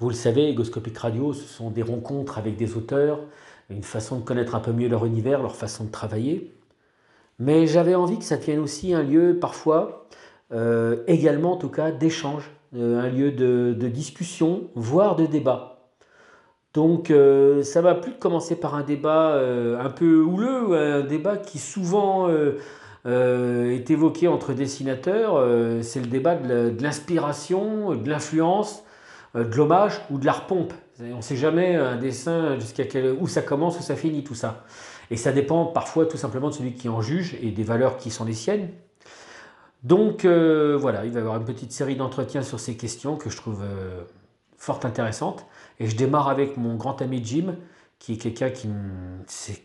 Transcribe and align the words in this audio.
Vous 0.00 0.08
le 0.08 0.14
savez, 0.14 0.48
Egoscopic 0.48 0.96
Radio, 0.96 1.34
ce 1.34 1.46
sont 1.46 1.70
des 1.70 1.82
rencontres 1.82 2.38
avec 2.38 2.56
des 2.56 2.74
auteurs, 2.74 3.20
une 3.68 3.82
façon 3.82 4.18
de 4.18 4.24
connaître 4.24 4.54
un 4.54 4.60
peu 4.60 4.72
mieux 4.72 4.88
leur 4.88 5.04
univers, 5.04 5.42
leur 5.42 5.54
façon 5.54 5.84
de 5.84 5.90
travailler. 5.90 6.54
Mais 7.38 7.66
j'avais 7.66 7.94
envie 7.94 8.18
que 8.18 8.24
ça 8.24 8.38
devienne 8.38 8.60
aussi 8.60 8.94
un 8.94 9.02
lieu, 9.02 9.36
parfois, 9.38 10.06
euh, 10.52 11.04
également 11.06 11.52
en 11.52 11.56
tout 11.58 11.68
cas, 11.68 11.90
d'échange, 11.90 12.50
euh, 12.74 12.98
un 12.98 13.10
lieu 13.10 13.30
de, 13.30 13.74
discussion, 13.88 14.70
voire 14.74 15.16
de 15.16 15.26
débat. 15.26 15.90
Donc 16.72 17.10
euh, 17.10 17.62
ça 17.62 17.82
va 17.82 17.94
plus 17.94 18.12
de 18.12 18.18
commencer 18.18 18.56
par 18.56 18.74
un 18.76 18.82
débat 18.82 19.34
un 19.34 19.90
peu 19.90 20.22
houleux, 20.22 20.72
un 20.78 21.02
débat 21.02 21.36
qui 21.36 21.58
souvent 21.58 22.26
est 23.04 23.90
évoqué 23.90 24.28
entre 24.28 24.54
dessinateurs, 24.54 25.46
c'est 25.82 26.00
le 26.00 26.06
débat 26.06 26.36
de 26.36 26.82
l'inspiration, 26.82 27.94
de 27.96 28.08
l'influence, 28.08 28.82
euh, 28.82 28.89
de 29.34 29.54
l'hommage 29.54 30.00
ou 30.10 30.18
de 30.18 30.26
la 30.26 30.32
repompe. 30.32 30.72
On 31.00 31.16
ne 31.16 31.22
sait 31.22 31.36
jamais 31.36 31.76
un 31.76 31.96
dessin 31.96 32.58
jusqu'à 32.58 32.84
quel, 32.84 33.12
où 33.12 33.26
ça 33.26 33.42
commence, 33.42 33.78
où 33.78 33.82
ça 33.82 33.96
finit, 33.96 34.24
tout 34.24 34.34
ça. 34.34 34.64
Et 35.10 35.16
ça 35.16 35.32
dépend 35.32 35.66
parfois 35.66 36.06
tout 36.06 36.16
simplement 36.16 36.48
de 36.48 36.54
celui 36.54 36.74
qui 36.74 36.88
en 36.88 37.00
juge 37.00 37.36
et 37.42 37.50
des 37.50 37.64
valeurs 37.64 37.96
qui 37.96 38.10
sont 38.10 38.24
les 38.24 38.34
siennes. 38.34 38.70
Donc 39.82 40.24
euh, 40.24 40.76
voilà, 40.78 41.04
il 41.04 41.12
va 41.12 41.20
y 41.20 41.22
avoir 41.22 41.36
une 41.36 41.44
petite 41.44 41.72
série 41.72 41.96
d'entretiens 41.96 42.42
sur 42.42 42.60
ces 42.60 42.76
questions 42.76 43.16
que 43.16 43.30
je 43.30 43.36
trouve 43.36 43.62
euh, 43.62 44.02
fort 44.56 44.80
intéressantes. 44.84 45.46
Et 45.78 45.86
je 45.86 45.96
démarre 45.96 46.28
avec 46.28 46.56
mon 46.56 46.76
grand 46.76 47.00
ami 47.00 47.24
Jim, 47.24 47.56
qui 47.98 48.14
est 48.14 48.18
quelqu'un 48.18 48.50
qui, 48.50 48.68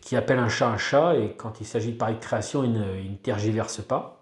qui, 0.00 0.16
appelle 0.16 0.38
un 0.38 0.48
chat 0.48 0.68
un 0.68 0.78
chat, 0.78 1.16
et 1.16 1.34
quand 1.36 1.60
il 1.60 1.66
s'agit 1.66 1.92
de 1.92 1.98
parler 1.98 2.14
de 2.14 2.20
création, 2.20 2.64
il 2.64 2.72
ne 2.72 3.16
tergiverse 3.16 3.82
pas. 3.82 4.15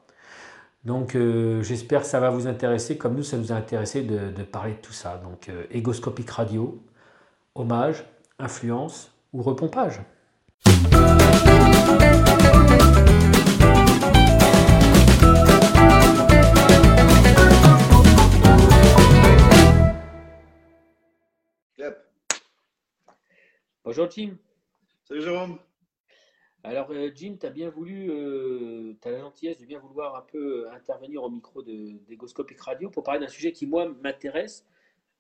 Donc 0.84 1.14
euh, 1.14 1.62
j'espère 1.62 2.02
que 2.02 2.06
ça 2.06 2.20
va 2.20 2.28
vous 2.28 2.46
intéresser, 2.46 2.98
comme 2.98 3.14
nous, 3.14 3.22
ça 3.22 3.38
nous 3.38 3.52
a 3.52 3.54
intéressé 3.56 4.02
de, 4.02 4.42
parler 4.42 4.72
de 4.72 4.78
tout 4.78 4.92
ça. 4.92 5.16
Donc 5.16 5.48
euh, 5.48 5.64
égoscopique 5.70 6.30
radio, 6.30 6.82
hommage, 7.54 8.04
influence 8.38 9.10
ou 9.32 9.42
repompage. 9.42 10.00
Bonjour 23.84 24.08
Tim. 24.08 24.30
Salut 25.04 25.22
Jérôme. 25.22 25.58
Alors, 26.66 26.90
euh, 26.92 27.10
Jim, 27.14 27.36
tu 27.38 27.44
as 27.44 27.50
bien 27.50 27.68
voulu, 27.68 28.10
euh, 28.10 28.94
tu 29.02 29.08
as 29.08 29.10
la 29.10 29.20
gentillesse 29.20 29.58
de 29.58 29.66
bien 29.66 29.78
vouloir 29.78 30.16
un 30.16 30.22
peu 30.22 30.66
intervenir 30.70 31.22
au 31.22 31.28
micro 31.28 31.62
d'Egoscopic 31.62 32.58
Radio 32.58 32.88
pour 32.88 33.02
parler 33.02 33.20
d'un 33.20 33.28
sujet 33.28 33.52
qui, 33.52 33.66
moi, 33.66 33.86
m'intéresse, 34.02 34.66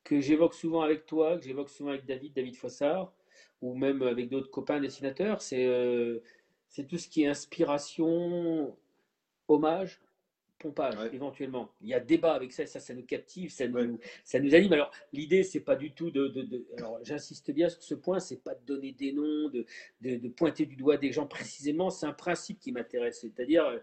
que 0.04 0.20
j'évoque 0.20 0.54
souvent 0.54 0.80
avec 0.80 1.04
toi, 1.04 1.36
que 1.36 1.44
j'évoque 1.44 1.68
souvent 1.68 1.90
avec 1.90 2.06
David, 2.06 2.32
David 2.32 2.56
Fossard, 2.56 3.12
ou 3.60 3.74
même 3.74 4.00
avec 4.02 4.30
d'autres 4.30 4.50
copains 4.50 4.80
dessinateurs. 4.80 5.42
C'est 5.42 5.66
euh, 5.66 6.20
c'est 6.68 6.86
tout 6.86 6.98
ce 6.98 7.08
qui 7.08 7.24
est 7.24 7.28
inspiration, 7.28 8.74
hommage, 9.48 10.00
pompage, 10.58 10.94
éventuellement. 11.12 11.72
Il 11.80 11.88
y 11.88 11.94
a 11.94 12.00
débat 12.00 12.34
avec 12.34 12.52
ça, 12.52 12.66
ça, 12.66 12.80
ça 12.80 12.94
nous 12.94 13.04
captive, 13.04 13.50
ça 13.50 13.68
nous, 13.68 13.98
ça 14.24 14.40
nous 14.40 14.54
anime. 14.54 14.72
Alors, 14.72 14.90
l'idée, 15.12 15.42
c'est 15.42 15.60
pas 15.60 15.76
du 15.76 15.92
tout 15.92 16.10
de. 16.10 16.28
de, 16.28 16.66
alors, 16.78 16.98
j'insiste 17.02 17.50
bien 17.50 17.68
sur 17.68 17.82
ce 17.82 17.94
point, 17.94 18.20
c'est 18.20 18.42
pas 18.42 18.54
de 18.54 18.64
donner 18.64 18.92
des 18.92 19.12
noms, 19.12 19.48
de, 19.48 19.66
de, 20.00 20.28
pointer 20.28 20.66
du 20.66 20.76
doigt 20.76 20.96
des 20.96 21.12
gens 21.12 21.26
précisément. 21.26 21.90
C'est 21.90 22.06
un 22.06 22.12
principe 22.12 22.58
qui 22.60 22.72
m'intéresse. 22.72 23.20
C'est-à-dire, 23.20 23.64
euh, 23.66 23.78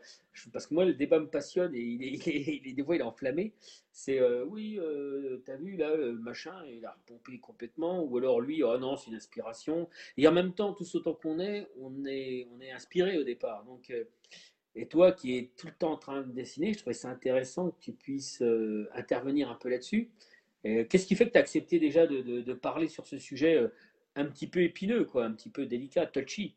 parce 0.52 0.68
que 0.68 0.74
moi, 0.74 0.86
le 0.86 0.94
débat 0.94 1.20
me 1.20 1.28
passionne 1.28 1.76
et 1.76 1.82
il 1.82 2.04
est, 2.04 2.74
des 2.74 2.84
fois, 2.84 2.96
il 2.96 3.02
est 3.02 3.04
enflammé. 3.04 3.54
C'est 3.92 4.20
euh, 4.20 4.46
oui, 4.46 4.80
euh, 4.80 5.42
tu 5.46 5.52
as 5.52 5.58
vu 5.58 5.76
là, 5.76 5.96
le 5.96 6.14
machin, 6.14 6.56
il 6.66 6.86
a 6.86 6.92
repompé 6.92 7.40
complètement. 7.40 8.04
Ou 8.04 8.18
alors, 8.18 8.42
lui, 8.42 8.64
oh 8.64 8.78
non, 8.78 8.98
c'est 8.98 9.10
une 9.10 9.18
inspiration. 9.18 9.90
Et 10.18 10.28
en 10.28 10.32
même 10.32 10.54
temps, 10.54 10.74
tous 10.74 10.96
autant 10.96 11.14
qu'on 11.14 11.40
est, 11.40 11.68
on 11.80 12.06
est, 12.06 12.48
on 12.56 12.62
est 12.62 12.72
inspiré 12.72 13.18
au 13.18 13.24
départ. 13.24 13.64
Donc, 13.66 13.92
et 14.76 14.88
toi 14.88 15.12
qui 15.12 15.38
es 15.38 15.52
tout 15.58 15.68
le 15.68 15.74
temps 15.74 15.92
en 15.92 15.98
train 15.98 16.22
de 16.22 16.32
dessiner, 16.32 16.74
je 16.74 16.80
trouvais 16.80 16.94
ça 16.94 17.10
intéressant 17.10 17.72
que 17.72 17.80
tu 17.80 17.92
puisses 17.92 18.42
euh, 18.42 18.90
intervenir 18.94 19.50
un 19.50 19.56
peu 19.56 19.70
là-dessus. 19.70 20.10
Qu'est-ce 20.64 21.08
qui 21.08 21.16
fait 21.16 21.26
que 21.26 21.32
tu 21.32 21.38
as 21.40 21.42
accepté 21.42 21.80
déjà 21.80 22.06
de, 22.06 22.54
parler 22.54 22.88
sur 22.88 23.08
ce 23.08 23.18
sujet 23.18 23.58
euh, 23.58 23.70
un 24.16 24.26
petit 24.26 24.46
peu 24.46 24.62
épineux, 24.62 25.06
quoi, 25.06 25.26
un 25.26 25.32
petit 25.32 25.50
peu 25.50 25.66
délicat, 25.66 26.06
touchy? 26.06 26.56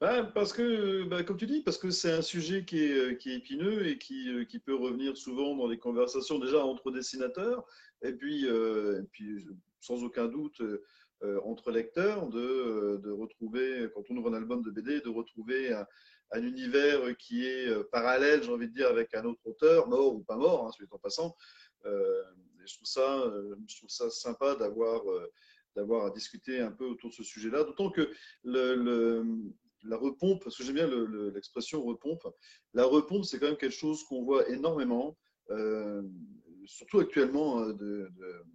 Bah, 0.00 0.24
parce 0.34 0.54
que, 0.54 1.04
bah, 1.04 1.22
comme 1.22 1.36
tu 1.36 1.46
dis, 1.46 1.60
parce 1.60 1.76
que 1.76 1.90
c'est 1.90 2.12
un 2.12 2.22
sujet 2.22 2.64
qui 2.64 2.84
est, 2.84 2.96
euh, 2.96 3.14
qui 3.14 3.32
est, 3.32 3.36
épineux 3.36 3.86
et 3.86 3.98
qui, 3.98 4.30
qui, 4.48 4.58
peut 4.58 4.74
revenir 4.74 5.14
souvent 5.14 5.54
dans 5.54 5.66
les 5.66 5.78
conversations 5.78 6.38
déjà 6.38 6.64
entre 6.64 6.90
dessinateurs, 6.90 7.66
et 8.02 8.12
puis, 8.12 8.46
et 8.46 9.02
puis 9.12 9.46
sans 9.80 10.02
aucun 10.02 10.26
doute 10.26 10.62
entre 11.44 11.70
lecteurs, 11.70 12.28
de, 12.28 12.98
de, 13.02 13.10
retrouver, 13.10 13.88
quand 13.94 14.04
on 14.08 14.16
ouvre 14.16 14.30
un 14.30 14.38
album 14.38 14.62
de 14.62 14.70
BD, 14.70 15.00
de 15.00 15.08
retrouver 15.08 15.74
un 16.32 16.42
univers 16.42 17.16
qui 17.16 17.46
est 17.46 17.68
euh, 17.68 17.84
parallèle, 17.90 18.42
j'ai 18.42 18.52
envie 18.52 18.68
de 18.68 18.72
dire, 18.72 18.88
avec 18.88 19.14
un 19.14 19.24
autre 19.24 19.40
auteur, 19.44 19.88
mort 19.88 20.14
ou 20.14 20.20
pas 20.20 20.36
mort, 20.36 20.66
hein, 20.66 20.70
celui 20.72 20.88
en 20.90 20.98
passant. 20.98 21.36
Euh, 21.84 22.22
je, 22.64 22.74
trouve 22.74 22.86
ça, 22.86 23.18
euh, 23.20 23.54
je 23.68 23.76
trouve 23.76 23.90
ça 23.90 24.10
sympa 24.10 24.56
d'avoir 24.56 25.02
d'avoir 25.76 26.06
à 26.06 26.10
discuter 26.10 26.60
un 26.60 26.72
peu 26.72 26.86
autour 26.86 27.10
de 27.10 27.14
ce 27.14 27.22
sujet-là, 27.22 27.62
d'autant 27.64 27.90
que 27.90 28.10
la 28.44 29.96
repompe, 29.98 30.42
parce 30.42 30.56
que 30.56 30.64
j'aime 30.64 30.76
bien 30.76 30.88
l'expression 31.34 31.84
repompe, 31.84 32.26
la 32.72 32.84
repompe, 32.84 33.26
c'est 33.26 33.38
quand 33.38 33.48
même 33.48 33.58
quelque 33.58 33.72
chose 33.74 34.02
qu'on 34.04 34.24
voit 34.24 34.48
énormément, 34.48 35.18
surtout 36.64 37.00
actuellement 37.00 37.62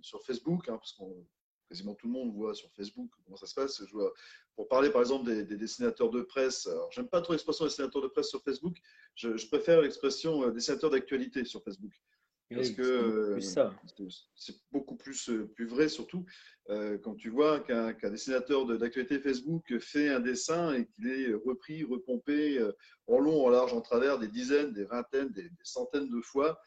sur 0.01 0.25
Facebook, 0.25 0.67
hein, 0.67 0.77
parce 0.77 0.93
qu'on 0.93 1.27
quasiment 1.71 1.95
tout 1.95 2.07
le 2.07 2.13
monde 2.13 2.33
voit 2.33 2.53
sur 2.53 2.69
Facebook 2.73 3.09
comment 3.23 3.37
ça 3.37 3.45
se 3.45 3.55
passe. 3.55 3.81
Je 3.85 3.91
vois, 3.93 4.11
pour 4.55 4.67
parler 4.67 4.89
par 4.89 5.01
exemple 5.01 5.25
des, 5.25 5.55
dessinateurs 5.55 6.09
de 6.09 6.21
presse, 6.21 6.67
alors 6.67 6.91
j'aime 6.91 7.07
pas 7.07 7.21
trop 7.21 7.31
l'expression 7.31 7.63
dessinateurs 7.63 8.01
de 8.01 8.09
presse 8.09 8.27
sur 8.27 8.43
Facebook, 8.43 8.75
je, 9.15 9.47
préfère 9.47 9.81
l'expression 9.81 10.43
euh, 10.43 10.51
dessinateur 10.51 10.89
d'actualité 10.89 11.45
sur 11.45 11.63
Facebook. 11.63 11.93
Parce 12.53 12.71
que 12.71 13.39
c'est 14.35 14.55
beaucoup 14.73 14.97
plus, 14.97 15.29
euh, 15.29 15.47
plus 15.55 15.65
vrai, 15.65 15.87
surtout 15.87 16.25
euh, 16.69 16.97
quand 16.97 17.15
tu 17.15 17.29
vois 17.29 17.61
qu'un 17.61 17.93
dessinateur 18.09 18.65
d'actualité 18.65 19.19
Facebook 19.19 19.79
fait 19.79 20.09
un 20.09 20.19
dessin 20.19 20.73
et 20.73 20.85
qu'il 20.85 21.07
est 21.07 21.33
repris, 21.33 21.85
repompé 21.85 22.61
en 23.07 23.19
long, 23.19 23.45
en 23.45 23.49
large, 23.49 23.71
en 23.71 23.79
travers 23.79 24.19
des 24.19 24.27
dizaines, 24.27 24.73
des 24.73 24.83
vingtaines, 24.83 25.31
des, 25.31 25.49
centaines 25.63 26.09
de 26.09 26.19
fois, 26.19 26.59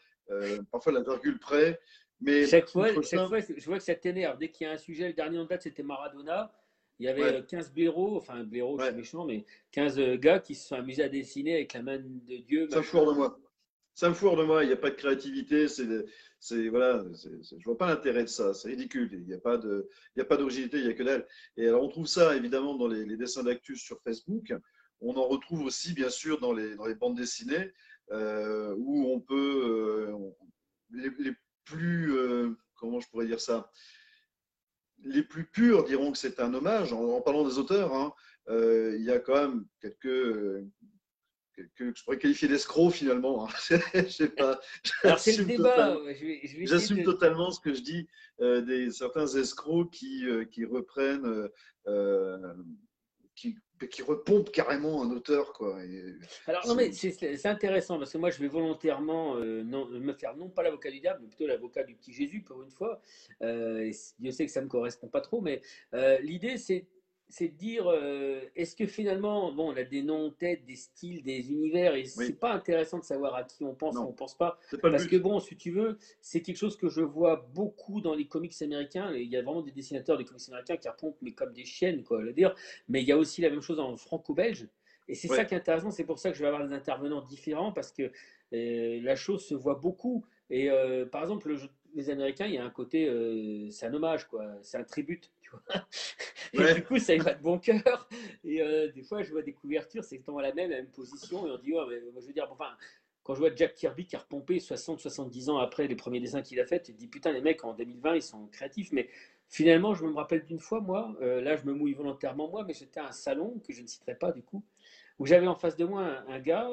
parfois 0.73 0.93
la 0.93 1.03
virgule 1.03 1.39
près. 1.39 1.79
Mais 2.25 2.47
chaque 2.47 2.69
fois, 2.69 2.89
chaque 3.03 3.29
fois, 3.29 3.39
je 3.41 3.65
vois 3.67 3.79
que 3.79 3.85
ça 3.85 3.95
t'énerve. 3.95 4.39
Dès 4.39 4.51
qu'il 4.51 4.67
y 4.67 4.71
a 4.71 4.73
un 4.73 4.79
sujet, 4.79 5.09
le 5.09 5.15
dernier 5.15 5.39
en 5.39 5.45
date, 5.45 5.63
c'était 5.63 5.83
Maradona. 5.83 6.53
Il 6.99 7.07
y 7.07 7.09
avait 7.09 7.45
15 7.45 7.73
blaireaux, 7.73 8.17
enfin 8.17 8.45
blaireaux, 8.45 8.79
c'est 8.79 8.93
méchant, 8.93 9.27
mais 9.27 9.45
15 9.73 9.99
euh, 9.99 10.17
gars 10.17 10.39
qui 10.39 10.55
se 10.55 10.69
sont 10.69 10.77
amusés 10.77 11.03
à 11.03 11.09
dessiner 11.09 11.55
avec 11.55 11.73
la 11.75 11.83
main 11.83 11.99
de 11.99 12.37
Dieu. 12.37 12.69
Ça 12.71 12.79
me 12.79 12.83
fourre 12.83 13.13
de 13.13 13.17
moi. 13.17 13.39
Ça 13.95 14.09
me 14.09 14.15
fourre 14.15 14.37
de 14.37 14.45
moi. 14.45 14.65
Il 14.65 14.69
n'y 14.69 14.73
a 14.73 14.79
pas 14.79 14.91
de 14.91 14.95
créativité. 14.95 15.69
C'est, 15.69 15.87
c'est 16.41 16.69
voilà. 16.69 17.05
je 17.13 17.65
vois 17.65 17.77
pas 17.77 17.89
l'intérêt 17.89 18.23
de 18.23 18.29
ça. 18.29 18.55
C'est 18.55 18.69
ridicule. 18.69 19.11
Il 19.13 19.27
n'y 19.27 19.35
a 19.35 19.39
pas 19.39 19.59
de, 19.59 19.89
il 20.15 20.21
y 20.21 20.23
a 20.23 20.25
pas 20.25 20.37
d'originalité. 20.37 20.79
Il 20.79 20.85
n'y 20.85 20.91
a 20.91 20.95
que 20.95 21.03
dalle. 21.03 21.27
Et 21.57 21.67
alors 21.67 21.83
on 21.83 21.89
trouve 21.89 22.07
ça 22.07 22.37
évidemment 22.37 22.77
dans 22.77 22.89
les, 22.89 23.17
dessins 23.17 23.43
d'actus 23.43 23.83
sur 23.83 24.01
Facebook. 24.03 24.55
On 25.01 25.15
en 25.17 25.27
retrouve 25.27 25.65
aussi 25.65 25.95
bien 25.95 26.11
sûr 26.11 26.41
dans 26.41 26.53
les, 26.53 26.77
dans 26.77 26.87
les 26.87 26.95
bandes 26.95 27.17
dessinées 27.17 27.73
euh, 28.13 28.75
où 28.79 29.13
on 29.13 29.21
peut 29.21 30.13
euh, 30.13 30.17
les, 30.91 31.11
les, 31.19 31.33
plus, 31.65 32.04
euh, 32.04 32.04
comment 32.95 33.01
je 33.01 33.09
pourrais 33.09 33.27
dire 33.27 33.41
ça, 33.41 33.71
les 35.03 35.25
plus 35.25 35.45
purs 35.45 35.85
diront 35.85 36.13
que 36.13 36.19
c'est 36.19 36.39
un 36.39 36.55
hommage. 36.55 36.93
En, 36.93 37.21
parlant 37.21 37.47
des 37.47 37.59
auteurs, 37.59 37.93
hein, 37.93 38.15
euh, 38.49 38.95
il 38.97 39.05
y 39.05 39.11
a 39.11 39.19
quand 39.19 39.35
même 39.35 39.67
quelques, 39.81 40.65
quelques 41.57 41.97
je 41.97 42.05
pourrais 42.05 42.19
qualifier 42.19 42.47
d'escrocs 42.47 42.93
finalement. 42.93 43.49
Hein. 43.49 43.53
pas. 44.37 44.61
J'assume 46.63 47.03
totalement 47.03 47.51
ce 47.51 47.59
que 47.59 47.75
je 47.75 47.81
dis 47.81 48.07
euh, 48.41 48.61
des 48.61 48.93
certains 48.93 49.27
escrocs 49.27 49.91
qui, 49.91 50.25
qui 50.53 50.65
reprennent, 50.65 51.49
qui 53.35 53.59
qui 53.91 54.03
repompe 54.03 54.51
carrément 54.51 55.03
un 55.03 55.11
auteur. 55.11 55.53
Quoi. 55.53 55.79
Alors, 56.47 56.67
non, 56.67 56.75
mais 56.75 56.93
c'est 56.93 57.47
intéressant 57.47 57.99
parce 57.99 58.13
que 58.13 58.19
moi, 58.19 58.31
je 58.31 58.39
vais 58.39 58.49
volontairement 58.49 59.37
euh, 59.37 59.63
non, 59.63 59.87
me 59.87 60.13
faire 60.13 60.37
non 60.37 60.49
pas 60.49 60.63
l'avocat 60.63 60.91
du 60.91 61.01
diable, 61.01 61.21
mais 61.23 61.29
plutôt 61.29 61.47
l'avocat 61.47 61.85
du 61.85 61.95
petit 61.95 62.13
Jésus 62.13 62.43
pour 62.43 62.63
une 62.63 62.71
fois. 62.71 63.01
Euh, 63.43 63.91
Dieu 64.19 64.31
sait 64.31 64.47
que 64.47 64.53
ça 64.53 64.61
ne 64.61 64.67
me 64.67 64.71
correspond 64.71 65.09
pas 65.09 65.21
trop, 65.21 65.41
mais 65.41 65.61
euh, 65.95 66.19
l'idée, 66.21 66.57
c'est 66.57 66.87
c'est 67.29 67.49
de 67.49 67.57
dire 67.57 67.87
euh, 67.89 68.41
est-ce 68.55 68.77
que 68.77 68.87
finalement, 68.87 69.53
bon, 69.53 69.73
on 69.73 69.77
a 69.77 69.83
des 69.83 70.03
noms 70.03 70.31
tête, 70.31 70.65
des 70.65 70.77
styles, 70.77 71.23
des 71.23 71.51
univers, 71.51 71.95
et 71.95 72.05
c'est 72.05 72.39
pas 72.39 72.53
intéressant 72.53 72.99
de 72.99 73.05
savoir 73.05 73.35
à 73.35 73.45
qui 73.45 73.65
on 73.65 73.75
pense 73.75 73.97
ou 73.97 74.03
on 74.03 74.13
pense 74.13 74.37
pas. 74.37 74.59
parce 74.83 75.07
que 75.07 75.17
bon, 75.17 75.41
si 75.41 75.57
tu 75.57 75.71
veux, 75.71 75.99
c'est 76.21 76.43
quelque 76.43 76.57
chose 76.57 76.77
que 76.77 76.89
je 76.89 77.01
vois 77.01 77.49
beaucoup 77.55 78.01
dans 78.01 78.15
les 78.15 78.27
comics 78.27 78.55
américains. 78.63 79.13
Il 79.15 79.29
y 79.29 79.37
a 79.37 79.43
vraiment 79.43 79.63
des 79.63 79.73
dessinateurs 79.73 80.19
des 80.19 80.25
comics 80.25 80.49
américains 80.49 80.77
qui 80.77 80.89
repompent, 80.89 81.19
mais 81.23 81.33
comme 81.33 81.53
des 81.53 81.65
chiennes, 81.65 82.03
quoi, 82.05 82.23
à 82.23 82.33
dire. 82.33 82.55
Mais 82.89 83.03
il 83.03 83.09
y 83.09 83.13
a 83.13 83.17
aussi 83.17 83.41
la 83.41 83.51
même 83.51 83.63
chose 83.63 83.81
en 83.81 83.97
franco-belge. 83.97 84.69
Et 85.09 85.15
c'est 85.15 85.29
ça 85.29 85.45
qui 85.45 85.55
est 85.55 85.59
intéressant, 85.59 85.91
c'est 85.91 86.05
pour 86.05 86.19
ça 86.19 86.31
que 86.31 86.37
je 86.37 86.43
vais 86.43 86.49
avoir 86.49 86.67
des 86.67 86.75
intervenants 86.75 87.21
différents, 87.21 87.73
parce 87.73 87.93
que 87.93 88.11
euh, 88.55 89.01
la 89.03 89.17
chose 89.17 89.45
se 89.45 89.55
voit 89.55 89.75
beaucoup. 89.75 90.25
Et 90.49 90.71
euh, 90.71 91.05
par 91.05 91.23
exemple, 91.23 91.55
les 91.95 92.11
Américains, 92.11 92.47
il 92.47 92.55
y 92.55 92.59
a 92.59 92.65
un 92.65 92.71
côté, 92.71 93.11
c'est 93.71 93.87
un 93.87 93.95
hommage, 93.95 94.27
quoi. 94.29 94.47
C'est 94.63 94.79
un 94.79 94.85
tribut, 94.85 95.31
Et 96.53 96.75
du 96.75 96.85
coup, 96.85 96.99
ça 96.99 97.15
y 97.15 97.19
va 97.19 97.35
de 97.35 97.43
bon 97.43 97.59
cœur. 97.59 98.09
Et 98.45 98.63
euh, 98.63 98.91
des 98.93 99.03
fois, 99.03 99.23
je 99.23 99.31
vois 99.31 99.43
des 99.43 99.53
couvertures, 99.53 100.05
c'est 100.05 100.25
dans 100.25 100.39
la 100.39 100.53
même, 100.53 100.71
la 100.71 100.77
même 100.77 100.91
position. 100.91 101.47
Et 101.47 101.51
on 101.51 101.59
dit, 101.59 101.73
oh, 101.75 101.87
mais, 101.89 102.01
je 102.21 102.27
veux 102.27 102.33
dire, 102.33 102.47
enfin, 102.51 102.77
quand 103.23 103.35
je 103.35 103.41
vois 103.41 103.55
Jack 103.55 103.75
Kirby 103.75 104.07
qui 104.07 104.17
a 104.17 104.21
repompé 104.21 104.59
60-70 104.59 105.51
ans 105.51 105.59
après 105.59 105.87
les 105.87 105.97
premiers 105.97 106.21
dessins 106.21 106.43
qu'il 106.43 106.61
a 106.61 106.67
fait, 106.67 106.81
tu 106.83 106.93
te 106.93 106.99
dis, 106.99 107.09
putain, 107.09 107.33
les 107.33 107.41
mecs, 107.41 107.65
en 107.65 107.75
2020, 107.75 108.17
ils 108.17 108.23
sont 108.23 108.47
créatifs. 108.47 108.93
Mais 108.93 109.09
finalement, 109.49 109.95
je 109.95 110.05
me 110.05 110.15
rappelle 110.15 110.45
d'une 110.45 110.61
fois, 110.61 110.81
moi, 110.81 111.17
euh, 111.21 111.41
là, 111.41 111.57
je 111.57 111.65
me 111.65 111.73
mouille 111.73 111.95
volontairement, 111.95 112.49
moi, 112.49 112.65
mais 112.65 112.75
j'étais 112.75 113.01
à 113.01 113.09
un 113.09 113.13
salon 113.13 113.61
que 113.67 113.73
je 113.73 113.83
ne 113.83 113.87
citerai 113.87 114.15
pas, 114.15 114.31
du 114.31 114.43
coup, 114.43 114.63
où 115.19 115.27
j'avais 115.27 115.47
en 115.47 115.57
face 115.57 115.77
de 115.77 115.85
moi 115.85 116.23
un, 116.29 116.39
gars 116.41 116.71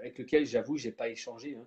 avec 0.00 0.18
lequel, 0.18 0.46
j'avoue, 0.46 0.76
j'ai 0.76 0.92
pas 0.92 1.08
échangé. 1.08 1.56
Hein, 1.56 1.66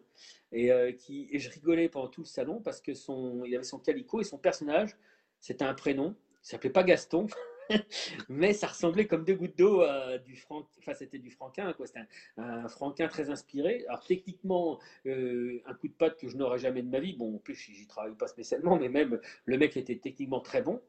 et, 0.52 0.72
euh, 0.72 0.92
qui, 0.92 1.28
et 1.32 1.40
je 1.40 1.50
rigolais 1.50 1.90
pendant 1.90 2.08
tout 2.08 2.22
le 2.22 2.28
salon 2.28 2.62
parce 2.62 2.82
que 2.82 2.94
son, 2.94 3.44
il 3.46 3.54
avait 3.56 3.64
son 3.64 3.80
calico 3.80 4.22
et 4.22 4.24
son 4.24 4.38
personnage, 4.38 4.98
c'était 5.40 5.66
un 5.66 5.74
prénom. 5.74 6.16
Il 6.44 6.48
s'appelait 6.48 6.70
pas 6.70 6.84
Gaston, 6.84 7.28
mais 8.30 8.54
ça 8.54 8.68
ressemblait 8.68 9.08
comme 9.08 9.24
deux 9.24 9.36
gouttes 9.36 9.58
d'eau 9.58 9.82
à 9.82 10.18
du 10.18 10.36
franc. 10.36 10.68
Enfin, 10.80 10.94
c'était 10.94 11.20
du 11.20 11.32
franquin, 11.32 11.74
quoi. 11.74 11.86
C'était 11.86 12.02
un, 12.38 12.68
franquin 12.68 13.08
très 13.08 13.30
inspiré. 13.30 13.86
Alors 13.88 14.04
techniquement, 14.06 14.80
euh, 15.06 15.62
un 15.66 15.74
coup 15.74 15.88
de 15.88 15.94
patte 15.94 16.20
que 16.20 16.28
je 16.28 16.38
n'aurais 16.38 16.60
jamais 16.60 16.82
de 16.82 16.90
ma 16.90 17.00
vie. 17.00 17.14
Bon, 17.14 17.36
en 17.36 17.40
plus, 17.40 17.56
j'y 17.56 17.88
travaille 17.88 18.16
pas 18.16 18.28
spécialement, 18.28 18.78
mais 18.78 18.90
même 18.90 19.20
le 19.46 19.58
mec 19.58 19.78
était 19.78 19.98
techniquement 19.98 20.40
très 20.40 20.62
bon. 20.62 20.82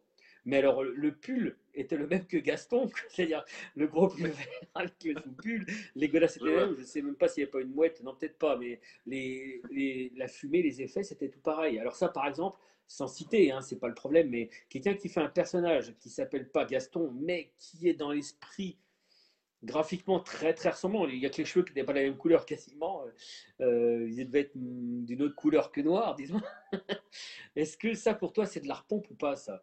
Mais 0.46 0.56
alors, 0.56 0.82
le 0.82 1.14
pull 1.14 1.56
était 1.74 1.96
le 1.96 2.06
même 2.06 2.26
que 2.26 2.38
Gaston, 2.38 2.90
c'est-à-dire 3.08 3.44
le 3.76 3.86
gros 3.86 4.08
pull 4.08 4.28
vert 4.28 4.46
avec 4.74 4.94
le 5.04 5.20
pull 5.36 5.66
Les 5.94 6.08
godasses 6.08 6.36
étaient 6.36 6.46
les 6.46 6.74
Je 6.76 6.80
ne 6.80 6.84
sais 6.84 7.02
même 7.02 7.14
pas 7.14 7.28
s'il 7.28 7.42
n'y 7.42 7.44
avait 7.44 7.50
pas 7.50 7.60
une 7.60 7.74
mouette, 7.74 8.02
non, 8.02 8.14
peut-être 8.14 8.38
pas, 8.38 8.56
mais 8.56 8.80
les, 9.06 9.60
la 10.16 10.28
fumée, 10.28 10.62
les 10.62 10.80
effets, 10.80 11.02
c'était 11.02 11.28
tout 11.28 11.40
pareil. 11.40 11.78
Alors, 11.78 11.94
ça, 11.94 12.08
par 12.08 12.26
exemple, 12.26 12.58
sans 12.90 13.06
citer, 13.06 13.52
hein, 13.52 13.60
c'est 13.60 13.78
pas 13.78 13.86
le 13.86 13.94
problème, 13.94 14.30
mais 14.30 14.50
quelqu'un 14.68 14.94
qui 14.94 15.08
fait 15.08 15.20
un 15.20 15.28
personnage 15.28 15.94
qui 16.00 16.10
s'appelle 16.10 16.50
pas 16.50 16.64
Gaston, 16.64 17.12
mais 17.20 17.52
qui 17.56 17.88
est 17.88 17.94
dans 17.94 18.10
l'esprit 18.10 18.78
graphiquement 19.62 20.18
très 20.18 20.54
très 20.54 20.70
ressemblant. 20.70 21.06
Il 21.06 21.18
y 21.18 21.24
a 21.24 21.30
que 21.30 21.36
les 21.36 21.44
cheveux 21.44 21.64
qui 21.64 21.70
n'étaient 21.70 21.84
pas 21.84 21.92
la 21.92 22.02
même 22.02 22.16
couleur 22.16 22.44
quasiment. 22.44 23.04
Euh, 23.60 24.08
ils 24.10 24.26
devaient 24.26 24.40
être 24.40 24.56
d'une 24.56 25.22
autre 25.22 25.36
couleur 25.36 25.70
que 25.70 25.80
noir, 25.80 26.16
disons. 26.16 26.40
Est-ce 27.56 27.76
que 27.76 27.94
ça 27.94 28.12
pour 28.12 28.32
toi 28.32 28.44
c'est 28.44 28.60
de 28.60 28.66
la 28.66 28.74
repompe 28.74 29.08
ou 29.08 29.14
pas 29.14 29.36
ça? 29.36 29.62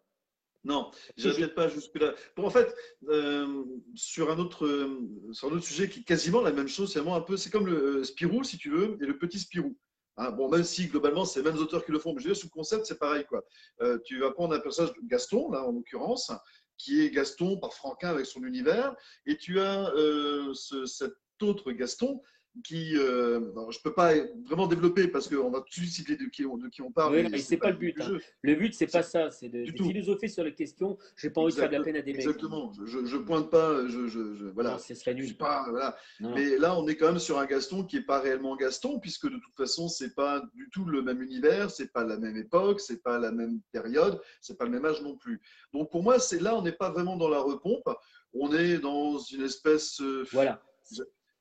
Non, 0.64 0.92
je 1.18 1.30
ne 1.30 1.48
pas 1.48 1.68
jusque-là. 1.68 2.14
Pour 2.34 2.46
en 2.46 2.50
fait, 2.50 2.74
euh, 3.10 3.64
sur, 3.96 4.32
un 4.32 4.38
autre, 4.38 4.66
euh, 4.66 5.02
sur 5.34 5.50
un 5.50 5.52
autre 5.52 5.66
sujet 5.66 5.90
qui 5.90 6.00
est 6.00 6.04
quasiment 6.04 6.42
la 6.42 6.52
même 6.52 6.68
chose, 6.68 6.94
c'est 6.94 7.00
un 7.00 7.22
peu, 7.22 7.38
c'est 7.38 7.50
comme 7.50 7.68
le 7.68 8.00
euh, 8.00 8.04
Spirou, 8.04 8.44
si 8.44 8.58
tu 8.58 8.70
veux, 8.70 8.98
et 9.02 9.06
le 9.06 9.18
petit 9.18 9.40
Spirou. 9.40 9.78
Hein, 10.18 10.32
bon, 10.32 10.50
même 10.50 10.64
si 10.64 10.88
globalement, 10.88 11.26
c'est 11.26 11.42
les 11.42 11.52
mêmes 11.52 11.62
auteurs 11.62 11.86
qui 11.86 11.92
le 11.92 12.00
font, 12.00 12.14
mais 12.14 12.22
je 12.22 12.28
veux 12.28 12.34
dire, 12.34 12.42
sous 12.42 12.48
le 12.48 12.52
concept, 12.52 12.86
c'est 12.86 13.00
pareil. 13.00 13.26
Quoi. 13.26 13.46
tu 14.06 14.20
vas 14.20 14.32
prendre 14.32 14.56
un 14.56 14.60
personnage, 14.60 14.94
Gaston, 15.04 15.52
là, 15.52 15.64
en 15.64 15.72
l'occurrence, 15.72 16.32
qui 16.78 17.02
est 17.02 17.12
Gaston 17.12 17.58
par 17.58 17.74
Franquin 17.74 18.10
avec 18.10 18.26
son 18.26 18.44
univers, 18.44 18.96
et 19.26 19.38
tu 19.38 19.60
as 19.60 19.92
cet 20.86 21.14
autre 21.42 21.72
Gaston 21.72 22.22
qui, 22.64 22.98
euh, 22.98 23.40
je 23.70 23.80
peux 23.84 23.94
pas 23.94 24.14
vraiment 24.46 24.68
développer 24.68 25.08
parce 25.08 25.28
qu'on 25.28 25.50
va 25.50 25.62
tout 25.62 25.82
de 25.82 25.86
suite 25.86 26.10
de 26.10 26.26
qui 26.26 26.46
on, 26.46 26.58
de 26.58 26.68
qui 26.70 26.82
on 26.82 26.92
parle. 26.92 27.16
Oui, 27.16 27.28
mais 27.30 27.40
c'est 27.40 27.58
pas, 27.58 27.68
pas, 27.68 27.72
le 27.72 27.78
but. 27.78 27.96
Hein. 28.00 28.18
Le 28.42 28.56
but, 28.56 28.74
c'est 28.74 28.92
pas 28.92 29.04
ça, 29.04 29.32
c'est 29.32 29.50
de, 29.50 29.66
de 29.66 29.84
philosopher 29.84 30.28
sur 30.28 30.44
les 30.44 30.54
questions. 30.54 30.98
J'ai 31.16 31.30
pas 31.30 31.42
envie 31.42 31.54
de 31.54 31.60
faire 31.60 31.70
de 31.70 31.78
la 31.78 31.84
peine 31.84 31.96
à 31.96 32.02
des 32.02 32.14
mecs. 32.14 32.22
Exactement. 32.22 32.72
Je, 32.86 33.06
je, 33.06 33.18
pointe 33.18 33.50
pas, 33.50 33.88
je, 33.88 34.08
je, 34.08 34.46
voilà. 34.50 34.72
Non, 34.72 34.78
serait 34.80 35.14
nul. 35.14 35.36
Pas, 35.38 35.66
voilà. 35.70 35.98
Mais 36.20 36.58
là, 36.58 36.78
on 36.78 36.88
est 36.88 36.96
quand 36.96 37.08
même 37.08 37.20
sur 37.20 37.38
un 37.40 37.46
Gaston 37.46 37.84
qui 37.84 37.98
est 37.98 38.06
pas 38.06 38.20
réellement 38.20 38.56
Gaston 38.56 39.00
puisque 39.00 39.26
de 39.26 39.38
toute 39.38 39.56
façon, 39.56 39.88
c'est 39.88 40.16
pas 40.16 40.42
du 40.54 40.70
tout 40.72 40.86
le 40.86 41.02
même 41.02 41.22
univers, 41.22 41.70
c'est 41.70 41.92
pas 41.92 42.04
la 42.04 42.18
même 42.18 42.38
époque, 42.38 42.80
c'est 42.80 43.02
pas 43.04 43.20
la 43.20 43.32
même 43.32 43.60
période, 43.72 44.20
c'est 44.42 44.58
pas 44.58 44.66
le 44.66 44.72
même 44.72 44.86
âge 44.86 45.02
non 45.02 45.16
plus. 45.16 45.42
Donc 45.74 45.92
pour 45.92 46.04
moi, 46.04 46.20
c'est 46.20 46.42
là, 46.42 46.56
on 46.56 46.62
n'est 46.62 46.72
pas 46.72 46.90
vraiment 46.90 47.18
dans 47.18 47.30
la 47.30 47.40
repompe. 47.40 47.90
On 48.34 48.54
est 48.54 48.78
dans 48.78 49.18
une 49.18 49.44
espèce. 49.44 50.02
Euh, 50.02 50.26
voilà 50.32 50.62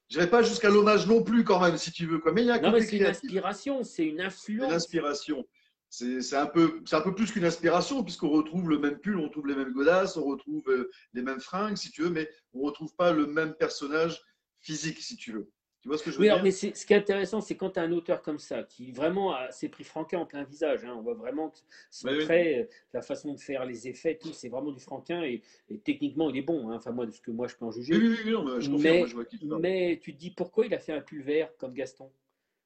je 0.09 0.21
vais 0.21 0.27
pas 0.27 0.43
jusqu'à 0.43 0.71
l'hommage 0.71 1.07
non 1.07 1.23
plus 1.23 1.45
quand 1.45 1.61
même, 1.61 1.77
si 1.77 1.91
tu 1.91 2.07
veux. 2.07 2.19
Quoi. 2.19 2.33
Mais 2.33 2.43
il 2.43 2.47
y 2.47 2.51
a 2.51 2.61
non, 2.61 2.73
mais 2.73 2.83
c'est 2.83 2.97
une 2.97 3.07
inspiration, 3.07 3.83
c'est 3.83 4.07
une 4.07 4.21
influence. 4.21 4.69
Une 4.69 4.75
inspiration. 4.75 5.45
C'est 5.89 6.35
un, 6.35 6.47
peu, 6.47 6.83
un 6.93 7.01
peu 7.01 7.15
plus 7.15 7.33
qu'une 7.33 7.45
inspiration, 7.45 8.03
puisqu'on 8.03 8.29
retrouve 8.29 8.69
le 8.69 8.79
même 8.79 8.99
pull, 8.99 9.17
on 9.19 9.25
retrouve 9.25 9.47
les 9.47 9.55
mêmes 9.55 9.73
godasses, 9.73 10.17
on 10.17 10.25
retrouve 10.25 10.69
euh, 10.69 10.91
les 11.15 11.23
mêmes 11.23 11.41
fringues, 11.41 11.77
si 11.77 11.91
tu 11.91 12.03
veux, 12.03 12.11
mais 12.11 12.29
on 12.53 12.61
ne 12.61 12.65
retrouve 12.67 12.95
pas 12.97 13.13
le 13.13 13.27
même 13.27 13.55
personnage 13.55 14.21
physique, 14.61 15.01
si 15.01 15.17
tu 15.17 15.33
veux. 15.33 15.51
Tu 15.87 15.91
vois 15.91 15.99
ce 15.99 16.03
que 16.03 16.11
je 16.11 16.17
veux 16.17 16.23
oui, 16.23 16.35
dire 16.35 16.43
mais 16.43 16.51
ce 16.51 16.85
qui 16.85 16.93
est 16.95 16.97
intéressant, 16.97 17.41
c'est 17.41 17.55
quand 17.55 17.71
tu 17.71 17.79
as 17.79 17.85
un 17.85 17.93
auteur 17.93 18.21
comme 18.21 18.41
ça, 18.41 18.65
qui 18.65 18.91
vraiment 18.91 19.37
s'est 19.53 19.69
pris 19.69 19.85
Franquin 19.85 20.19
en 20.19 20.27
plein 20.27 20.43
visage. 20.43 20.85
Hein, 20.85 20.93
on 20.99 21.01
voit 21.01 21.15
vraiment 21.15 21.51
que 21.51 21.59
son 21.93 22.09
trait, 22.25 22.69
la 22.93 23.03
façon 23.03 23.35
de 23.35 23.39
faire 23.39 23.65
les 23.65 23.87
effets, 23.87 24.19
tout, 24.21 24.33
c'est 24.33 24.49
vraiment 24.49 24.73
du 24.73 24.81
Franquin. 24.81 25.23
Et, 25.23 25.43
techniquement, 25.85 26.29
il 26.29 26.39
est 26.39 26.43
bon. 26.43 26.71
Hein, 26.71 26.75
enfin, 26.75 26.91
moi, 26.91 27.07
de 27.07 27.13
ce 27.13 27.21
que 27.21 27.31
moi, 27.31 27.47
je 27.47 27.55
peux 27.55 27.67
en 27.67 27.71
juger. 27.71 27.95
Oui, 27.95 28.09
oui, 28.09 28.19
oui, 28.25 28.33
non, 28.33 28.59
je 28.59 28.69
mais, 28.73 28.99
moi, 28.99 29.07
je 29.07 29.15
vois 29.15 29.25
qui 29.27 29.39
tu 29.39 29.47
mais 29.47 30.01
tu 30.03 30.13
te 30.13 30.19
dis 30.19 30.33
pourquoi 30.33 30.67
il 30.67 30.75
a 30.75 30.81
fait 30.81 30.93
un 30.93 31.01
pull 31.01 31.23
vert 31.23 31.57
comme 31.57 31.73
Gaston? 31.73 32.11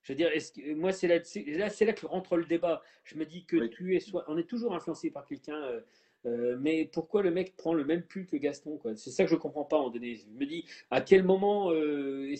Je 0.03 0.13
veux 0.13 0.17
dire, 0.17 0.31
est-ce 0.33 0.53
que, 0.53 0.73
moi, 0.73 0.93
c'est 0.93 1.07
là, 1.07 1.17
là, 1.59 1.69
là, 1.79 1.93
que 1.93 2.07
rentre 2.07 2.39
le 2.39 2.47
débat. 2.47 2.81
Je 3.05 3.17
me 3.17 3.27
dis 3.27 3.45
que 3.45 3.67
tu 3.67 3.97
es 3.97 4.01
soit, 4.01 4.25
on 4.29 4.39
est 4.39 4.49
toujours 4.49 4.75
influencé 4.75 5.11
par 5.11 5.27
quelqu'un. 5.27 5.61
Euh, 5.63 5.81
euh, 6.27 6.57
mais 6.61 6.89
pourquoi 6.93 7.23
le 7.23 7.31
mec 7.31 7.57
prend 7.57 7.75
le 7.75 7.85
même 7.85 8.03
pull 8.03 8.27
que 8.27 8.37
Gaston 8.37 8.79
C'est 8.97 9.11
ça 9.11 9.25
que 9.25 9.31
je 9.31 9.37
comprends 9.37 9.65
pas 9.65 9.79
en 9.79 9.91
donné. 9.91 10.17
Je 10.17 10.27
me 10.29 10.47
dis 10.47 10.65
à 10.91 11.01
quel 11.01 11.23
moment 11.23 11.73
euh, 11.73 12.33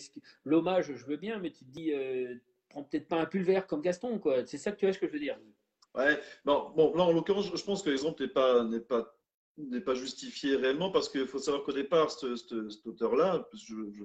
l'hommage, 0.45 0.93
je 0.95 1.05
veux 1.05 1.17
bien, 1.17 1.39
mais 1.39 1.51
tu 1.51 1.65
te 1.65 1.71
dis 1.71 1.91
euh, 1.93 2.35
prends 2.69 2.83
peut-être 2.83 3.07
pas 3.07 3.19
un 3.19 3.25
pull 3.25 3.43
vert 3.43 3.67
comme 3.67 3.81
Gaston. 3.81 4.21
C'est 4.45 4.57
ça 4.57 4.71
que 4.71 4.77
tu 4.77 4.85
vois 4.85 4.93
ce 4.93 4.99
que 4.99 5.07
je 5.07 5.13
veux 5.13 5.19
dire. 5.19 5.39
Ouais. 5.95 6.19
bon, 6.45 6.93
là 6.95 7.03
en 7.03 7.11
l'occurrence, 7.11 7.53
je 7.53 7.63
pense 7.63 7.83
que 7.83 7.89
l'exemple 7.89 8.21
n'est 8.21 8.29
pas 8.29 8.65
pas 8.87 9.17
pas 9.85 9.93
justifié 9.93 10.55
réellement 10.55 10.91
parce 10.91 11.09
qu'il 11.09 11.27
faut 11.27 11.37
savoir 11.37 11.63
qu'au 11.63 11.73
départ, 11.73 12.09
cet, 12.09 12.53
auteur-là, 12.85 13.47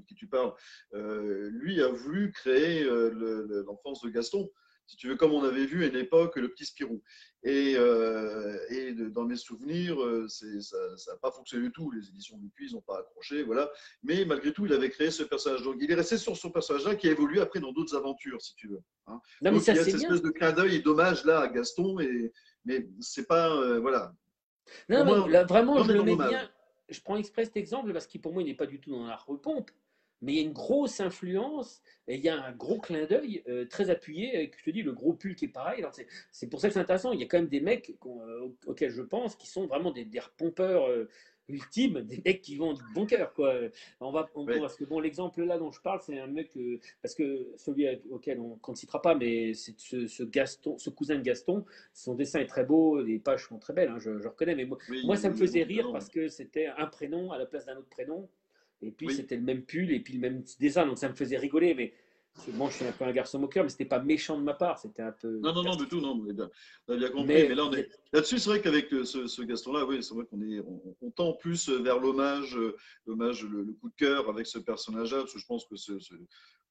qui 0.07 0.15
tu 0.15 0.27
parles, 0.27 0.53
lui 0.93 1.81
a 1.81 1.89
voulu 1.89 2.33
créer 2.33 2.85
l'enfance 2.85 4.03
de 4.03 4.11
Gaston 4.11 4.51
si 4.87 4.97
tu 4.97 5.09
veux, 5.09 5.17
comme 5.17 5.33
on 5.33 5.45
avait 5.45 5.67
vu 5.67 5.85
à 5.85 5.89
une 5.89 5.97
époque 5.97 6.37
le 6.37 6.49
petit 6.49 6.65
Spirou. 6.65 7.03
Et, 7.43 7.75
euh, 7.77 8.59
et 8.71 8.93
dans 8.93 9.25
mes 9.25 9.37
souvenirs, 9.37 10.01
euh, 10.03 10.27
ça 10.29 10.77
n'a 11.13 11.19
pas 11.21 11.31
fonctionné 11.31 11.67
du 11.67 11.73
tout. 11.73 11.91
Les 11.91 12.09
éditions 12.09 12.37
du 12.39 12.49
Puy 12.49 12.73
n'ont 12.73 12.81
pas 12.81 12.99
accroché, 12.99 13.43
voilà. 13.43 13.71
Mais 14.03 14.25
malgré 14.25 14.53
tout, 14.53 14.67
il 14.67 14.73
avait 14.73 14.91
créé 14.91 15.11
ce 15.11 15.23
personnage. 15.23 15.63
Donc, 15.63 15.77
il 15.81 15.91
est 15.91 15.95
resté 15.95 16.19
sur 16.19 16.37
son 16.37 16.51
personnage-là 16.51 16.97
qui 16.97 17.09
a 17.09 17.13
évolué 17.13 17.41
après 17.41 17.61
dans 17.61 17.73
d'autres 17.73 17.97
aventures, 17.97 18.41
si 18.43 18.55
tu 18.57 18.69
veux. 18.69 18.83
Hein. 19.07 19.21
Non, 19.43 19.53
Donc, 19.53 19.63
il 19.67 19.75
y 19.75 19.79
a 19.79 19.85
cette 19.85 19.95
espèce 19.95 20.23
de 20.23 20.31
clin 20.31 20.53
d'œil 20.53 20.77
et 20.77 20.81
dommage 20.81 21.25
là 21.25 21.41
à 21.41 21.49
Gaston, 21.49 22.01
et, 22.01 22.33
mais 22.65 22.89
c'est 23.01 23.27
pas, 23.27 23.55
euh, 23.55 23.79
voilà. 23.79 24.13
Non, 24.89 25.27
là, 25.27 25.45
vraiment, 25.45 25.83
je 25.85 25.93
le 25.93 26.03
mets 26.03 26.17
bien. 26.17 26.51
Je 26.89 27.01
prends 27.01 27.17
exprès 27.17 27.45
cet 27.45 27.57
exemple 27.57 27.93
parce 27.93 28.07
qu'il 28.07 28.21
pour 28.21 28.33
moi, 28.33 28.43
il 28.43 28.47
n'est 28.47 28.55
pas 28.55 28.67
du 28.67 28.81
tout 28.81 28.93
dans 28.93 29.07
la 29.07 29.17
repompe 29.17 29.71
mais 30.23 30.33
il 30.33 30.37
y 30.37 30.41
a 30.41 30.45
une 30.45 30.53
grosse 30.53 31.01
influence 31.01 31.83
et 32.09 32.17
il 32.17 32.25
y 32.25 32.29
a 32.29 32.43
un 32.43 32.53
gros 32.53 32.79
clin 32.79 33.05
d'œil 33.07 33.43
euh, 33.49 33.67
très 33.67 33.91
appuyé 33.91 34.35
avec, 34.37 34.59
je 34.59 34.65
te 34.65 34.71
dis, 34.71 34.83
le 34.83 34.93
gros 34.93 35.13
pull 35.13 35.35
qui 35.35 35.47
est 35.47 35.49
pareil. 35.49 35.85
C'est 36.31 36.49
pour 36.49 36.61
ça 36.61 36.69
que 36.69 36.75
c'est 36.75 36.81
intéressant. 36.81 37.13
Il 37.13 37.21
y 37.21 37.25
a 37.25 37.27
quand 37.27 37.39
même 37.39 37.49
des 37.49 37.61
mecs 37.61 37.97
euh, 38.07 38.49
auxquels 38.67 38.91
je 38.91 39.03
pense 39.03 39.37
qui 39.37 39.49
sont 39.49 39.67
vraiment 39.67 39.91
des, 39.91 40.05
des 40.05 40.21
repompeurs 40.21 40.89
euh, 40.89 41.09
ultimes, 41.49 42.03
des 42.03 42.23
mecs 42.25 42.43
qui 42.43 42.57
vont 42.57 42.73
du 42.73 42.83
bon 42.95 43.07
cœur. 43.07 43.33
Quoi. 43.35 43.55
On 44.01 44.11
va, 44.11 44.29
parce 44.61 44.77
que 44.77 44.85
bon, 44.85 45.01
l'exemple 45.01 45.43
là 45.45 45.59
dont 45.59 45.71
je 45.71 45.81
parle, 45.81 46.01
c'est 46.01 46.19
un 46.19 46.27
mec, 46.27 46.53
parce 47.03 47.15
que 47.15 47.49
celui 47.57 47.87
auquel 48.11 48.41
on 48.41 48.59
ne 48.69 48.75
citera 48.75 49.01
pas, 49.01 49.15
mais 49.15 49.55
c'est 49.55 49.79
ce, 49.79 50.23
Gaston, 50.25 50.79
ce 50.79 50.91
cousin 50.91 51.17
de 51.17 51.23
Gaston, 51.23 51.65
son 51.93 52.15
dessin 52.15 52.41
est 52.41 52.47
très 52.47 52.65
beau, 52.65 53.01
les 53.01 53.19
pages 53.19 53.47
sont 53.47 53.59
très 53.59 53.73
belles, 53.73 53.91
hein, 53.91 53.99
je, 53.99 54.11
reconnais, 54.27 54.57
mais 54.57 54.65
moi, 54.65 54.79
moi 55.05 55.17
ça 55.17 55.31
me 55.31 55.35
faisait 55.35 55.63
rire 55.63 55.89
parce 55.93 56.09
que 56.09 56.29
c'était 56.29 56.67
un 56.67 56.87
prénom 56.87 57.31
à 57.31 57.39
la 57.39 57.47
place 57.47 57.65
d'un 57.65 57.77
autre 57.77 57.91
prénom. 57.91 58.29
Et 58.83 58.91
puis 58.91 59.13
c'était 59.13 59.37
le 59.37 59.43
même 59.43 59.63
pull 59.63 59.91
et 59.91 60.01
puis 60.01 60.15
le 60.15 60.21
même 60.21 60.43
dessin, 60.61 60.87
donc 60.87 60.99
ça 60.99 61.09
me 61.09 61.15
faisait 61.15 61.39
rigoler. 61.39 61.75
Mais 61.75 61.95
moi, 62.53 62.69
je 62.71 62.77
suis 62.77 62.85
un 62.85 62.93
peu 62.93 63.05
un 63.05 63.13
garçon 63.13 63.39
moqueur, 63.39 63.65
mais 63.65 63.71
c'était 63.71 63.87
pas 63.87 64.01
méchant 64.01 64.39
de 64.39 64.45
ma 64.45 64.55
part. 64.55 64.79
C'était 64.79 65.03
un 65.03 65.13
peu. 65.13 65.39
Non, 65.39 65.53
non, 65.53 65.63
non, 65.63 65.77
du 65.77 65.89
tout, 65.89 66.01
non. 66.01 66.23
On 66.87 66.93
a 66.93 66.97
bien 66.97 67.09
compris. 67.09 67.27
Mais, 67.27 67.55
là, 67.55 67.65
on 67.65 67.73
est 67.73 67.89
là-dessus. 68.13 68.39
C'est 68.39 68.51
vrai 68.51 68.61
qu'avec 68.61 68.93
euh, 68.93 69.05
ce, 69.05 69.43
Gaston-là, 69.43 69.85
oui, 69.85 70.03
c'est 70.03 70.15
vrai 70.15 70.25
qu'on 70.27 70.41
est, 70.43 70.61
on, 71.01 71.11
tend 71.11 71.33
plus 71.33 71.69
vers 71.69 71.99
l'hommage, 71.99 72.57
euh, 72.57 72.77
l'hommage, 73.07 73.45
le, 73.45 73.65
coup 73.81 73.89
de 73.89 73.95
cœur 73.97 74.29
avec 74.29 74.47
ce 74.47 74.59
personnage-là, 74.59 75.21
parce 75.21 75.33
que 75.33 75.39
je 75.39 75.47
pense 75.47 75.67
que 75.67 75.77
ce, 75.77 75.93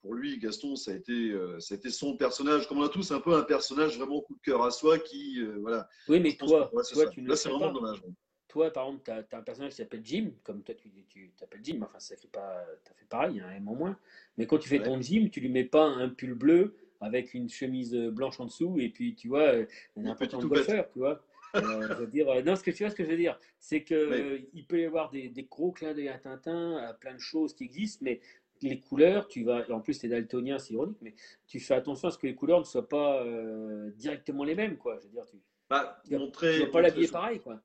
pour 0.01 0.13
lui, 0.13 0.38
Gaston, 0.38 0.75
ça 0.75 0.91
a 0.91 0.95
été, 0.95 1.31
euh, 1.31 1.59
ça 1.59 1.74
a 1.75 1.77
été 1.77 1.89
son 1.89 2.15
personnage. 2.15 2.67
Comme 2.67 2.79
on 2.79 2.83
a 2.83 2.89
tous 2.89 3.12
un 3.12 3.19
peu 3.19 3.33
un 3.33 3.43
personnage 3.43 3.97
vraiment 3.97 4.21
coup 4.21 4.35
de 4.35 4.41
cœur 4.41 4.63
à 4.63 4.71
soi, 4.71 5.00
qui, 5.00 5.43
voilà. 5.62 5.89
Oui, 6.07 6.19
mais 6.19 6.35
toi, 6.38 6.69
toi, 6.71 7.09
tu 7.09 7.21
là, 7.21 7.35
c'est 7.35 7.50
vraiment 7.50 7.74
dommage 7.74 8.01
toi, 8.48 8.72
par 8.72 8.86
exemple, 8.86 9.04
tu 9.04 9.12
as, 9.12 9.38
un 9.38 9.42
personnage 9.42 9.72
qui 9.72 9.78
s'appelle 9.78 10.02
Jim, 10.04 10.32
comme 10.44 10.62
toi, 10.64 10.75
tu 10.75 11.32
t'appelles 11.38 11.62
Jim, 11.64 11.80
enfin, 11.82 12.00
ça 12.00 12.16
fait 12.16 12.28
pas, 12.28 12.66
tu 12.84 12.92
as 12.92 12.96
fait 12.96 13.08
pareil, 13.08 13.40
un 13.40 13.52
M 13.52 13.68
en 13.68 13.75
moins. 13.75 13.98
Mais 14.38 14.46
quand 14.46 14.58
tu 14.58 14.70
fais 14.70 14.82
ton 14.82 15.02
Jim, 15.02 15.30
tu 15.32 15.40
lui 15.40 15.50
mets 15.50 15.64
pas 15.64 15.86
un 15.86 16.10
pull 16.10 16.34
bleu 16.34 16.75
avec 17.02 17.34
une 17.34 17.50
chemise 17.50 17.94
blanche 17.96 18.40
en 18.40 18.46
dessous, 18.46 18.78
et 18.80 18.90
puis, 18.90 19.16
tu 19.16 19.28
vois, 19.28 19.52
n'importe 19.96 20.42
de 20.42 20.48
coiffeur, 20.48 20.90
tu 20.92 21.00
vois. 21.00 21.24
Euh, 21.56 21.62
je 21.90 21.94
veux 21.94 22.08
dire, 22.08 22.30
euh, 22.30 22.42
non, 22.42 22.56
ce 22.56 22.64
que 22.64 22.72
tu 22.72 22.84
vois, 22.84 22.90
ce 22.90 22.96
que 22.96 23.04
je 23.04 23.10
veux 23.10 23.18
dire, 23.18 23.40
c'est 23.60 23.84
que 23.84 24.42
il 24.54 24.66
peut 24.66 24.82
y 24.82 24.86
avoir 24.86 25.10
des, 25.10 25.48
gros 25.50 25.72
clins 25.72 25.94
d'œil 25.94 26.10
à 26.10 26.18
Tintin, 26.18 26.78
à 26.78 26.94
plein 26.94 27.14
de 27.14 27.20
choses 27.20 27.54
qui 27.54 27.64
existent, 27.64 28.04
mais 28.04 28.20
les 28.62 28.80
couleurs, 28.80 29.28
tu 29.28 29.44
vas, 29.44 29.70
en 29.70 29.82
plus, 29.82 30.00
tu 30.00 30.06
es 30.06 30.10
daltonien, 30.10 30.58
c'est 30.60 30.74
ironique, 30.74 30.98
mais 31.02 31.14
tu 31.48 31.60
fais 31.60 31.75
attention 31.75 32.08
à 32.08 32.12
ce 32.12 32.18
que 32.18 32.28
les 32.28 32.36
couleurs 32.36 32.60
ne 32.60 32.66
soient 32.66 32.88
pas 32.88 33.24
euh, 33.24 33.92
directement 33.92 34.44
les 34.44 34.56
mêmes, 34.56 34.78
quoi. 34.78 34.98
Je 35.00 35.06
veux 35.06 35.12
dire, 35.12 35.25
tu 35.25 35.38
bah, 35.70 36.02
montrer, 36.12 36.60
vas 36.60 36.68
pas 36.68 36.82
l'habiller 36.82 37.08
pareil, 37.08 37.40
quoi. 37.40 37.62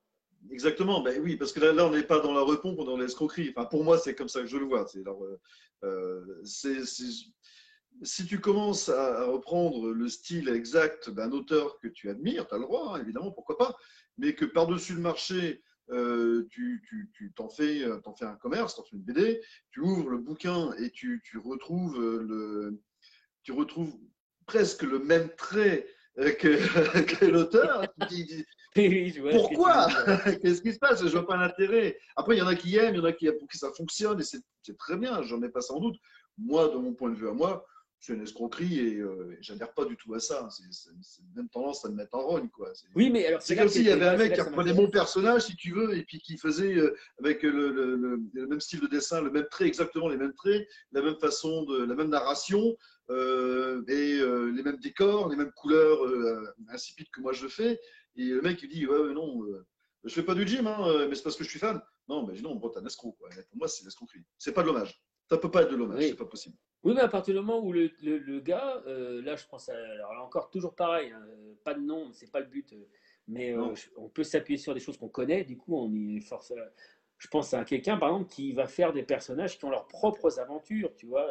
Exactement, 0.49 1.03
ben 1.03 1.21
oui, 1.23 1.37
parce 1.37 1.53
que 1.53 1.61
là, 1.61 1.73
là 1.73 1.87
on 1.87 1.91
n'est 1.91 2.03
pas 2.03 2.21
dans 2.21 2.33
la 2.33 2.41
repompe, 2.41 2.79
on 2.79 2.83
est 2.85 2.87
dans 2.87 2.97
l'escroquerie. 2.97 3.53
Enfin, 3.55 3.67
pour 3.67 3.85
moi, 3.85 3.99
c'est 3.99 4.15
comme 4.15 4.29
ça 4.29 4.41
que 4.41 4.47
je 4.47 4.57
le 4.57 4.65
vois. 4.65 4.87
C'est, 4.87 5.03
euh, 5.85 6.43
si 8.03 8.27
tu 8.27 8.41
commences 8.41 8.89
à, 8.89 9.27
reprendre 9.27 9.93
le 9.93 10.09
style 10.09 10.49
exact 10.49 11.11
d'un 11.11 11.33
auteur 11.33 11.79
que 11.79 11.89
tu 11.89 12.09
admires, 12.09 12.49
tu 12.49 12.55
as 12.55 12.59
le 12.59 12.65
droit, 12.65 12.95
hein, 12.95 13.01
évidemment, 13.03 13.31
pourquoi 13.31 13.59
pas, 13.59 13.77
mais 14.17 14.35
que 14.35 14.47
par-dessus 14.47 14.95
le 14.95 15.01
marché, 15.01 15.63
euh, 15.91 16.47
tu, 16.51 16.83
t'en 17.37 17.51
fais, 17.51 17.85
en 18.05 18.15
fais 18.15 18.25
un 18.25 18.37
commerce, 18.37 18.77
t'en 18.77 18.85
fais 18.85 18.97
une 18.97 19.03
BD, 19.03 19.43
tu 19.71 19.81
ouvres 19.81 20.09
le 20.09 20.19
bouquin 20.19 20.73
et 20.79 20.91
tu, 20.91 21.21
retrouves, 21.45 22.01
le, 22.01 22.81
tu 23.43 23.53
retrouves 23.53 23.95
presque 24.47 24.83
le 24.83 25.01
même 25.01 25.29
trait 25.37 25.87
que, 26.17 27.27
l'auteur. 27.31 27.85
Pourquoi 29.33 29.89
Qu'est-ce 30.43 30.63
qui 30.63 30.73
se 30.73 30.79
passe? 30.79 31.05
Je 31.05 31.09
vois 31.09 31.27
pas 31.27 31.37
l'intérêt. 31.37 31.99
Après, 32.17 32.37
il 32.37 32.39
y 32.39 32.43
en 32.43 32.47
a 32.47 32.55
qui 32.55 32.77
aiment, 32.77 32.95
il 32.95 32.99
y 32.99 33.01
en 33.01 33.05
a 33.05 33.13
qui, 33.13 33.31
pour 33.33 33.49
qui 33.49 33.59
ça 33.59 33.71
fonctionne 33.73 34.21
et 34.21 34.25
c'est 34.25 34.77
très 34.79 34.97
bien, 34.97 35.23
j'en 35.23 35.43
ai 35.43 35.49
pas 35.49 35.61
sans 35.61 35.81
doute. 35.81 35.97
Moi, 36.39 36.69
de 36.69 36.77
mon 36.77 36.95
point 36.95 37.11
de 37.11 37.17
vue 37.17 37.29
à 37.29 37.33
moi, 37.33 37.67
c'est 38.01 38.15
une 38.15 38.23
escroquerie 38.23 38.79
et 38.79 38.97
euh, 38.97 39.37
j'adhère 39.41 39.75
pas 39.75 39.85
du 39.85 39.95
tout 39.97 40.15
à 40.15 40.21
ça. 40.21 40.49
C'est 40.51 41.23
même 41.37 41.51
tendance 41.51 41.85
à 41.85 41.91
me 41.91 41.97
mettre 41.97 42.15
en 42.15 42.23
rogne. 42.23 42.49
Quoi. 42.49 42.73
Oui, 42.95 43.11
mais 43.11 43.27
alors 43.27 43.43
c'est 43.43 43.55
comme 43.55 43.69
s'il 43.69 43.85
y 43.85 43.91
avait 43.91 44.07
un 44.07 44.17
mec 44.17 44.33
qui 44.33 44.41
reprenait 44.41 44.73
mon 44.73 44.89
personnage, 44.89 45.43
si 45.43 45.57
tu 45.57 45.73
veux, 45.73 45.95
et 45.97 46.03
puis 46.05 46.19
qui 46.19 46.39
faisait 46.39 46.75
euh, 46.75 46.97
avec 47.19 47.43
le, 47.43 47.71
le, 47.71 48.47
même 48.47 48.61
style 48.61 48.81
de 48.81 48.87
dessin, 48.87 49.21
le 49.21 49.31
même 49.31 49.47
trait, 49.51 49.67
exactement 49.67 50.09
les 50.09 50.17
mêmes 50.17 50.33
traits, 50.33 50.67
la 50.93 51.03
même 51.03 51.17
façon 51.17 51.65
de, 51.65 51.85
la 51.85 51.95
même 51.95 52.09
narration, 52.09 52.75
euh, 53.11 53.83
et 53.87 54.19
euh, 54.19 54.51
les 54.51 54.63
mêmes 54.63 54.79
décors, 54.79 55.29
les 55.29 55.37
mêmes 55.37 55.53
couleurs 55.53 56.01
insipides 56.71 57.11
que 57.13 57.21
moi 57.21 57.33
je 57.35 57.49
fais. 57.49 57.79
Et 58.21 58.29
le 58.31 58.43
mec 58.43 58.63
il 58.63 58.69
dit 58.69 58.87
ouais, 58.87 59.13
non, 59.15 59.47
je 60.05 60.15
fais 60.15 60.23
pas 60.23 60.35
du 60.35 60.47
gym, 60.47 60.67
hein, 60.67 61.07
mais 61.09 61.15
c'est 61.15 61.23
parce 61.23 61.37
que 61.37 61.45
je 61.45 61.51
suis 61.51 61.59
fan. 61.59 61.81
Non, 62.09 62.27
mais 62.27 62.41
non, 62.41 62.57
bon, 62.57 62.69
t'es 62.69 62.81
un 62.81 62.87
escroc. 62.87 63.13
Quoi. 63.19 63.29
Pour 63.49 63.59
moi, 63.59 63.69
c'est 63.69 63.85
l'escroquerie. 63.85 64.25
C'est 64.39 64.53
pas 64.53 64.63
de 64.63 64.67
l'hommage. 64.67 65.01
Ça 65.31 65.39
peut 65.39 65.51
pas 65.51 65.63
être 65.63 65.71
de 65.71 65.77
l'hommage, 65.77 66.03
c'est 66.03 66.17
pas 66.17 66.25
possible. 66.25 66.57
Oui, 66.83 66.95
mais 66.95 67.03
à 67.03 67.09
partir 67.09 67.35
du 67.35 67.41
moment 67.41 67.61
où 67.61 67.73
le, 67.73 67.91
le, 68.03 68.41
gars, 68.41 68.83
euh, 68.87 69.23
là 69.23 69.37
je 69.37 69.47
pense 69.47 69.69
à, 69.69 69.75
alors 69.75 70.15
là 70.15 70.23
encore 70.23 70.51
toujours 70.51 70.75
pareil, 70.75 71.13
hein, 71.13 71.23
pas 71.63 71.75
de 71.75 71.81
nom, 71.81 72.11
c'est 72.13 72.33
pas 72.33 72.41
le 72.41 72.47
but, 72.47 72.73
euh, 72.73 72.89
mais 73.29 73.53
euh, 73.53 73.75
on 73.97 74.09
peut 74.09 74.25
s'appuyer 74.25 74.59
sur 74.59 74.73
des 74.73 74.81
choses 74.81 74.97
qu'on 74.97 75.09
connaît, 75.09 75.45
du 75.45 75.59
coup 75.59 75.77
on 75.77 75.93
y 75.93 76.21
force. 76.21 76.53
je 77.19 77.29
pense 77.29 77.53
à 77.53 77.65
quelqu'un 77.65 77.99
par 77.99 78.09
exemple 78.09 78.31
qui 78.31 78.53
va 78.53 78.67
faire 78.67 78.95
des 78.95 79.03
personnages 79.03 79.59
qui 79.59 79.65
ont 79.67 79.71
leurs 79.71 79.89
propres 79.89 80.41
aventures, 80.41 80.97
tu 80.97 81.07
vois, 81.07 81.29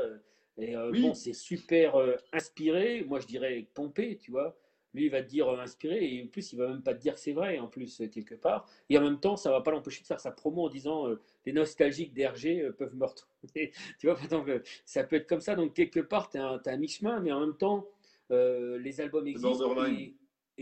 et 0.58 0.76
bon 0.76 1.16
c'est 1.16 1.34
super 1.34 1.96
inspiré, 2.32 3.04
moi 3.04 3.20
je 3.20 3.26
dirais 3.26 3.68
pompé, 3.74 4.18
tu 4.18 4.30
vois. 4.32 4.56
Lui, 4.94 5.06
il 5.06 5.12
va 5.12 5.22
te 5.22 5.28
dire 5.28 5.50
inspiré, 5.60 6.04
et 6.04 6.24
en 6.24 6.28
plus, 6.28 6.54
il 6.54 6.58
va 6.58 6.68
même 6.68 6.82
pas 6.82 6.94
te 6.94 7.00
dire 7.00 7.18
c'est 7.18 7.34
vrai, 7.34 7.60
en 7.60 7.68
plus, 7.68 8.02
quelque 8.12 8.36
part. 8.36 8.66
Et 8.90 8.98
en 8.98 9.02
même 9.02 9.20
temps, 9.20 9.38
ça 9.38 9.52
va 9.52 9.62
pas 9.62 9.72
l'empêcher 9.72 10.02
de 10.02 10.08
faire 10.08 10.20
sa 10.20 10.32
promo 10.32 10.66
en 10.66 10.70
disant 10.70 11.08
les 11.46 11.54
nostalgiques 11.54 12.14
d'RG 12.14 12.72
peuvent 12.78 12.96
me 12.96 13.06
retrouver. 13.06 13.72
tu 14.00 14.08
vois, 14.08 14.20
donc, 14.30 14.50
ça 14.86 15.04
peut 15.04 15.18
être 15.18 15.28
comme 15.28 15.42
ça. 15.42 15.56
Donc, 15.56 15.74
quelque 15.74 16.00
part, 16.00 16.30
tu 16.30 16.38
as 16.38 16.46
un, 16.46 16.62
un 16.66 16.78
mi-chemin, 16.78 17.20
mais 17.20 17.32
en 17.32 17.42
même 17.42 17.58
temps, 17.58 17.88
les 18.30 19.02
albums 19.02 19.28
existent. 19.28 19.86
Et, 19.88 20.16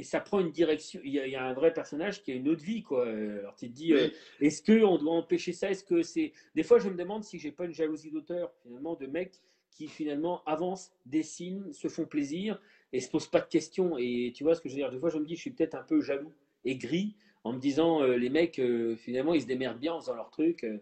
ça 0.03 0.19
prend 0.19 0.39
une 0.39 0.51
direction. 0.51 0.99
Il 1.03 1.13
y, 1.13 1.35
a, 1.35 1.45
un 1.45 1.53
vrai 1.53 1.73
personnage 1.73 2.23
qui 2.23 2.31
a 2.31 2.35
une 2.35 2.49
autre 2.49 2.63
vie, 2.63 2.83
quoi. 2.83 3.07
Alors, 3.07 3.55
tu 3.55 3.67
te 3.67 3.73
dis, 3.73 3.93
est-ce 4.39 4.61
qu'on 4.63 4.97
doit 4.97 5.13
empêcher 5.13 5.53
ça? 5.53 5.69
Est-ce 5.69 5.83
que 5.83 6.01
c'est. 6.03 6.33
Des 6.55 6.63
fois, 6.63 6.79
je 6.79 6.89
me 6.89 6.95
demande 6.95 7.23
si 7.23 7.39
j'ai 7.39 7.51
pas 7.51 7.65
une 7.65 7.73
jalousie 7.73 8.11
d'auteur, 8.11 8.51
finalement, 8.61 8.95
de 8.95 9.07
mecs 9.07 9.41
qui, 9.71 9.87
finalement, 9.87 10.43
avancent, 10.45 10.91
dessinent, 11.05 11.71
se 11.71 11.87
font 11.87 12.05
plaisir 12.05 12.59
et 12.93 12.99
se 12.99 13.09
posent 13.09 13.27
pas 13.27 13.41
de 13.41 13.47
questions. 13.47 13.97
Et 13.97 14.33
tu 14.35 14.43
vois 14.43 14.55
ce 14.55 14.61
que 14.61 14.69
je 14.69 14.73
veux 14.73 14.81
dire? 14.81 14.91
Des 14.91 14.99
fois, 14.99 15.09
je 15.09 15.17
me 15.17 15.25
dis, 15.25 15.35
je 15.35 15.41
suis 15.41 15.51
peut-être 15.51 15.75
un 15.75 15.83
peu 15.83 16.01
jaloux 16.01 16.33
et 16.65 16.75
gris 16.75 17.15
en 17.43 17.53
me 17.53 17.59
disant, 17.59 18.01
euh, 18.01 18.17
les 18.17 18.29
mecs, 18.29 18.59
euh, 18.59 18.95
finalement, 18.95 19.33
ils 19.33 19.41
se 19.41 19.47
démerdent 19.47 19.79
bien 19.79 19.93
en 19.93 20.01
faisant 20.01 20.15
leur 20.15 20.29
truc. 20.31 20.63
Euh. 20.63 20.79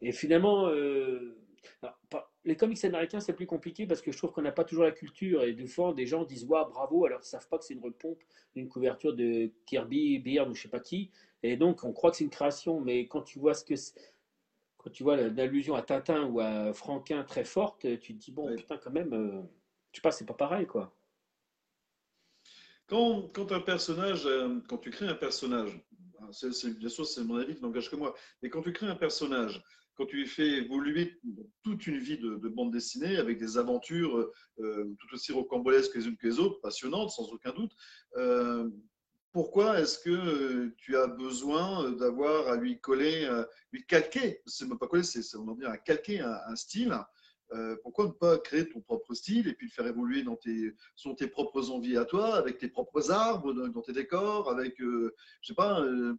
et 0.00 0.12
finalement, 0.12 0.70
les 2.44 2.56
comics 2.56 2.82
américains, 2.84 3.20
c'est 3.20 3.34
plus 3.34 3.46
compliqué 3.46 3.86
parce 3.86 4.00
que 4.00 4.12
je 4.12 4.18
trouve 4.18 4.32
qu'on 4.32 4.42
n'a 4.42 4.52
pas 4.52 4.64
toujours 4.64 4.84
la 4.84 4.92
culture. 4.92 5.42
Et 5.42 5.52
des 5.52 5.66
fois, 5.66 5.92
des 5.92 6.06
gens 6.06 6.24
disent, 6.24 6.44
waouh, 6.44 6.68
bravo, 6.68 7.04
alors 7.04 7.20
ils 7.22 7.26
savent 7.26 7.48
pas 7.48 7.58
que 7.58 7.64
c'est 7.64 7.74
une 7.74 7.82
repompe 7.82 8.20
d'une 8.54 8.68
couverture 8.68 9.14
de 9.14 9.50
Kirby, 9.66 10.18
Beard 10.18 10.50
ou 10.50 10.54
je 10.54 10.62
sais 10.62 10.68
pas 10.68 10.80
qui. 10.80 11.10
Et 11.42 11.56
donc, 11.56 11.84
on 11.84 11.92
croit 11.92 12.10
que 12.10 12.16
c'est 12.16 12.24
une 12.24 12.30
création. 12.30 12.80
Mais 12.80 13.06
quand 13.06 13.22
tu 13.22 13.38
vois 13.38 13.54
ce 13.54 13.64
que 13.64 13.74
quand 14.78 14.90
tu 14.90 15.02
vois 15.02 15.16
l'allusion 15.16 15.74
à 15.74 15.82
Tintin 15.82 16.24
ou 16.24 16.40
à 16.40 16.72
Franquin 16.72 17.22
très 17.24 17.44
forte, 17.44 17.80
tu 18.00 18.14
te 18.14 18.18
dis, 18.18 18.32
bon, 18.32 18.56
putain, 18.56 18.78
quand 18.78 18.90
même, 18.90 19.46
je 19.92 19.98
sais 19.98 20.02
pas, 20.02 20.10
c'est 20.10 20.24
pas 20.24 20.34
pareil, 20.34 20.66
quoi. 20.66 20.94
Quand, 22.86 23.28
quand, 23.32 23.52
un 23.52 23.60
personnage, 23.60 24.26
euh, 24.26 24.58
quand 24.68 24.78
tu 24.78 24.90
crées 24.90 25.06
un 25.06 25.14
personnage, 25.14 25.80
hein, 26.20 26.30
bien 26.76 26.88
sûr 26.88 27.06
c'est 27.06 27.22
mon 27.22 27.36
avis 27.36 27.54
qui 27.54 27.62
n'engage 27.62 27.88
que 27.88 27.94
moi, 27.94 28.16
mais 28.42 28.50
quand 28.50 28.62
tu 28.62 28.72
crées 28.72 28.88
un 28.88 28.96
personnage, 28.96 29.62
quand 30.00 30.06
tu 30.06 30.26
fais 30.26 30.48
évoluer 30.48 31.20
toute 31.62 31.86
une 31.86 31.98
vie 31.98 32.16
de, 32.16 32.48
bande 32.48 32.72
dessinée 32.72 33.18
avec 33.18 33.36
des 33.36 33.58
aventures 33.58 34.32
euh, 34.58 34.96
tout 34.98 35.12
aussi 35.14 35.30
rocambolesques 35.30 35.94
les 35.94 36.06
unes 36.06 36.16
que 36.16 36.26
les 36.26 36.38
autres, 36.38 36.58
passionnantes 36.62 37.10
sans 37.10 37.30
aucun 37.30 37.52
doute, 37.52 37.72
euh, 38.16 38.70
pourquoi 39.30 39.78
est-ce 39.78 39.98
que 39.98 40.68
tu 40.78 40.96
as 40.96 41.06
besoin 41.06 41.90
d'avoir 41.90 42.48
à 42.48 42.56
lui 42.56 42.80
coller, 42.80 43.28
lui 43.72 43.84
calquer, 43.84 44.40
c'est 44.46 44.66
même 44.66 44.78
pas 44.78 44.88
coller, 44.88 45.02
c'est 45.02 45.36
on 45.36 45.54
dire 45.54 45.68
à 45.68 45.76
calquer 45.76 46.20
un 46.20 46.56
style 46.56 46.98
euh, 47.52 47.76
pourquoi 47.82 48.06
ne 48.06 48.12
pas 48.12 48.38
créer 48.38 48.68
ton 48.68 48.80
propre 48.80 49.12
style 49.12 49.48
et 49.48 49.54
puis 49.54 49.66
le 49.66 49.72
faire 49.72 49.86
évoluer 49.86 50.22
dans 50.22 50.36
tes, 50.36 50.72
tes 51.16 51.26
propres 51.26 51.70
envies 51.70 51.96
à 51.96 52.04
toi, 52.04 52.36
avec 52.36 52.58
tes 52.58 52.68
propres 52.68 53.10
arbres, 53.10 53.52
dans, 53.52 53.82
tes 53.82 53.92
décors, 53.92 54.48
avec, 54.48 54.80
euh, 54.80 55.14
je 55.40 55.48
sais 55.48 55.54
pas, 55.54 55.80
euh, 55.80 56.14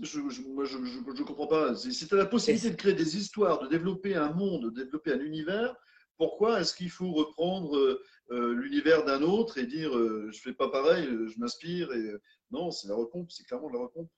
je, 0.00 0.20
ne 0.20 1.24
comprends 1.24 1.46
pas. 1.46 1.74
Si 1.74 2.06
tu 2.06 2.14
as 2.14 2.18
la 2.18 2.26
possibilité 2.26 2.70
de 2.70 2.76
créer 2.76 2.94
des 2.94 3.16
histoires, 3.16 3.60
de 3.60 3.68
développer 3.68 4.14
un 4.14 4.32
monde, 4.32 4.70
de 4.70 4.84
développer 4.84 5.12
un 5.12 5.20
univers, 5.20 5.74
pourquoi 6.16 6.60
est-ce 6.60 6.74
qu'il 6.74 6.90
faut 6.90 7.12
reprendre 7.12 8.00
l'univers 8.30 9.04
d'un 9.04 9.22
autre 9.22 9.58
et 9.58 9.66
dire 9.66 9.92
je 9.92 10.40
fais 10.40 10.52
pas 10.52 10.68
pareil, 10.68 11.06
je 11.06 11.38
m'inspire 11.38 11.92
et 11.92 12.12
non, 12.50 12.70
c'est 12.70 12.88
la 12.88 12.94
repompe, 12.94 13.30
c'est 13.30 13.44
clairement 13.44 13.70
la 13.70 13.80
repompe. 13.80 14.10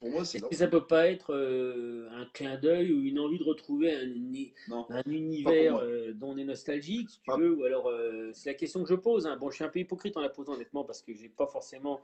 Pour 0.00 0.10
moi, 0.10 0.24
c'est. 0.24 0.40
ça 0.52 0.68
peut 0.68 0.86
pas 0.86 1.08
être 1.08 1.34
euh, 1.34 2.08
un 2.12 2.26
clin 2.26 2.58
d'œil 2.58 2.92
ou 2.92 3.02
une 3.02 3.18
envie 3.18 3.38
de 3.38 3.44
retrouver 3.44 3.94
un, 3.94 4.86
un 4.90 5.02
univers 5.06 5.76
euh, 5.76 6.12
dont 6.12 6.32
on 6.32 6.36
est 6.36 6.44
nostalgique, 6.44 7.08
si 7.08 7.20
tu 7.20 7.30
veux, 7.38 7.54
ou 7.54 7.64
alors 7.64 7.88
euh, 7.88 8.30
c'est 8.34 8.50
la 8.50 8.54
question 8.54 8.82
que 8.82 8.88
je 8.88 8.94
pose. 8.96 9.26
Hein. 9.26 9.36
Bon, 9.36 9.50
je 9.50 9.56
suis 9.56 9.64
un 9.64 9.68
peu 9.68 9.78
hypocrite 9.78 10.16
en 10.16 10.20
la 10.20 10.28
posant 10.28 10.54
honnêtement 10.54 10.84
parce 10.84 11.00
que 11.00 11.14
j'ai 11.14 11.28
pas 11.28 11.46
forcément 11.46 12.02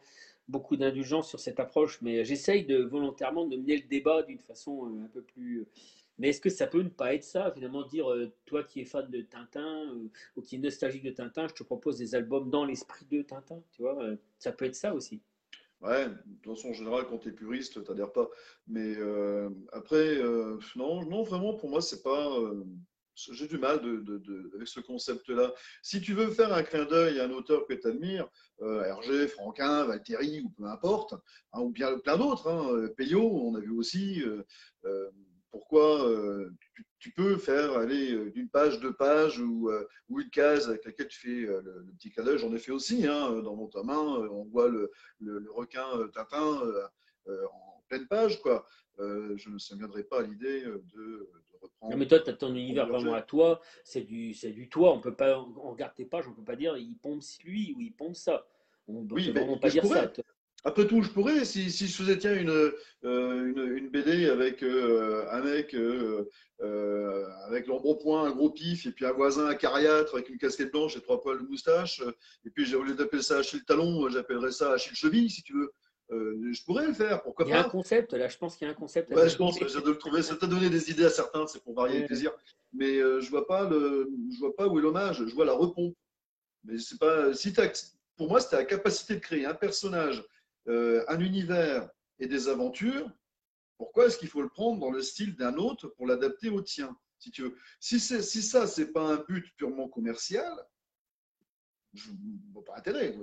beaucoup 0.48 0.76
d'indulgence 0.76 1.28
sur 1.28 1.40
cette 1.40 1.60
approche, 1.60 2.00
mais 2.00 2.24
j'essaye 2.24 2.64
de 2.64 2.78
volontairement 2.78 3.46
de 3.46 3.56
mener 3.56 3.76
le 3.76 3.88
débat 3.88 4.22
d'une 4.22 4.40
façon 4.40 4.86
un 5.04 5.08
peu 5.08 5.22
plus. 5.22 5.66
Mais 6.18 6.30
est-ce 6.30 6.40
que 6.40 6.50
ça 6.50 6.66
peut 6.66 6.82
ne 6.82 6.88
pas 6.88 7.14
être 7.14 7.24
ça, 7.24 7.50
finalement, 7.50 7.82
dire 7.82 8.06
toi 8.44 8.62
qui 8.62 8.80
es 8.80 8.84
fan 8.84 9.10
de 9.10 9.22
Tintin 9.22 9.94
ou 10.36 10.42
qui 10.42 10.56
est 10.56 10.58
nostalgique 10.58 11.02
de 11.02 11.10
Tintin, 11.10 11.48
je 11.48 11.54
te 11.54 11.62
propose 11.62 11.96
des 11.96 12.14
albums 12.14 12.50
dans 12.50 12.66
l'esprit 12.66 13.06
de 13.10 13.22
Tintin, 13.22 13.62
tu 13.72 13.82
vois, 13.82 13.98
ça 14.38 14.52
peut 14.52 14.66
être 14.66 14.74
ça 14.74 14.94
aussi. 14.94 15.22
Ouais, 15.80 16.08
de 16.08 16.54
façon 16.54 16.74
générale, 16.74 17.06
quand 17.08 17.18
tu 17.18 17.30
es 17.30 17.32
puriste, 17.32 17.82
tu 17.82 17.90
n'adhères 17.90 18.12
pas. 18.12 18.28
Mais 18.66 18.96
euh, 18.98 19.48
après, 19.72 20.18
euh, 20.18 20.58
non, 20.76 21.02
non, 21.06 21.22
vraiment, 21.22 21.54
pour 21.54 21.70
moi, 21.70 21.80
c'est 21.80 22.02
pas. 22.02 22.28
Euh, 22.38 22.64
j'ai 23.14 23.48
du 23.48 23.58
mal 23.58 23.80
de, 23.80 24.50
avec 24.54 24.68
ce 24.68 24.80
concept-là. 24.80 25.52
Si 25.82 26.00
tu 26.00 26.14
veux 26.14 26.30
faire 26.30 26.52
un 26.54 26.62
clin 26.62 26.84
d'œil 26.84 27.20
à 27.20 27.24
un 27.24 27.30
auteur 27.30 27.66
que 27.66 27.74
tu 27.74 27.86
admires, 27.86 28.26
Hergé, 28.62 29.28
Franquin, 29.28 29.84
Valtteri, 29.84 30.40
ou 30.40 30.50
peu 30.50 30.64
importe, 30.64 31.14
hein, 31.52 31.60
ou 31.60 31.70
bien 31.70 31.98
plein 31.98 32.16
d'autres, 32.16 32.48
hein, 32.48 32.88
on 33.14 33.54
a 33.56 33.60
vu 33.60 33.72
aussi 33.72 34.22
pourquoi 35.50 36.06
tu, 36.74 36.86
peux 37.12 37.38
faire 37.38 37.72
aller 37.78 38.12
euh, 38.12 38.30
d'une 38.30 38.48
page, 38.48 38.78
deux 38.80 38.92
pages 38.92 39.40
ou, 39.40 39.70
euh, 39.70 39.88
ou, 40.08 40.20
une 40.20 40.28
case 40.30 40.68
avec 40.68 40.84
laquelle 40.84 41.08
tu 41.08 41.18
fais 41.18 41.46
le, 41.46 41.86
petit 41.98 42.10
clin 42.10 42.36
J'en 42.36 42.52
ai 42.52 42.58
fait 42.58 42.72
aussi 42.72 43.06
hein, 43.06 43.40
dans 43.42 43.56
mon 43.56 43.66
tome 43.68 43.90
1. 43.90 43.94
On 43.96 44.44
voit 44.44 44.68
le, 44.68 44.90
le, 45.20 45.50
requin 45.50 45.86
Tintin 46.12 46.62
en 47.26 47.82
pleine 47.88 48.06
page. 48.06 48.40
Quoi. 48.42 48.66
je 48.98 49.48
ne 49.48 49.54
me 49.54 50.02
pas 50.02 50.20
à 50.20 50.22
l'idée 50.22 50.62
de, 50.62 51.30
reprendre. 51.60 51.92
Non, 51.92 51.98
mais 51.98 52.06
toi, 52.06 52.20
tu 52.20 52.30
as 52.30 52.34
ton 52.34 52.54
univers 52.54 52.86
vraiment 52.86 53.14
à 53.14 53.22
toi. 53.22 53.60
C'est 53.84 54.02
du, 54.02 54.32
du 54.32 54.68
toi. 54.68 54.92
On 54.92 55.00
peut 55.00 55.14
pas, 55.14 55.40
on 55.40 55.70
regarde 55.70 55.94
tes 55.94 56.04
pages, 56.04 56.26
on 56.26 56.30
ne 56.30 56.36
peut 56.36 56.44
pas 56.44 56.56
dire 56.56 56.76
il 56.76 56.96
pompe 56.98 57.22
lui 57.44 57.74
ou 57.76 57.80
il 57.80 57.92
pompe 57.92 58.16
ça. 58.16 58.46
On 58.88 59.02
ne 59.02 59.12
oui, 59.12 59.32
peut 59.32 59.40
vraiment 59.40 59.58
pas 59.58 59.70
dire 59.70 59.86
ça. 59.86 60.12
Après 60.64 60.86
tout, 60.86 61.02
je 61.02 61.10
pourrais, 61.10 61.44
si, 61.44 61.70
si 61.70 61.86
je 61.86 61.96
faisais 61.96 62.18
tiens 62.18 62.34
une, 62.34 62.50
euh, 62.50 63.46
une, 63.46 63.76
une, 63.76 63.88
BD 63.88 64.28
avec 64.28 64.62
euh, 64.62 65.24
un 65.30 65.42
mec 65.42 65.74
euh, 65.74 66.26
avec 67.46 67.66
l'embonpoint, 67.66 68.24
un 68.24 68.30
gros 68.30 68.50
pif, 68.50 68.86
et 68.86 68.92
puis 68.92 69.06
un 69.06 69.12
voisin 69.12 69.46
acariâtre 69.46 70.14
avec 70.14 70.28
une 70.28 70.36
casquette 70.38 70.70
blanche 70.70 70.96
et 70.96 71.00
trois 71.00 71.20
poils 71.22 71.40
de 71.40 71.48
moustache, 71.48 72.02
et 72.44 72.50
puis 72.50 72.74
au 72.74 72.82
lieu 72.82 72.94
d'appeler 72.94 73.22
ça 73.22 73.38
Achille 73.38 73.64
Talon, 73.64 74.08
j'appellerais 74.10 74.52
ça 74.52 74.72
Achille 74.72 74.94
Cheville, 74.94 75.30
si 75.30 75.42
tu 75.42 75.54
veux. 75.54 75.72
je 76.10 76.64
pourrais 76.64 76.86
le 76.86 76.92
faire, 76.92 77.22
pourquoi 77.22 77.46
pas 77.46 77.50
Il 77.50 77.54
y 77.54 77.56
a 77.56 77.64
un 77.64 77.70
concept, 77.70 78.12
là, 78.12 78.28
je 78.28 78.36
pense 78.36 78.56
qu'il 78.56 78.66
y 78.66 78.68
a 78.68 78.72
un 78.72 78.76
concept. 78.76 79.14
Ouais, 79.14 79.28
je 79.30 79.36
pense, 79.36 79.58
ça 79.58 79.80
doit 79.80 79.96
trouver, 79.96 80.22
ça 80.22 80.36
t'a 80.36 80.46
donné 80.46 80.68
des 80.68 80.90
idées 80.90 81.06
à 81.06 81.10
certains, 81.10 81.46
c'est 81.46 81.62
pour 81.62 81.74
varier 81.74 82.00
le 82.00 82.06
plaisir. 82.06 82.32
mais 82.74 82.98
je 82.98 83.30
vois 83.30 83.46
pas 83.46 83.68
le, 83.68 84.10
je 84.30 84.38
vois 84.38 84.54
pas 84.54 84.68
où 84.68 84.78
est 84.78 84.82
l'hommage. 84.82 85.24
Je 85.26 85.34
vois 85.34 85.46
la 85.46 85.54
repompe. 85.54 85.94
Mais 86.64 86.78
c'est 86.78 86.98
pas. 86.98 87.32
Si 87.32 87.54
pour 88.16 88.28
moi, 88.28 88.40
c'était 88.40 88.56
la 88.56 88.64
capacité 88.64 89.14
de 89.14 89.20
créer 89.20 89.46
un 89.46 89.54
personnage, 89.54 90.22
un 90.66 91.20
univers 91.20 91.88
et 92.18 92.26
des 92.26 92.48
aventures. 92.48 93.10
Pourquoi 93.78 94.06
est-ce 94.06 94.18
qu'il 94.18 94.28
faut 94.28 94.42
le 94.42 94.48
prendre 94.48 94.78
dans 94.78 94.90
le 94.90 95.00
style 95.00 95.34
d'un 95.36 95.54
autre 95.54 95.88
pour 95.88 96.06
l'adapter 96.06 96.50
au 96.50 96.60
tien 96.60 96.96
si 97.18 97.30
tu 97.30 97.42
veux? 97.42 97.56
Si, 97.80 97.98
ça, 97.98 98.66
ce 98.66 98.80
n'est 98.80 98.86
pas 98.88 99.02
un 99.02 99.24
but 99.26 99.46
purement 99.56 99.88
commercial, 99.88 100.52
je 101.94 102.10
vois 102.52 102.64
pas 102.64 102.76
intérêt. 102.76 103.16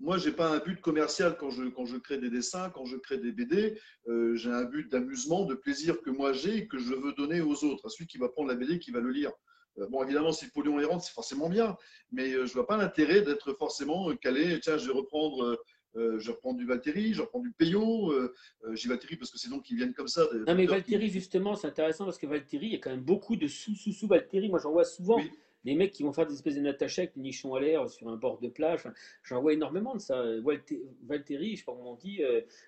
Moi, 0.00 0.18
je 0.18 0.28
n'ai 0.28 0.34
pas 0.34 0.50
un 0.50 0.58
but 0.58 0.80
commercial 0.80 1.36
quand 1.38 1.50
je, 1.50 1.64
quand 1.64 1.86
je 1.86 1.96
crée 1.96 2.18
des 2.18 2.30
dessins, 2.30 2.70
quand 2.70 2.84
je 2.84 2.96
crée 2.96 3.18
des 3.18 3.32
BD. 3.32 3.80
Euh, 4.08 4.34
j'ai 4.34 4.50
un 4.50 4.64
but 4.64 4.90
d'amusement, 4.90 5.44
de 5.44 5.54
plaisir 5.54 6.02
que 6.02 6.10
moi 6.10 6.32
j'ai 6.32 6.56
et 6.58 6.68
que 6.68 6.78
je 6.78 6.94
veux 6.94 7.12
donner 7.14 7.40
aux 7.40 7.64
autres, 7.64 7.86
à 7.86 7.88
celui 7.88 8.06
qui 8.06 8.18
va 8.18 8.28
prendre 8.28 8.48
la 8.48 8.54
BD, 8.54 8.78
qui 8.78 8.90
va 8.90 9.00
le 9.00 9.10
lire. 9.10 9.32
Euh, 9.78 9.86
bon, 9.88 10.02
évidemment, 10.02 10.32
si 10.32 10.48
Polion 10.50 10.78
errant, 10.78 11.00
c'est 11.00 11.12
forcément 11.12 11.48
bien, 11.48 11.76
mais 12.12 12.32
euh, 12.32 12.46
je 12.46 12.50
ne 12.50 12.54
vois 12.54 12.66
pas 12.66 12.76
l'intérêt 12.76 13.22
d'être 13.22 13.54
forcément 13.54 14.14
calé. 14.16 14.60
Tiens, 14.60 14.76
je 14.76 14.86
vais 14.86 14.92
reprendre 14.94 15.58
euh, 15.96 16.18
je 16.18 16.30
reprends 16.30 16.54
du 16.54 16.66
Valtteri, 16.66 17.14
je 17.14 17.22
reprends 17.22 17.40
du 17.40 17.50
Peyo. 17.50 18.12
Euh, 18.12 18.34
euh, 18.64 18.74
j'ai 18.74 18.88
Valtteri 18.88 19.16
parce 19.16 19.30
que 19.30 19.38
c'est 19.38 19.48
donc 19.48 19.64
qu'ils 19.64 19.76
viennent 19.76 19.94
comme 19.94 20.08
ça. 20.08 20.26
non, 20.46 20.54
mais 20.54 20.66
Valtteri, 20.66 21.08
justement, 21.08 21.54
c'est 21.54 21.66
intéressant 21.66 22.04
parce 22.04 22.18
que 22.18 22.26
Valtteri, 22.26 22.66
il 22.66 22.72
y 22.72 22.76
a 22.76 22.78
quand 22.78 22.90
même 22.90 23.02
beaucoup 23.02 23.36
de 23.36 23.46
sous-sous-sous 23.46 24.06
Valtteri. 24.06 24.48
Moi, 24.48 24.58
j'en 24.62 24.72
vois 24.72 24.84
souvent. 24.84 25.20
des 25.64 25.74
mecs 25.74 25.90
qui 25.90 26.04
vont 26.04 26.12
faire 26.12 26.26
des 26.26 26.34
espèces 26.34 26.54
de 26.54 26.60
natachas 26.60 27.02
avec 27.02 27.16
nichon 27.16 27.54
à 27.54 27.60
l'air 27.60 27.90
sur 27.90 28.08
un 28.08 28.16
bord 28.16 28.38
de 28.38 28.48
plage. 28.48 28.84
J'en 29.24 29.42
vois 29.42 29.52
énormément 29.52 29.94
de 29.94 30.00
ça. 30.00 30.22
Valtteri, 30.40 31.56
je 31.56 31.56
sais 31.56 31.64
pas 31.64 31.72
comment 31.72 31.92
on 31.92 31.96
dit, 31.96 32.22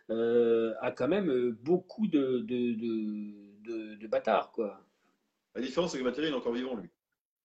a 0.09 0.91
quand 0.91 1.09
même 1.09 1.51
beaucoup 1.63 2.09
de, 2.09 2.41
de, 2.41 2.75
de, 2.75 3.95
de, 3.95 4.07
bâtards. 4.09 4.51
Quoi. 4.51 4.85
La 5.55 5.63
différence, 5.63 5.93
c'est 5.93 5.99
que 5.99 6.05
Valtteri, 6.05 6.29
il 6.29 6.33
est 6.33 6.37
encore 6.37 6.53
vivant, 6.53 6.77
lui. 6.77 6.89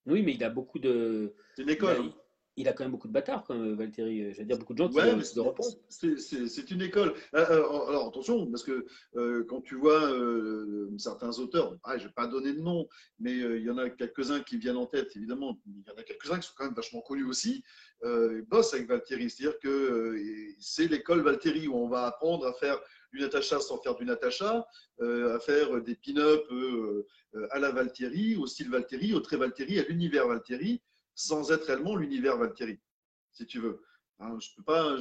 Oui, 0.06 0.22
mais 0.22 0.34
il 0.34 0.44
a 0.44 0.50
beaucoup 0.50 0.78
de. 0.78 1.34
C'est 1.54 1.62
une 1.62 1.70
école. 1.70 1.96
Hein 2.00 2.14
il 2.56 2.68
a 2.68 2.72
quand 2.72 2.84
même 2.84 2.90
beaucoup 2.90 3.08
de 3.08 3.12
bâtards, 3.12 3.44
même, 3.50 3.74
Valtteri. 3.74 4.32
J'allais 4.32 4.46
dire 4.46 4.58
beaucoup 4.58 4.72
de 4.72 4.78
gens 4.78 4.88
qui 4.88 4.96
ouais, 4.96 5.14
de 5.14 5.40
répondre. 5.40 5.68
C'est 5.88 6.70
une 6.70 6.82
école. 6.82 7.14
Euh, 7.34 7.46
euh, 7.50 7.88
alors 7.88 8.08
attention, 8.08 8.46
parce 8.46 8.62
que 8.62 8.86
euh, 9.16 9.44
quand 9.44 9.60
tu 9.60 9.76
vois 9.76 10.10
certains 10.98 11.38
auteurs, 11.38 11.76
je 11.86 11.94
ne 11.94 11.98
vais 12.04 12.14
pas 12.14 12.26
donner 12.26 12.54
de 12.54 12.60
nom, 12.60 12.88
mais 13.18 13.36
il 13.36 13.62
y 13.62 13.70
en 13.70 13.78
a 13.78 13.90
quelques-uns 13.90 14.40
qui 14.40 14.56
viennent 14.56 14.76
en 14.76 14.86
tête, 14.86 15.14
évidemment. 15.16 15.60
Il 15.66 15.82
y 15.86 15.90
en 15.90 16.00
a 16.00 16.02
quelques-uns 16.02 16.38
qui 16.38 16.48
sont 16.48 16.54
quand 16.56 16.64
même 16.64 16.74
vachement 16.74 17.02
connus 17.02 17.24
aussi. 17.24 17.62
ils 18.04 18.44
bossent 18.48 18.72
avec 18.72 18.88
Valtteri. 18.88 19.28
C'est-à-dire 19.28 19.58
que 19.58 20.16
c'est 20.58 20.88
l'école 20.88 21.20
Valtteri 21.20 21.68
où 21.68 21.76
on 21.76 21.88
va 21.88 22.06
apprendre 22.06 22.46
à 22.46 22.54
faire 22.54 22.80
du 23.12 23.20
Natacha 23.20 23.60
sans 23.60 23.78
faire 23.82 23.96
du 23.96 24.04
Natacha, 24.06 24.66
à 25.00 25.38
faire 25.40 25.82
des 25.82 25.94
pin-up 25.94 26.46
à 27.50 27.58
la 27.58 27.70
Valtteri, 27.70 28.36
au 28.36 28.46
style 28.46 28.70
Valtteri, 28.70 29.12
au 29.12 29.20
trait 29.20 29.36
Valtteri, 29.36 29.78
à 29.78 29.82
l'univers 29.84 30.26
Valtteri 30.26 30.80
sans 31.16 31.50
être 31.50 31.64
réellement 31.64 31.96
l'univers 31.96 32.36
Valtteri, 32.36 32.78
si 33.32 33.46
tu 33.46 33.58
veux. 33.58 33.82
Hein, 34.20 34.38
je 34.38 34.50
peux 34.54 34.62
pas. 34.62 34.96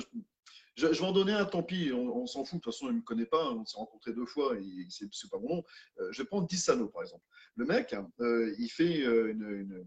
Je, 0.75 0.87
vais 0.87 1.01
en 1.01 1.11
donner 1.11 1.33
un, 1.33 1.45
tant 1.45 1.63
pis, 1.63 1.91
on, 1.93 2.25
s'en 2.25 2.43
fout, 2.43 2.59
de 2.59 2.63
toute 2.63 2.73
façon, 2.73 2.87
il 2.87 2.93
ne 2.93 2.97
me 2.97 3.01
connaît 3.01 3.25
pas, 3.25 3.51
on 3.51 3.65
s'est 3.65 3.77
rencontrés 3.77 4.13
deux 4.13 4.25
fois, 4.25 4.57
et 4.57 4.87
c'est 4.89 5.29
pas 5.29 5.39
mon 5.39 5.57
nom. 5.57 5.63
Euh, 5.99 6.11
je 6.11 6.21
vais 6.21 6.27
prendre 6.27 6.47
Dissano, 6.47 6.87
par 6.87 7.03
exemple. 7.03 7.23
Le 7.55 7.65
mec, 7.65 7.93
hein, 7.93 8.11
euh, 8.19 8.53
il 8.57 8.69
fait 8.69 9.03
euh, 9.03 9.31
une, 9.31 9.85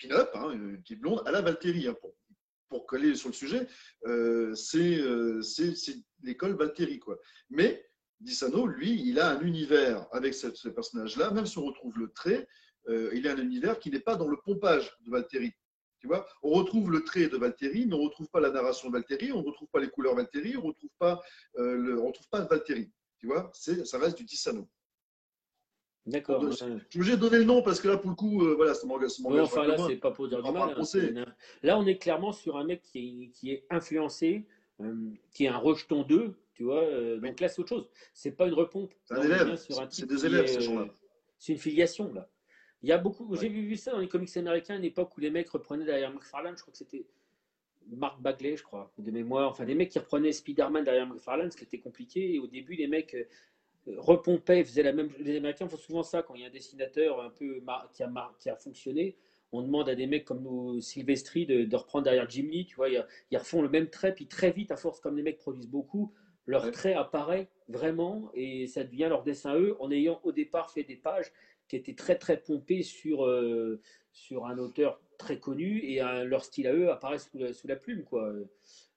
pin-up, 0.00 0.30
hein, 0.34 0.50
une 0.50 0.80
petite 0.80 1.00
blonde, 1.00 1.22
à 1.24 1.30
la 1.30 1.40
Valtteri, 1.40 1.86
pour, 2.00 2.14
pour, 2.68 2.86
coller 2.86 3.14
sur 3.14 3.28
le 3.28 3.34
sujet. 3.34 3.68
c'est 4.56 5.94
l'école 6.22 6.54
Valtteri, 6.54 6.98
quoi. 6.98 7.18
Mais 7.50 7.88
Dissano, 8.20 8.66
lui, 8.66 9.00
il 9.08 9.20
a 9.20 9.30
un 9.30 9.40
univers 9.40 10.06
avec 10.10 10.34
ce 10.34 10.68
personnage-là, 10.68 11.30
même 11.30 11.46
si 11.46 11.58
on 11.58 11.64
retrouve 11.64 11.98
le 11.98 12.10
trait, 12.10 12.48
euh, 12.88 13.10
il 13.14 13.24
y 13.24 13.28
a 13.28 13.32
un 13.32 13.38
univers 13.38 13.78
qui 13.78 13.90
n'est 13.90 14.00
pas 14.00 14.16
dans 14.16 14.28
le 14.28 14.36
pompage 14.44 14.92
de 15.04 15.10
Valtteri. 15.10 15.52
Tu 16.00 16.08
vois 16.08 16.26
on 16.42 16.50
retrouve 16.50 16.90
le 16.90 17.04
trait 17.04 17.28
de 17.28 17.36
Valtteri, 17.36 17.86
mais 17.86 17.94
on 17.94 17.98
ne 17.98 18.04
retrouve 18.04 18.28
pas 18.28 18.40
la 18.40 18.50
narration 18.50 18.88
de 18.88 18.94
Valtteri, 18.94 19.30
on 19.32 19.40
ne 19.40 19.46
retrouve 19.46 19.68
pas 19.68 19.78
les 19.78 19.88
couleurs 19.88 20.16
Valtteri, 20.16 20.56
on 20.56 20.62
ne 20.62 20.66
retrouve 20.66 20.90
pas, 20.98 21.22
euh, 21.58 21.76
le, 21.76 22.00
on 22.00 22.08
retrouve 22.08 22.28
pas 22.28 22.40
Valtteri. 22.40 22.90
Tu 23.18 23.26
vois 23.28 23.52
Ça 23.54 23.98
reste 23.98 24.18
du 24.18 24.26
Tissano. 24.26 24.68
D'accord. 26.04 26.44
Je 26.50 26.56
suis 26.56 26.64
obligé 26.96 27.12
de 27.12 27.20
donner 27.20 27.38
le 27.38 27.44
nom 27.44 27.62
parce 27.62 27.80
que 27.80 27.86
là, 27.86 27.96
pour 27.96 28.10
le 28.10 28.16
coup, 28.16 28.42
euh, 28.42 28.54
voilà, 28.56 28.74
ça 28.74 28.84
m'engage. 28.88 29.12
enfin, 29.42 29.64
là, 29.64 29.76
c'est 29.86 29.96
pas 29.96 30.10
pour 30.10 30.26
dire 30.26 30.42
du 30.42 30.50
mal. 30.50 30.74
Hein, 30.76 31.24
là, 31.62 31.78
on 31.78 31.86
est 31.86 31.98
clairement 31.98 32.32
sur 32.32 32.56
un 32.56 32.64
mec 32.64 32.82
qui 32.82 32.98
est, 32.98 33.28
qui 33.28 33.52
est 33.52 33.64
influencé, 33.70 34.44
qui 35.30 35.44
est 35.44 35.48
un 35.48 35.58
rejeton 35.58 36.02
2, 36.02 36.34
tu 36.54 36.64
vois. 36.64 36.84
Donc 37.18 37.38
là, 37.38 37.48
c'est 37.48 37.60
autre 37.60 37.68
chose. 37.68 37.88
C'est 38.12 38.32
pas 38.32 38.48
une 38.48 38.54
repompe. 38.54 38.92
C'est 39.04 39.14
un 39.14 39.22
élève. 39.22 39.56
C'est 39.90 40.06
des 40.06 40.26
élèves, 40.26 40.48
ces 40.48 40.60
gens-là. 40.60 40.88
C'est 41.38 41.52
une 41.52 41.58
filiation, 41.60 42.12
là. 42.12 42.28
Il 42.82 42.88
y 42.88 42.92
a 42.92 42.98
beaucoup, 42.98 43.34
j'ai 43.36 43.48
vu 43.48 43.76
ça 43.76 43.92
dans 43.92 43.98
les 43.98 44.08
comics 44.08 44.36
américains 44.36 44.74
à 44.74 44.76
une 44.76 44.84
époque 44.84 45.16
où 45.16 45.20
les 45.20 45.30
mecs 45.30 45.48
reprenaient 45.50 45.84
derrière 45.84 46.12
McFarlane, 46.12 46.56
je 46.56 46.62
crois 46.62 46.72
que 46.72 46.78
c'était 46.78 47.06
Mark 47.88 48.20
Bagley, 48.20 48.56
je 48.56 48.62
crois, 48.62 48.92
de 48.98 49.10
mémoire, 49.10 49.50
enfin 49.50 49.64
des 49.64 49.74
mecs 49.74 49.90
qui 49.90 49.98
reprenaient 49.98 50.32
Spider-Man 50.32 50.84
derrière 50.84 51.06
McFarlane, 51.06 51.50
ce 51.50 51.56
qui 51.56 51.64
était 51.64 51.78
compliqué. 51.78 52.34
Et 52.34 52.38
au 52.38 52.46
début, 52.46 52.74
les 52.74 52.88
mecs 52.88 53.14
euh, 53.14 53.26
repompaient, 53.98 54.64
faisaient 54.64 54.82
la 54.82 54.92
même. 54.92 55.10
Les 55.20 55.36
Américains 55.36 55.68
font 55.68 55.76
souvent 55.76 56.02
ça 56.02 56.22
quand 56.22 56.34
il 56.34 56.42
y 56.42 56.44
a 56.44 56.48
un 56.48 56.50
dessinateur 56.50 57.20
un 57.20 57.30
peu 57.30 57.62
qui 57.92 58.02
a, 58.02 58.32
qui 58.38 58.50
a 58.50 58.56
fonctionné. 58.56 59.16
On 59.52 59.62
demande 59.62 59.88
à 59.88 59.94
des 59.94 60.06
mecs 60.06 60.24
comme 60.24 60.42
nous, 60.42 60.80
Sylvestri, 60.80 61.44
de, 61.46 61.76
reprendre 61.76 62.04
derrière 62.04 62.28
Jim 62.28 62.48
Lee, 62.50 62.64
tu 62.64 62.74
vois, 62.74 62.88
ils, 62.88 63.04
ils, 63.30 63.36
refont 63.36 63.60
le 63.60 63.68
même 63.68 63.90
trait, 63.90 64.14
puis 64.14 64.26
très 64.26 64.50
vite, 64.50 64.72
à 64.72 64.76
force, 64.76 64.98
comme 64.98 65.16
les 65.16 65.22
mecs 65.22 65.36
produisent 65.36 65.68
beaucoup, 65.68 66.10
leur 66.46 66.70
trait 66.72 66.94
apparaît 66.94 67.48
vraiment 67.68 68.30
et 68.34 68.66
ça 68.66 68.82
devient 68.82 69.06
leur 69.08 69.22
dessin 69.22 69.54
eux, 69.56 69.76
en 69.78 69.90
ayant 69.90 70.20
au 70.24 70.32
départ 70.32 70.70
fait 70.70 70.82
des 70.84 70.96
pages 70.96 71.32
qui 71.72 71.76
était 71.76 71.94
très 71.94 72.16
très 72.18 72.36
pompé 72.36 72.82
sur, 72.82 73.24
euh, 73.24 73.80
sur 74.12 74.44
un 74.44 74.58
auteur 74.58 75.00
très 75.16 75.38
connu 75.38 75.78
et 75.78 76.00
leur 76.26 76.44
style 76.44 76.66
à 76.66 76.74
eux 76.74 76.90
apparaît 76.90 77.18
sous 77.18 77.38
la, 77.38 77.54
sous 77.54 77.66
la 77.66 77.76
plume. 77.76 78.04
Quoi. 78.04 78.30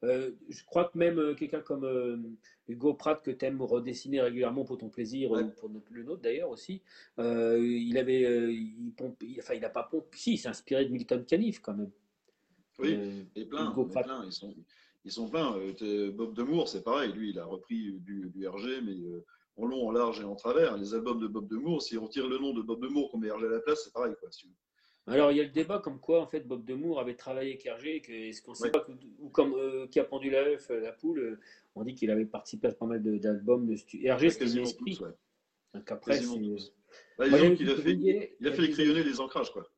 Euh, 0.04 0.32
je 0.50 0.66
crois 0.66 0.84
que 0.84 0.98
même 0.98 1.18
euh, 1.18 1.36
quelqu'un 1.36 1.62
comme 1.62 2.36
Hugo 2.68 2.94
Pratt, 2.94 3.24
que 3.24 3.32
tu 3.32 3.46
aimes 3.46 3.62
redessiner 3.62 4.20
régulièrement 4.20 4.66
pour 4.66 4.78
ton 4.78 4.90
plaisir, 4.90 5.32
ou 5.32 5.48
pour 5.52 5.70
le 5.90 6.04
nôtre 6.04 6.22
d'ailleurs 6.22 6.50
aussi, 6.50 6.82
il 7.18 7.98
avait. 7.98 8.54
il 8.54 8.92
pompe, 8.98 9.24
enfin, 9.40 9.54
il 9.54 9.62
n'a 9.62 9.70
pas 9.70 9.84
pompé. 9.84 10.10
Si, 10.18 10.34
il 10.34 10.38
s'est 10.38 10.50
inspiré 10.50 10.84
de 10.84 10.92
Milton 10.92 11.24
Caniff 11.24 11.62
quand 11.62 11.76
même. 11.76 11.92
Oui, 12.80 13.26
et 13.38 13.46
plein, 13.46 13.72
plein. 13.72 14.26
Ils 14.26 14.34
sont, 14.34 14.54
ils 15.06 15.12
sont 15.12 15.30
pleins. 15.30 15.58
Bob 16.12 16.34
Demour, 16.34 16.68
c'est 16.68 16.84
pareil. 16.84 17.14
Lui, 17.14 17.30
il 17.30 17.40
a 17.40 17.46
repris 17.46 17.94
du, 18.02 18.32
du 18.36 18.46
RG, 18.46 18.82
mais 18.84 18.98
en 19.58 19.66
long, 19.66 19.88
en 19.88 19.92
large 19.92 20.20
et 20.22 20.24
en 20.24 20.36
travers. 20.36 20.78
Les 20.78 20.94
albums 20.94 21.20
de 21.20 21.28
Bob 21.28 21.48
Demour, 21.48 21.82
si 21.82 21.98
on 21.98 22.04
retire 22.06 22.28
le 22.28 22.38
nom 22.38 22.54
de 22.54 22.62
Bob 22.62 22.82
Demour 22.82 23.10
qu'on 23.10 23.18
met 23.18 23.28
Hergé 23.28 23.46
à 23.46 23.50
la 23.50 23.60
place, 23.60 23.84
c'est 23.84 23.94
pareil. 23.94 24.14
Quoi, 24.20 24.30
Alors, 25.08 25.32
il 25.32 25.38
y 25.38 25.42
a 25.42 25.44
le 25.44 25.50
débat 25.50 25.80
comme 25.80 26.00
quoi, 26.00 26.22
en 26.22 26.28
fait, 26.28 26.42
Bob 26.42 26.66
Demour 26.66 27.00
avait 27.00 27.16
travaillé 27.16 27.52
avec 27.52 27.66
Hergé, 27.66 28.02
est-ce 28.30 28.42
qu'on 28.42 28.54
sait 28.54 28.72
pas, 28.72 28.86
ou 29.20 29.30
comme 29.30 29.54
euh, 29.54 29.88
qui 29.88 30.00
a 30.00 30.04
pendu 30.04 30.30
l'œuf, 30.30 30.70
euh, 30.72 30.82
la 30.82 30.92
poule, 30.92 31.20
euh, 31.20 31.40
on 31.76 31.84
dit 31.84 31.96
qu'il 31.96 32.12
avait 32.12 32.26
participé 32.26 32.68
à 32.68 32.72
pas 32.72 32.86
mal 32.86 33.02
d'albums 33.20 33.68
de, 33.68 33.76
studio. 33.76 34.08
Hergé, 34.08 34.30
c'était 34.30 34.46
l'esprit. 34.46 34.98
Ouais. 35.02 35.12
Donc 35.74 35.92
après, 35.92 36.20
bah, 37.18 37.28
il, 37.28 37.70
a 37.70 37.76
fait, 37.76 37.94
il 38.40 38.48
a 38.48 38.52
fait 38.52 38.70
crayonner 38.70 39.04
les 39.04 39.20
ancrages, 39.20 39.52
quoi. 39.52 39.70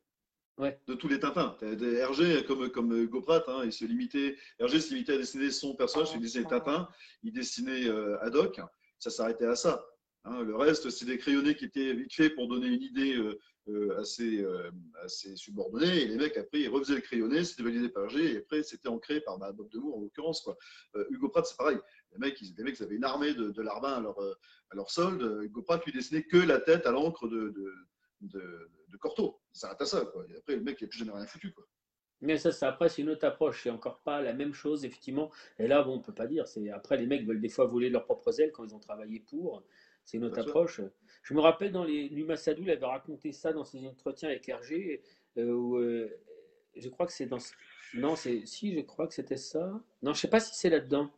Ouais. 0.58 0.76
de 0.88 0.94
tous 0.94 1.06
les 1.06 1.20
Tintins. 1.20 1.56
Hergé, 1.62 2.44
comme, 2.44 2.68
comme 2.70 3.06
Goprat, 3.06 3.44
hein, 3.46 3.62
il 3.64 3.72
se 3.72 3.84
limitait, 3.84 4.36
Hergé 4.58 4.80
se 4.80 4.92
limitait 4.92 5.12
à 5.12 5.18
dessiner 5.18 5.52
son 5.52 5.76
personnage, 5.76 6.10
il 6.14 6.20
dessinait 6.20 6.46
Tintin, 6.46 6.88
il 7.22 7.32
dessinait 7.32 7.86
euh, 7.86 8.20
ad 8.20 8.34
hoc 8.34 8.60
ça 8.98 9.10
s'arrêtait 9.10 9.46
à 9.46 9.56
ça. 9.56 9.84
Hein. 10.24 10.42
le 10.42 10.56
reste, 10.56 10.90
c'est 10.90 11.04
des 11.04 11.18
crayonnés 11.18 11.54
qui 11.54 11.64
étaient 11.64 11.92
vite 11.94 12.12
faits 12.12 12.34
pour 12.34 12.48
donner 12.48 12.66
une 12.68 12.82
idée 12.82 13.16
euh, 13.16 13.38
euh, 13.68 13.98
assez, 14.00 14.42
euh, 14.42 14.70
assez 15.02 15.36
subordonnée. 15.36 16.02
Et 16.02 16.06
les 16.06 16.16
mecs, 16.16 16.36
après, 16.36 16.60
ils 16.60 16.68
refaisaient 16.68 16.96
le 16.96 17.00
crayonné, 17.00 17.44
c'était 17.44 17.62
validé 17.62 17.88
par 17.88 18.08
G, 18.08 18.34
et 18.34 18.38
après, 18.38 18.62
c'était 18.62 18.88
ancré 18.88 19.20
par 19.20 19.38
Bob 19.38 19.68
Demour, 19.70 19.98
en 19.98 20.00
l'occurrence. 20.02 20.40
Quoi. 20.40 20.56
Hugo 21.10 21.28
Pratt, 21.28 21.46
c'est 21.46 21.56
pareil. 21.56 21.78
Les 22.12 22.18
mecs, 22.18 22.40
ils, 22.40 22.54
les 22.56 22.64
mecs, 22.64 22.80
avaient 22.80 22.96
une 22.96 23.04
armée 23.04 23.34
de, 23.34 23.50
de 23.50 23.62
larbins 23.62 23.94
à 23.94 24.00
leur, 24.00 24.18
à 24.18 24.74
leur 24.74 24.90
solde. 24.90 25.42
Hugo 25.42 25.62
Pratt 25.62 25.84
lui 25.84 25.92
dessinait 25.92 26.24
que 26.24 26.38
la 26.38 26.60
tête 26.60 26.86
à 26.86 26.90
l'encre 26.90 27.28
de, 27.28 27.50
de, 27.50 27.72
de, 28.22 28.70
de 28.88 28.96
Corto. 28.96 29.40
Ça 29.52 29.68
s'arrête 29.68 29.82
à 29.82 29.86
ça. 29.86 30.12
Et 30.30 30.36
après, 30.36 30.56
le 30.56 30.62
mec, 30.62 30.78
il 30.80 30.84
n'a 30.84 30.88
plus 30.88 30.98
jamais 30.98 31.12
rien 31.12 31.26
foutu. 31.26 31.54
Mais 32.20 32.36
ça, 32.36 32.50
ça 32.50 32.68
après, 32.68 32.88
c'est 32.88 33.02
une 33.02 33.10
autre 33.10 33.26
approche. 33.26 33.62
C'est 33.62 33.70
encore 33.70 34.00
pas 34.00 34.20
la 34.22 34.32
même 34.32 34.52
chose, 34.52 34.84
effectivement. 34.84 35.30
Et 35.58 35.68
là, 35.68 35.82
bon, 35.82 35.94
on 35.94 36.00
peut 36.00 36.14
pas 36.14 36.26
dire. 36.26 36.48
C'est 36.48 36.70
après, 36.70 36.96
les 36.96 37.06
mecs 37.06 37.24
veulent 37.24 37.40
des 37.40 37.48
fois 37.48 37.66
voler 37.66 37.90
leurs 37.90 38.04
propres 38.04 38.40
ailes 38.40 38.52
quand 38.52 38.64
ils 38.64 38.74
ont 38.74 38.80
travaillé 38.80 39.20
pour. 39.20 39.62
C'est 40.04 40.16
une 40.16 40.24
autre 40.24 40.40
approche. 40.40 40.80
Je 41.22 41.34
me 41.34 41.40
rappelle 41.40 41.70
dans 41.70 41.84
les 41.84 42.10
Numa 42.10 42.36
Sadou, 42.36 42.62
il 42.62 42.70
avait 42.70 42.86
raconté 42.86 43.32
ça 43.32 43.52
dans 43.52 43.64
ses 43.64 43.84
entretiens 43.86 44.30
avec 44.30 44.48
Hergé. 44.48 45.02
Euh, 45.36 45.52
où, 45.52 45.76
euh, 45.76 46.08
je 46.74 46.88
crois 46.88 47.06
que 47.06 47.12
c'est 47.12 47.26
dans. 47.26 47.38
Non, 47.94 48.16
c'est 48.16 48.44
si, 48.46 48.74
je 48.74 48.80
crois 48.80 49.06
que 49.06 49.14
c'était 49.14 49.36
ça. 49.36 49.80
Non, 50.02 50.12
je 50.12 50.20
sais 50.20 50.30
pas 50.30 50.40
si 50.40 50.54
c'est 50.54 50.70
là-dedans. 50.70 51.10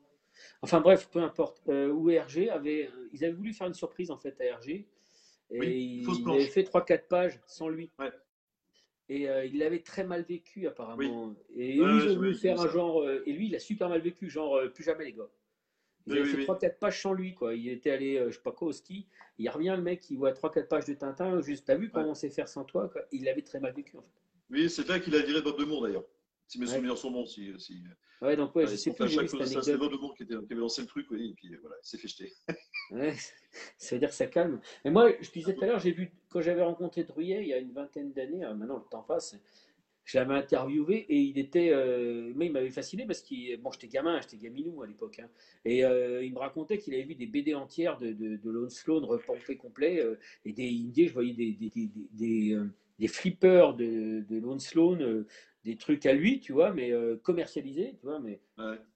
Enfin 0.63 0.81
bref, 0.81 1.09
peu 1.11 1.23
importe. 1.23 1.63
Euh, 1.69 1.89
où 1.89 2.11
Hergé 2.11 2.51
avait, 2.51 2.91
ils 3.13 3.25
avaient 3.25 3.35
voulu 3.35 3.53
faire 3.53 3.67
une 3.67 3.75
surprise 3.75 4.11
en 4.11 4.19
fait 4.19 4.39
à 4.41 4.45
Hergé. 4.45 4.89
Et 5.51 5.79
il, 5.79 6.03
il 6.03 6.31
avait 6.31 6.47
fait 6.47 6.63
3-4 6.63 7.09
pages 7.09 7.41
sans 7.47 7.69
lui. 7.69 7.91
Ouais. 7.99 8.11
Et 9.11 9.29
euh, 9.29 9.45
il 9.45 9.59
l'avait 9.59 9.81
très 9.81 10.05
mal 10.05 10.23
vécu 10.23 10.69
apparemment. 10.69 11.35
Et 11.57 11.81
eux, 11.81 12.01
ils 12.05 12.13
ont 12.13 12.15
voulu 12.15 12.35
faire 12.37 12.61
un 12.61 12.69
genre. 12.69 13.03
Euh, 13.03 13.25
et 13.27 13.33
lui, 13.33 13.49
il 13.49 13.57
a 13.57 13.59
super 13.59 13.89
mal 13.89 14.01
vécu, 14.01 14.31
genre 14.31 14.57
euh, 14.57 14.69
plus 14.69 14.85
jamais 14.85 15.05
les 15.05 15.13
gars. 15.13 15.29
Ils 16.07 16.17
avaient 16.17 16.25
fait 16.25 16.45
3-4 16.45 16.79
pages 16.79 17.03
sans 17.03 17.13
lui, 17.13 17.35
quoi. 17.35 17.55
Il 17.55 17.69
était 17.69 17.91
allé, 17.91 18.25
je 18.29 18.37
sais 18.37 18.41
pas 18.41 18.53
quoi, 18.53 18.69
au 18.69 18.73
ski. 18.73 19.09
Il 19.37 19.51
revient, 19.51 19.75
le 19.77 19.83
mec, 19.83 20.09
il 20.11 20.17
voit 20.17 20.31
3-4 20.31 20.69
pages 20.69 20.85
de 20.85 20.95
Tintin. 20.95 21.41
Juste, 21.41 21.67
t'as 21.67 21.75
vu 21.75 21.91
comment 21.91 22.11
on 22.11 22.15
sait 22.15 22.31
faire 22.31 22.49
sans 22.49 22.65
toi, 22.65 22.89
quoi. 22.89 23.03
Il 23.11 23.25
l'avait 23.25 23.43
très 23.43 23.59
mal 23.59 23.75
vécu, 23.75 23.97
en 23.97 24.03
fait. 24.03 24.23
Oui, 24.49 24.71
c'est 24.71 24.87
là 24.89 25.01
qu'il 25.01 25.15
a 25.17 25.23
viré 25.23 25.43
Bob 25.43 25.61
Moore, 25.61 25.83
d'ailleurs. 25.83 26.05
Si 26.51 26.59
mes 26.59 26.67
souvenirs 26.67 26.99
sont 26.99 27.13
bons. 27.13 27.27
Si, 27.27 27.53
si... 27.59 27.81
Ouais, 28.21 28.35
donc, 28.35 28.57
ouais, 28.57 28.67
je 28.67 28.75
sais 28.75 28.93
plus. 28.93 29.09
C'est 29.09 29.77
Bob 29.77 29.93
de 29.93 29.97
Moore 29.99 30.17
qui, 30.17 30.27
qui, 30.27 30.35
avait 30.35 30.55
lancé 30.57 30.81
le 30.81 30.89
truc, 30.89 31.07
oui, 31.13 31.31
et 31.31 31.35
puis 31.35 31.55
voilà, 31.61 31.77
il 31.81 31.87
s'est 31.87 31.97
fait 31.97 32.09
jeter. 32.09 32.33
ouais, 32.91 33.15
ça 33.79 33.95
veut 33.95 34.01
dire 34.01 34.09
que 34.09 34.17
ça 34.17 34.27
calme. 34.27 34.61
Mais 34.85 34.91
moi, 34.91 35.13
je 35.21 35.31
disais 35.31 35.55
tout 35.55 35.63
à 35.63 35.67
l'heure, 35.69 35.79
j'ai 35.79 35.93
vu, 35.93 36.13
quand 36.29 36.41
j'avais 36.41 36.65
rencontré 36.65 37.05
Druyet 37.05 37.43
il 37.43 37.47
y 37.47 37.53
a 37.53 37.59
une 37.59 37.71
vingtaine 37.71 38.13
d'années, 38.13 38.43
hein, 38.43 38.55
maintenant 38.55 38.79
le 38.79 38.91
temps 38.91 39.05
passe, 39.05 39.37
je 40.03 40.19
l'avais 40.19 40.35
interviewé 40.35 41.07
et 41.09 41.21
il 41.21 41.39
était, 41.39 41.71
euh, 41.73 42.33
mais 42.35 42.47
il 42.47 42.53
m'avait 42.53 42.71
fasciné 42.71 43.07
parce 43.07 43.23
que 43.23 43.57
bon, 43.59 43.71
j'étais 43.71 43.87
gamin, 43.87 44.21
j'étais 44.21 44.39
gaminou 44.39 44.83
à 44.83 44.89
l'époque, 44.89 45.21
hein, 45.21 45.29
et 45.65 45.85
euh, 45.85 46.25
il 46.25 46.33
me 46.33 46.41
racontait 46.41 46.79
qu'il 46.79 46.95
avait 46.95 47.05
vu 47.05 47.15
des 47.15 47.27
BD 47.27 47.55
entières 47.55 47.97
de, 47.97 48.11
de, 48.11 48.35
de 48.39 48.51
Lone 48.51 48.71
Sloan 48.71 49.07
repompées 49.07 49.57
complet 49.57 50.01
euh, 50.01 50.19
et 50.45 50.53
des 50.53 50.69
indies, 50.69 51.07
je 51.07 51.13
voyais 51.13 51.33
des, 51.33 51.53
des, 51.53 51.71
des, 51.71 51.91
des, 52.11 52.59
des 52.99 53.09
flippers 53.09 53.75
de, 53.75 54.25
de 54.29 54.39
Lone 54.41 54.59
Sloan, 54.59 55.25
des 55.65 55.77
trucs 55.77 56.07
à 56.07 56.13
lui, 56.13 56.41
tu 56.41 56.53
vois, 56.53 56.73
mais 56.73 56.93
commercialisés, 57.23 57.97
tu 58.01 58.07
vois, 58.07 58.19
mais 58.19 58.41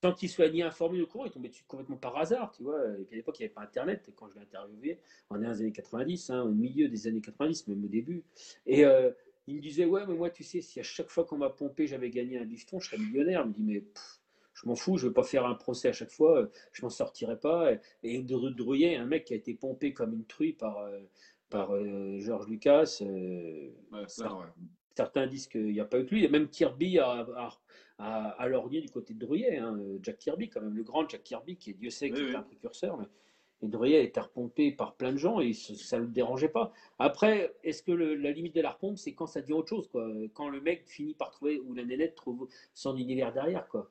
tant 0.00 0.14
qu'il 0.14 0.30
soit 0.30 0.48
ni 0.48 0.62
informé 0.62 1.02
au 1.02 1.06
courant, 1.06 1.26
il 1.26 1.30
tombait 1.30 1.50
dessus 1.50 1.64
complètement 1.68 1.96
par 1.96 2.16
hasard, 2.16 2.52
tu 2.52 2.62
vois. 2.62 2.80
Et 2.98 3.04
puis 3.04 3.14
à 3.14 3.16
l'époque, 3.16 3.38
il 3.38 3.42
n'y 3.42 3.46
avait 3.46 3.54
pas 3.54 3.62
Internet 3.62 4.10
quand 4.16 4.28
je 4.30 4.36
l'ai 4.36 4.40
interviewé, 4.40 4.98
on 5.28 5.36
est 5.36 5.44
dans 5.44 5.50
les 5.50 5.60
années 5.60 5.72
90, 5.72 6.30
hein, 6.30 6.42
au 6.42 6.52
milieu 6.52 6.88
des 6.88 7.06
années 7.06 7.20
90, 7.20 7.68
même 7.68 7.84
au 7.84 7.88
début. 7.88 8.24
Et 8.66 8.84
il 9.46 9.56
me 9.56 9.60
disait, 9.60 9.84
ouais, 9.84 10.06
mais 10.06 10.14
moi, 10.14 10.30
tu 10.30 10.42
sais, 10.42 10.62
si 10.62 10.80
à 10.80 10.82
chaque 10.82 11.10
fois 11.10 11.24
qu'on 11.24 11.36
m'a 11.36 11.50
pompé, 11.50 11.86
j'avais 11.86 12.10
gagné 12.10 12.38
un 12.38 12.44
bifton, 12.44 12.80
je 12.80 12.88
serais 12.88 12.98
millionnaire. 12.98 13.42
Il 13.44 13.48
me 13.48 13.52
dit, 13.52 13.62
mais 13.62 13.84
je 14.54 14.66
m'en 14.66 14.76
fous, 14.76 14.96
je 14.96 15.04
ne 15.04 15.08
veux 15.08 15.14
pas 15.14 15.22
faire 15.22 15.44
un 15.46 15.54
procès 15.54 15.88
à 15.88 15.92
chaque 15.92 16.10
fois, 16.10 16.48
je 16.72 16.82
m'en 16.82 16.90
sortirai 16.90 17.38
pas. 17.38 17.72
Et 18.02 18.22
de 18.22 18.48
Drouillet, 18.50 18.96
un 18.96 19.06
mec 19.06 19.24
qui 19.24 19.34
a 19.34 19.36
été 19.36 19.54
pompé 19.54 19.92
comme 19.92 20.14
une 20.14 20.24
truie 20.24 20.52
par, 20.52 20.78
euh, 20.78 21.00
par 21.50 21.74
euh, 21.74 22.18
Georges 22.20 22.48
Lucas, 22.48 22.98
euh, 23.02 23.70
certains 24.94 25.26
disent 25.26 25.48
qu'il 25.48 25.72
n'y 25.72 25.80
a 25.80 25.84
pas 25.84 25.98
eu 25.98 26.06
que 26.06 26.14
lui. 26.14 26.24
Et 26.24 26.28
même 26.28 26.48
Kirby 26.48 26.98
a, 26.98 27.26
a, 27.98 28.28
a, 28.28 28.48
lorgné 28.48 28.80
du 28.80 28.90
côté 28.90 29.14
de 29.14 29.18
Drouillet, 29.18 29.58
hein, 29.58 29.78
Jack 30.02 30.18
Kirby, 30.18 30.48
quand 30.48 30.60
même, 30.60 30.76
le 30.76 30.82
grand 30.82 31.08
Jack 31.08 31.22
Kirby, 31.22 31.56
qui 31.56 31.70
est 31.70 31.74
Dieu 31.74 31.90
sait 31.90 32.10
qui 32.10 32.20
est 32.20 32.34
un 32.34 32.42
précurseur. 32.42 32.96
Mais 32.98 33.06
et 33.64 33.68
Drouillet 33.68 34.04
était 34.04 34.20
repompé 34.20 34.72
par 34.72 34.94
plein 34.94 35.12
de 35.12 35.16
gens 35.16 35.40
et 35.40 35.52
ça 35.54 35.98
ne 35.98 36.04
le 36.04 36.10
dérangeait 36.10 36.48
pas. 36.48 36.72
Après, 36.98 37.54
est-ce 37.62 37.82
que 37.82 37.92
la 37.92 38.30
limite 38.30 38.54
de 38.54 38.60
la 38.60 38.70
repompe, 38.70 38.98
c'est 38.98 39.14
quand 39.14 39.26
ça 39.26 39.40
devient 39.40 39.54
autre 39.54 39.70
chose 39.70 39.88
quoi? 39.88 40.06
Quand 40.34 40.48
le 40.50 40.60
mec 40.60 40.86
finit 40.86 41.14
par 41.14 41.30
trouver, 41.30 41.60
ou 41.60 41.72
la 41.72 41.84
nénette 41.84 42.14
trouve 42.14 42.48
son 42.74 42.96
univers 42.96 43.32
derrière. 43.32 43.66
quoi? 43.68 43.90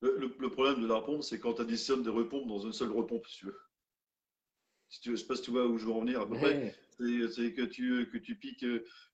Le, 0.00 0.50
problème 0.50 0.82
de 0.82 0.86
la 0.86 0.96
repompe, 0.96 1.22
c'est 1.22 1.40
quand 1.40 1.54
tu 1.54 1.62
additionnes 1.62 2.02
des 2.02 2.10
repompes 2.10 2.46
dans 2.46 2.58
une 2.58 2.72
seule 2.72 2.92
repompe, 2.92 3.26
si 3.26 3.38
tu 3.38 3.46
veux. 3.46 3.58
Si 4.88 5.00
tu 5.00 5.10
veux, 5.10 5.16
je 5.16 5.20
ne 5.20 5.24
sais 5.24 5.28
pas 5.28 5.36
si 5.36 5.42
tu 5.42 5.50
vois 5.50 5.66
où 5.66 5.76
je 5.78 5.84
veux 5.84 5.92
en 5.92 6.00
venir 6.00 6.20
à 6.20 6.28
peu 6.28 6.36
près. 6.36 6.74
C'est 6.98 7.52
que 7.52 7.62
tu, 7.62 8.08
que 8.10 8.18
tu 8.18 8.34
piques, 8.34 8.64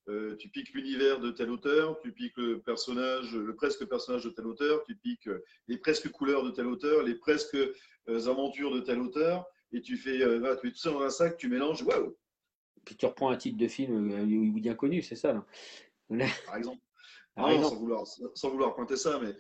euh, 0.09 0.37
tu 0.37 0.49
piques 0.49 0.73
l'univers 0.73 1.21
de 1.21 1.31
tel 1.31 1.51
auteur, 1.51 1.99
tu 2.01 2.13
piques 2.13 2.37
le 2.37 2.61
personnage, 2.61 3.35
le 3.35 3.55
presque 3.55 3.85
personnage 3.87 4.25
de 4.25 4.31
tel 4.31 4.47
auteur, 4.47 4.83
tu 4.85 4.95
piques 4.95 5.29
les 5.69 5.79
presque 5.79 6.11
couleurs 6.11 6.45
de 6.45 6.51
tel 6.51 6.67
auteur, 6.67 7.03
les 7.03 7.15
presque 7.15 7.57
euh, 7.57 8.29
aventures 8.29 8.75
de 8.75 8.81
tel 8.81 9.01
auteur, 9.01 9.47
et 9.73 9.81
tu 9.81 9.97
fais, 9.97 10.23
euh, 10.23 10.57
tu 10.57 10.67
mets 10.67 10.73
tout 10.73 10.79
ça 10.79 10.93
dans 10.93 11.03
un 11.03 11.11
sac, 11.11 11.37
tu 11.37 11.49
mélanges, 11.49 11.83
waouh 11.83 12.17
Puis 12.85 12.97
tu 12.97 13.07
reprends 13.07 13.31
un 13.31 13.37
titre 13.37 13.59
de 13.59 13.69
film 13.69 14.53
bien 14.55 14.75
connu, 14.75 15.03
c'est 15.03 15.17
ça 15.17 15.45
Par 16.47 16.57
exemple. 16.57 16.81
Sans, 17.37 17.75
vouloir, 17.75 18.07
sans 18.07 18.51
vouloir 18.51 18.77
pointer 18.77 18.97
ça, 18.97 19.19
mais, 19.21 19.35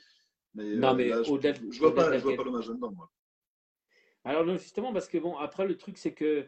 mais, 0.55 0.75
non, 0.75 0.95
mais 0.95 1.11
je, 1.11 1.15
ne 1.15 1.79
vois 1.79 1.95
pas, 1.95 2.19
je 2.19 2.23
vois 2.25 2.35
pas 2.35 2.43
l'hommage 2.43 2.69
là-dedans, 2.69 2.91
moi. 2.91 3.09
Alors 4.25 4.47
justement, 4.57 4.93
parce 4.93 5.09
que 5.09 5.19
bon, 5.19 5.37
après 5.37 5.67
le 5.67 5.77
truc 5.77 5.99
c'est 5.99 6.13
que 6.13 6.47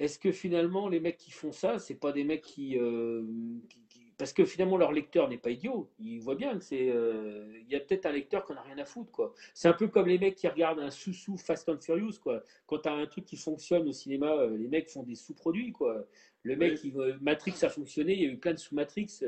est-ce 0.00 0.18
que 0.18 0.32
finalement, 0.32 0.88
les 0.88 0.98
mecs 0.98 1.18
qui 1.18 1.30
font 1.30 1.52
ça, 1.52 1.78
c'est 1.78 1.94
pas 1.94 2.10
des 2.10 2.24
mecs 2.24 2.40
qui, 2.40 2.78
euh, 2.78 3.22
Parce 4.16 4.32
que 4.32 4.46
finalement, 4.46 4.78
leur 4.78 4.92
lecteur 4.92 5.28
n'est 5.28 5.36
pas 5.36 5.50
idiot. 5.50 5.90
Il 5.98 6.20
voit 6.20 6.36
bien 6.36 6.56
que 6.56 6.64
c'est. 6.64 6.88
Euh, 6.88 7.52
il 7.60 7.70
y 7.70 7.76
a 7.76 7.80
peut-être 7.80 8.06
un 8.06 8.12
lecteur 8.12 8.46
qui 8.46 8.54
n'a 8.54 8.62
rien 8.62 8.78
à 8.78 8.86
foutre, 8.86 9.10
quoi. 9.12 9.34
C'est 9.52 9.68
un 9.68 9.74
peu 9.74 9.88
comme 9.88 10.06
les 10.06 10.18
mecs 10.18 10.36
qui 10.36 10.48
regardent 10.48 10.78
un 10.80 10.90
sous-sous 10.90 11.36
Fast 11.36 11.68
and 11.68 11.80
Furious, 11.80 12.18
quoi. 12.22 12.42
Quand 12.66 12.78
tu 12.78 12.88
as 12.88 12.94
un 12.94 13.06
truc 13.06 13.26
qui 13.26 13.36
fonctionne 13.36 13.86
au 13.88 13.92
cinéma, 13.92 14.32
euh, 14.32 14.56
les 14.56 14.68
mecs 14.68 14.88
font 14.88 15.02
des 15.02 15.14
sous-produits, 15.16 15.72
quoi. 15.72 16.06
Le 16.44 16.56
mec, 16.56 16.80
Matrix 17.20 17.56
a 17.62 17.68
fonctionné, 17.68 18.14
il 18.14 18.22
y 18.22 18.26
a 18.26 18.30
eu 18.30 18.38
plein 18.38 18.54
de 18.54 18.58
sous-Matrix. 18.58 19.22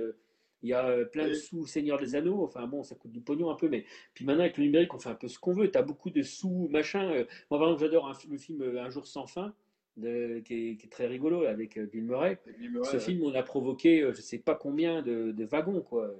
Il 0.62 0.70
y 0.70 0.74
a 0.74 1.04
plein 1.06 1.28
de 1.28 1.34
sous 1.34 1.66
Seigneur 1.66 1.98
des 1.98 2.14
Anneaux, 2.14 2.44
enfin 2.44 2.66
bon, 2.66 2.82
ça 2.82 2.94
coûte 2.94 3.10
du 3.10 3.20
pognon 3.20 3.50
un 3.50 3.56
peu, 3.56 3.68
mais 3.68 3.84
puis 4.14 4.24
maintenant 4.24 4.44
avec 4.44 4.58
le 4.58 4.64
numérique, 4.64 4.94
on 4.94 4.98
fait 4.98 5.08
un 5.10 5.14
peu 5.14 5.28
ce 5.28 5.38
qu'on 5.38 5.52
veut. 5.52 5.70
Tu 5.70 5.78
as 5.78 5.82
beaucoup 5.82 6.10
de 6.10 6.22
sous 6.22 6.68
machin. 6.70 7.08
Moi, 7.50 7.58
par 7.58 7.62
exemple, 7.62 7.80
j'adore 7.80 8.12
le 8.30 8.38
film 8.38 8.78
Un 8.78 8.90
jour 8.90 9.06
sans 9.06 9.26
fin 9.26 9.54
de, 9.96 10.40
qui, 10.40 10.70
est, 10.70 10.90
très 10.90 11.06
rigolo 11.06 11.44
avec 11.44 11.76
euh, 11.76 11.86
Bill 11.86 12.04
Murray. 12.04 12.38
Ce 12.84 12.98
film, 12.98 13.22
on 13.24 13.34
a 13.34 13.42
provoqué 13.42 14.02
euh, 14.02 14.12
je 14.12 14.20
sais 14.20 14.38
pas 14.38 14.54
combien 14.54 15.02
de, 15.02 15.44
wagons, 15.44 15.80
quoi. 15.80 16.10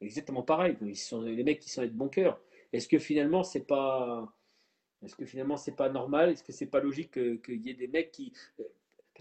Exactement 0.00 0.42
pareil. 0.42 0.76
Ils 0.82 0.96
sont 0.96 1.22
les 1.22 1.44
mecs 1.44 1.60
qui 1.60 1.70
sont 1.70 1.80
avec 1.80 1.94
bon 1.94 2.08
cœur. 2.08 2.40
Est-ce 2.72 2.88
que 2.88 2.98
finalement 2.98 3.44
c'est 3.44 3.66
pas, 3.66 4.34
est-ce 5.04 5.14
que 5.14 5.24
finalement 5.24 5.56
c'est 5.56 5.76
pas 5.76 5.88
normal? 5.90 6.30
Est-ce 6.30 6.42
que 6.42 6.52
c'est 6.52 6.66
pas 6.66 6.80
logique 6.80 7.12
qu'il 7.12 7.60
y 7.64 7.70
ait 7.70 7.74
des 7.74 7.86
mecs 7.86 8.10
qui 8.10 8.32
euh, 8.58 8.64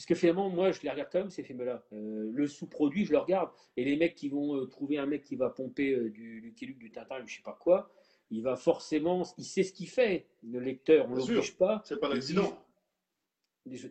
parce 0.02 0.08
que 0.08 0.16
finalement, 0.16 0.50
moi, 0.50 0.72
je 0.72 0.82
les 0.82 0.90
regarde 0.90 1.10
quand 1.12 1.20
même, 1.20 1.30
ces 1.30 1.44
films-là. 1.44 1.86
le 1.92 2.48
sous-produit, 2.48 3.06
je 3.06 3.12
le 3.12 3.20
regarde. 3.20 3.52
Et 3.78 3.86
les 3.86 3.96
mecs 3.98 4.16
qui 4.16 4.30
vont 4.30 4.66
trouver 4.66 4.98
un 4.98 5.06
mec 5.06 5.24
qui 5.24 5.36
va 5.36 5.52
pomper 5.52 5.96
du 6.10 6.42
Lucky 6.42 6.66
Luke, 6.66 6.80
du 6.80 6.90
Tintin, 6.90 7.24
je 7.24 7.36
sais 7.36 7.44
pas 7.44 7.56
quoi, 7.62 7.92
il 8.32 8.42
va 8.42 8.56
forcément. 8.56 9.22
Il 9.38 9.46
sait 9.46 9.62
ce 9.62 9.72
qu'il 9.72 9.88
fait, 9.88 10.26
le 10.42 10.60
lecteur. 10.60 11.06
On 11.08 11.12
ne 11.12 11.18
l'oblige 11.18 11.56
pas. 11.56 11.84
C'est 11.86 12.00
pas 12.00 12.10
l'accident. 12.10 12.58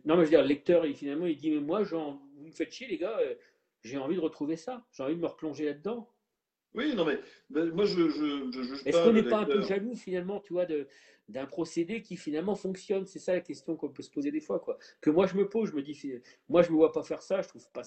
Non, 0.05 0.17
mais 0.17 0.23
je 0.23 0.23
veux 0.23 0.29
dire, 0.31 0.43
le 0.43 0.49
lecteur, 0.49 0.85
il, 0.85 0.97
finalement, 0.97 1.27
il 1.27 1.37
dit 1.37 1.53
Mais 1.53 1.61
moi, 1.61 1.85
vous 1.85 2.19
me 2.45 2.51
faites 2.51 2.73
chier, 2.73 2.89
les 2.89 2.99
gars, 2.99 3.17
euh, 3.21 3.37
j'ai 3.85 3.97
envie 3.97 4.17
de 4.17 4.21
retrouver 4.21 4.57
ça, 4.57 4.85
j'ai 4.91 5.05
envie 5.05 5.15
de 5.15 5.21
me 5.21 5.29
replonger 5.29 5.65
là-dedans. 5.65 6.11
Oui, 6.75 6.95
non, 6.95 7.05
mais 7.05 7.19
moi, 7.51 7.85
je, 7.85 8.09
je, 8.09 8.89
Est-ce 8.89 9.03
qu'on 9.03 9.13
n'est 9.13 9.25
pas 9.25 9.41
un 9.41 9.45
peu 9.45 9.61
jaloux, 9.63 9.95
finalement, 9.95 10.41
tu 10.41 10.53
vois, 10.53 10.67
d'un 11.29 11.47
procédé 11.47 12.01
qui 12.01 12.17
finalement 12.17 12.55
fonctionne? 12.55 13.07
C'est 13.07 13.19
ça 13.19 13.35
la 13.35 13.41
question 13.41 13.77
qu'on 13.77 13.89
peut 13.89 14.03
se 14.03 14.11
poser 14.11 14.31
des 14.31 14.41
fois, 14.41 14.61
quoi. 14.61 14.79
Que 15.01 15.11
moi, 15.11 15.27
je 15.27 15.37
me 15.37 15.49
pose, 15.49 15.71
je 15.71 15.75
me 15.75 15.83
dis 15.83 16.01
Moi, 16.49 16.63
je 16.63 16.69
ne 16.69 16.73
me 16.73 16.79
vois 16.79 16.93
pas 16.93 17.03
faire 17.03 17.23
ça, 17.23 17.43
je 17.43 17.49
trouve 17.49 17.69
pas. 17.73 17.83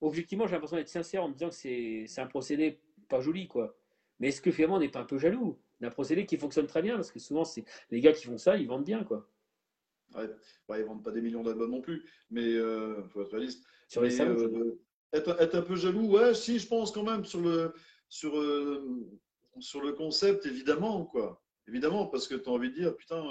Objectivement, 0.00 0.46
j'ai 0.46 0.52
l'impression 0.52 0.76
d'être 0.76 0.88
sincère 0.88 1.22
en 1.22 1.28
me 1.28 1.34
disant 1.34 1.50
que 1.50 1.54
c'est 1.54 2.20
un 2.20 2.26
procédé 2.26 2.80
pas 3.08 3.20
joli, 3.20 3.46
quoi. 3.46 3.76
Mais 4.20 4.28
est-ce 4.28 4.40
que 4.40 4.50
finalement, 4.50 4.76
on 4.76 4.80
n'est 4.80 4.88
pas 4.88 5.00
un 5.00 5.04
peu 5.04 5.18
jaloux 5.18 5.58
d'un 5.80 5.90
procédé 5.90 6.26
qui 6.26 6.36
fonctionne 6.36 6.66
très 6.66 6.82
bien? 6.82 6.96
Parce 6.96 7.12
que 7.12 7.20
souvent, 7.20 7.44
c'est 7.44 7.64
les 7.90 8.00
gars 8.00 8.12
qui 8.12 8.26
font 8.26 8.38
ça, 8.38 8.56
ils 8.56 8.66
vendent 8.66 8.84
bien, 8.84 9.04
quoi. 9.04 9.28
Ouais. 10.14 10.28
ils 10.70 10.80
ne 10.80 10.84
vendent 10.84 11.04
pas 11.04 11.10
des 11.10 11.20
millions 11.20 11.42
d'albums 11.42 11.70
non 11.70 11.80
plus, 11.80 12.04
mais 12.30 12.42
il 12.42 12.56
euh, 12.56 13.04
faut 13.08 13.22
être 13.22 13.32
réaliste. 13.32 13.64
Sur 13.88 14.02
les 14.02 14.10
salons, 14.10 14.38
euh, 14.38 14.80
être, 15.12 15.40
être, 15.40 15.54
un 15.54 15.62
peu 15.62 15.76
jaloux, 15.76 16.10
ouais, 16.10 16.34
si, 16.34 16.58
je 16.58 16.66
pense 16.66 16.92
quand 16.92 17.02
même 17.02 17.24
sur 17.24 17.40
le, 17.40 17.72
sur, 18.08 18.38
euh, 18.38 19.06
sur 19.60 19.80
le 19.80 19.92
concept, 19.92 20.46
évidemment, 20.46 21.04
quoi. 21.06 21.42
Évidemment, 21.66 22.06
parce 22.06 22.26
que 22.28 22.34
tu 22.34 22.48
as 22.48 22.52
envie 22.52 22.70
de 22.70 22.74
dire, 22.74 22.96
putain, 22.96 23.22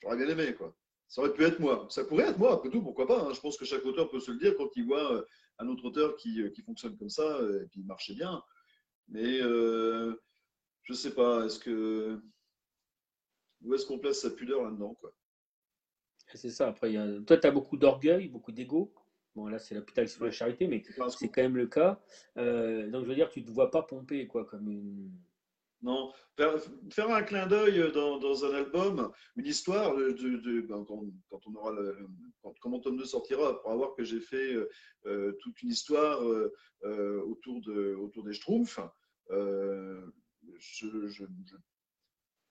j'aurais 0.00 0.16
bien 0.16 0.28
aimé, 0.28 0.54
quoi. 0.54 0.76
Ça 1.06 1.20
aurait 1.20 1.32
pu 1.32 1.44
être 1.44 1.60
moi. 1.60 1.86
Ça 1.90 2.04
pourrait 2.04 2.28
être 2.28 2.38
moi, 2.38 2.54
après 2.54 2.70
tout, 2.70 2.82
pourquoi 2.82 3.06
pas. 3.06 3.22
Hein. 3.22 3.32
Je 3.34 3.40
pense 3.40 3.56
que 3.56 3.64
chaque 3.64 3.84
auteur 3.84 4.10
peut 4.10 4.18
se 4.18 4.30
le 4.30 4.38
dire 4.38 4.56
quand 4.56 4.70
il 4.74 4.86
voit 4.86 5.24
un 5.58 5.68
autre 5.68 5.84
auteur 5.84 6.16
qui, 6.16 6.42
qui 6.52 6.62
fonctionne 6.62 6.96
comme 6.96 7.10
ça 7.10 7.38
et 7.62 7.66
puis 7.66 7.84
marchait 7.84 8.14
bien. 8.14 8.42
Mais 9.08 9.38
je 9.40 10.92
sais 10.92 11.14
pas, 11.14 11.44
est-ce 11.44 11.58
que 11.58 12.20
où 13.62 13.74
est-ce 13.74 13.86
qu'on 13.86 13.98
place 13.98 14.20
sa 14.20 14.30
pudeur 14.30 14.64
là-dedans 14.64 14.94
quoi? 14.94 15.12
C'est 16.34 16.50
ça. 16.50 16.68
Après, 16.68 16.92
toi, 17.26 17.36
tu 17.36 17.46
as 17.46 17.50
beaucoup 17.50 17.76
d'orgueil, 17.76 18.28
beaucoup 18.28 18.52
d'ego. 18.52 18.92
Bon, 19.34 19.46
là, 19.46 19.58
c'est 19.58 19.74
la 19.74 19.80
putain 19.80 20.04
de 20.04 20.24
la 20.24 20.30
charité, 20.30 20.66
mais 20.66 20.82
c'est 21.18 21.28
quand 21.28 21.42
même 21.42 21.56
le 21.56 21.66
cas. 21.66 21.98
Euh, 22.36 22.90
donc, 22.90 23.04
je 23.04 23.08
veux 23.08 23.14
dire, 23.14 23.30
tu 23.30 23.40
ne 23.40 23.46
te 23.46 23.50
vois 23.50 23.70
pas 23.70 23.82
pomper, 23.82 24.26
quoi, 24.26 24.44
comme 24.44 24.68
une. 24.68 25.10
Non, 25.80 26.12
faire, 26.36 27.10
un 27.10 27.22
clin 27.24 27.46
d'œil 27.48 27.90
dans, 27.92 28.44
un 28.44 28.54
album, 28.54 29.10
une 29.34 29.46
histoire, 29.46 29.96
de, 29.96 30.60
ben, 30.60 30.84
quand, 30.84 31.40
on 31.46 31.54
aura 31.56 31.72
le, 31.72 32.06
quand, 32.40 32.54
quand, 32.60 32.68
mon 32.68 32.78
tome 32.78 32.98
2 32.98 33.04
sortira, 33.04 33.60
pour 33.60 33.72
avoir 33.72 33.94
que 33.96 34.04
j'ai 34.04 34.20
fait 34.20 34.54
euh, 35.06 35.32
toute 35.40 35.60
une 35.62 35.70
histoire 35.70 36.22
euh, 36.22 37.20
autour, 37.22 37.60
de, 37.62 37.96
autour 37.96 38.22
des 38.22 38.32
Schtroumpfs, 38.32 38.78
je, 39.28 41.08
je, 41.08 41.24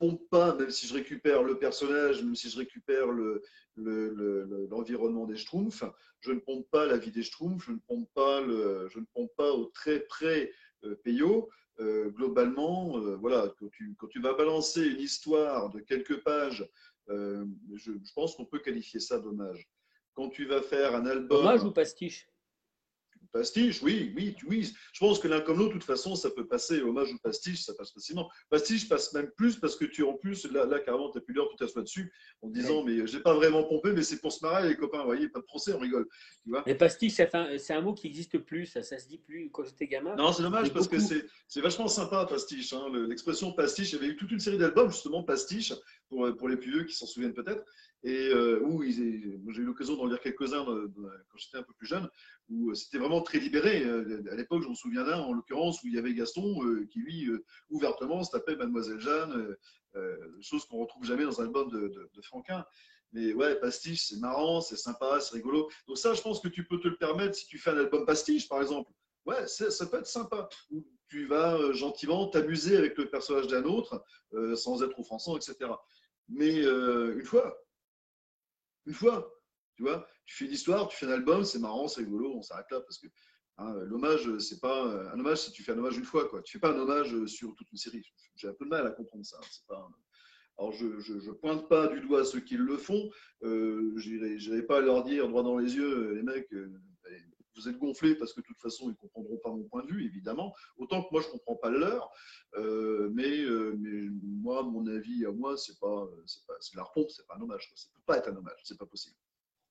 pompe 0.02 0.28
pas, 0.32 0.56
même 0.56 0.72
si 0.72 0.88
je 0.88 0.96
récupère 0.96 1.44
le 1.44 1.60
personnage, 1.60 2.24
même 2.24 2.36
si 2.36 2.50
je 2.50 2.58
récupère 2.58 3.06
l'environnement 3.76 5.26
le, 5.26 5.34
des 5.34 5.38
Schtroumpfs, 5.38 5.84
je 6.22 6.32
ne 6.32 6.40
pompe 6.40 6.68
pas 6.72 6.88
la 6.88 6.98
vie 6.98 7.12
des 7.12 7.22
Schtroumpfs, 7.22 7.68
je 7.68 7.74
ne 7.74 7.78
pompe 7.88 8.10
pas, 8.16 8.42
je 8.42 8.98
ne 8.98 9.06
pompe 9.14 9.30
pas 9.38 9.52
au 9.52 9.66
très 9.66 10.00
près 10.00 10.52
euh, 10.84 10.96
Peyo. 11.04 11.50
Euh, 11.80 12.10
globalement, 12.10 12.98
euh, 12.98 13.16
voilà, 13.16 13.54
quand 13.60 13.70
tu, 13.70 13.96
quand 13.98 14.08
tu, 14.08 14.20
vas 14.20 14.34
balancer 14.34 14.84
une 14.86 15.00
histoire 15.00 15.70
de 15.70 15.80
quelques 15.80 16.24
pages, 16.24 16.68
je, 17.08 17.46
je, 17.76 18.14
pense 18.16 18.36
qu'on 18.36 18.46
peut 18.46 18.60
qualifier 18.60 19.00
ça 19.00 19.20
d'hommage. 19.20 19.70
Quand 20.14 20.30
tu 20.30 20.46
vas 20.46 20.64
faire 20.64 20.96
un 20.96 21.06
album. 21.06 21.42
Hommage 21.42 21.64
ou 21.64 21.72
pastiche? 21.72 22.28
Pastiche, 23.32 23.82
oui, 23.82 24.14
oui, 24.16 24.36
oui. 24.48 24.74
Je 24.94 25.00
pense 25.00 25.18
que 25.20 25.28
l'un 25.28 25.40
comme 25.40 25.58
l'autre, 25.58 25.74
de 25.74 25.80
toute 25.80 25.86
façon, 25.86 26.16
ça 26.16 26.30
peut 26.30 26.46
passer. 26.46 26.82
Hommage 26.82 27.14
ou 27.14 27.18
pastiche, 27.20 27.62
ça 27.64 27.74
passe 27.74 27.92
facilement. 27.92 28.30
Pastiche 28.50 28.90
passe 28.90 29.14
même 29.14 29.32
plus 29.38 29.56
parce 29.56 29.78
que 29.78 29.86
tu, 29.86 30.04
en 30.04 30.14
plus, 30.14 30.46
là, 30.52 30.66
là 30.66 30.80
carrément, 30.80 31.10
tu 31.12 31.18
as 31.18 31.22
pu 31.22 31.32
l'heure, 31.32 31.48
tout 31.56 31.64
à 31.64 31.82
dessus 31.82 32.12
en 32.42 32.50
disant, 32.50 32.84
mais 32.84 33.08
je 33.08 33.16
n'ai 33.16 33.24
pas 33.24 33.34
vraiment 33.34 33.64
pompé, 33.64 33.94
mais 33.94 34.04
c'est 34.04 34.20
pour 34.20 34.34
se 34.34 34.44
marrer, 34.44 34.68
les 34.68 34.76
copains. 34.76 35.00
Vous 35.00 35.06
voyez, 35.06 35.30
pas 35.30 35.40
de 35.40 35.46
procès, 35.46 35.74
on 35.74 35.80
rigole. 35.80 36.08
Tu 36.44 36.50
vois 36.50 36.64
mais 36.66 36.76
pastiche, 36.76 37.14
c'est 37.14 37.36
un, 37.72 37.82
mot 37.82 37.94
qui 37.94 38.08
n'existe 38.08 38.38
plus. 38.40 38.66
Ça, 38.66 38.84
ça 38.84 39.00
se 39.00 39.08
dit 39.08 39.18
plus 39.18 39.50
quand 39.52 39.64
j'étais 39.64 39.88
gamin. 39.88 40.16
Non, 40.16 40.34
c'est 40.34 40.44
dommage 40.44 40.74
parce 40.74 40.88
que 40.88 40.98
c'est 41.00 41.62
vachement 41.62 41.88
sympa, 41.88 42.26
pastiche. 42.26 42.74
Hein. 42.74 42.92
L'expression 43.08 43.54
pastiche, 43.54 43.94
il 43.94 43.96
y 43.96 43.98
avait 44.00 44.08
eu 44.08 44.18
toute 44.18 44.32
une 44.32 44.40
série 44.40 44.58
d'albums, 44.58 44.92
justement, 44.92 45.24
pastiche, 45.24 45.74
pour, 46.10 46.36
pour 46.36 46.50
les 46.50 46.58
plus 46.58 46.72
vieux 46.72 46.84
qui 46.84 46.96
s'en 46.96 47.06
souviennent 47.06 47.34
peut-être 47.34 47.64
et 48.04 48.30
euh, 48.30 48.62
où 48.64 48.82
j'ai 48.84 49.02
eu 49.02 49.66
l'occasion 49.66 49.96
d'en 49.96 50.08
lire 50.08 50.20
quelques-uns 50.22 50.66
quand 50.66 51.38
j'étais 51.38 51.58
un 51.58 51.64
peu 51.64 51.74
plus 51.74 51.88
jeune, 51.88 52.10
où 52.50 52.72
euh, 52.72 52.74
c'était 52.74 52.98
vraiment 52.98 53.22
très 53.22 53.38
libéré. 53.38 53.84
Euh, 53.84 54.24
à 54.32 54.36
l'époque, 54.36 54.64
je 54.64 54.70
me 54.70 54.74
souviens 54.74 55.04
d'un, 55.04 55.20
en 55.20 55.34
l'occurrence, 55.34 55.84
où 55.84 55.88
il 55.88 55.94
y 55.94 56.00
avait 56.00 56.14
Gaston 56.14 56.86
qui, 56.90 57.00
lui, 57.00 57.30
ouvertement 57.70 58.24
se 58.24 58.32
tapait 58.32 58.56
Mademoiselle 58.56 59.00
Jeanne, 59.00 59.56
chose 60.42 60.66
qu'on 60.66 60.78
retrouve 60.78 61.06
jamais 61.06 61.26
dans 61.26 61.42
un 61.42 61.46
album 61.46 61.70
de, 61.70 61.88
de, 62.14 62.22
Franquin. 62.24 62.66
Mais 63.14 63.34
ouais, 63.34 63.60
pastiche, 63.60 64.08
c'est 64.08 64.20
marrant, 64.20 64.62
c'est 64.62 64.78
sympa, 64.78 65.20
c'est 65.20 65.36
rigolo. 65.36 65.70
Donc 65.88 65.98
ça, 65.98 66.14
je 66.14 66.22
pense 66.22 66.40
que 66.40 66.48
tu 66.48 66.66
peux 66.66 66.80
te 66.80 66.88
le 66.88 66.96
permettre 66.96 67.36
si 67.36 67.46
tu 67.46 67.58
fais 67.58 67.72
un 67.72 67.78
album 67.78 68.06
pastiche, 68.06 68.48
par 68.48 68.62
exemple. 68.62 68.90
Ouais, 69.26 69.46
ça 69.48 69.86
peut 69.86 69.98
être 69.98 70.08
sympa. 70.08 70.50
Où 70.72 70.88
tu 71.10 71.28
vas 71.28 71.74
gentiment 71.74 72.28
t'amuser 72.28 72.78
avec 72.78 72.98
le 72.98 73.10
personnage 73.10 73.48
d'un 73.48 73.66
autre, 73.66 74.04
sans 74.56 74.82
être 74.82 74.98
offensant, 74.98 75.36
etc. 75.36 75.70
Mais 76.30 76.64
une 76.64 77.26
fois, 77.26 77.62
une 78.86 78.94
fois. 78.94 79.32
Tu 79.76 79.84
vois, 79.84 80.06
tu 80.26 80.36
fais 80.36 80.46
une 80.46 80.52
histoire, 80.52 80.88
tu 80.88 80.98
fais 80.98 81.06
un 81.06 81.12
album, 81.12 81.44
c'est 81.44 81.60
marrant, 81.60 81.88
c'est 81.88 82.02
rigolo, 82.02 82.34
on 82.36 82.42
s'arrête 82.42 82.70
là 82.72 82.82
parce 82.82 83.00
que 83.00 83.08
hein, 83.58 83.74
l'hommage, 83.86 84.38
c'est 84.38 84.60
pas 84.60 84.84
un 84.84 85.20
hommage 85.20 85.40
si 85.40 85.52
tu 85.52 85.64
fais 85.64 85.72
un 85.72 85.78
hommage 85.78 85.98
une 85.98 86.06
fois, 86.06 86.28
quoi. 86.28 86.42
Tu 86.42 86.54
fais 86.54 86.60
pas 86.60 86.72
un 86.72 86.80
hommage 86.80 87.26
sur 87.26 87.56
toute 87.56 87.72
une 87.72 87.78
série. 87.78 88.06
J'ai 88.36 88.50
un 88.50 88.54
peu 88.54 88.66
de 88.66 88.70
mal 88.70 88.86
à 88.86 88.92
comprendre 88.92 89.26
ça. 89.26 89.40
Alors 90.58 90.74
je, 90.74 91.32
pointe 91.32 91.68
pas 91.70 91.88
du 91.88 92.02
doigt 92.02 92.24
ceux 92.24 92.42
qui 92.42 92.58
le 92.58 92.78
font. 92.78 93.10
Euh, 93.44 93.94
je 93.98 94.12
n'irai 94.12 94.64
pas 94.64 94.80
leur 94.80 95.04
dire 95.04 95.28
droit 95.28 95.44
dans 95.44 95.58
les 95.58 95.76
yeux, 95.76 96.14
les 96.14 96.24
mecs. 96.24 96.52
Euh, 96.54 96.72
vous 97.56 97.70
êtes 97.70 97.78
gonflés 97.78 98.16
parce 98.16 98.34
que 98.34 98.42
de 98.42 98.46
toute 98.46 98.60
façon, 98.60 98.86
ils 98.86 98.92
ne 98.92 98.96
comprendront 98.96 99.38
pas 99.38 99.50
mon 99.50 99.64
point 99.64 99.84
de 99.84 99.88
vue, 99.88 100.06
évidemment. 100.06 100.54
Autant 100.78 101.04
que 101.04 101.10
moi, 101.12 101.22
je 101.22 101.28
ne 101.28 101.32
comprends 101.34 101.56
pas 101.56 101.70
le 101.70 101.80
leur. 101.80 102.12
Euh, 102.56 103.10
mais, 103.14 103.42
euh, 103.42 103.76
mais, 103.80 104.10
moi, 104.24 104.64
mon 104.64 104.88
avis 104.88 105.26
à 105.26 105.32
moi, 105.32 105.58
c'est 105.58 105.80
pas, 105.80 106.08
c'est 106.26 106.46
pas, 106.46 106.54
c'est 106.60 106.76
la 106.76 106.84
repompe, 106.84 107.10
c'est 107.10 107.26
pas 107.28 107.36
un 107.38 107.42
hommage. 107.42 107.72
Ça 107.76 107.88
ne 107.90 107.96
peut 107.96 108.06
pas 108.06 108.18
être 108.18 108.30
un 108.30 108.36
hommage, 108.36 108.60
c'est 108.64 108.78
pas 108.78 108.86
possible. 108.86 109.16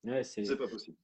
Ouais, 0.04 0.24
c'est... 0.24 0.44
c'est 0.44 0.56
pas 0.56 0.68
possible. 0.68 0.96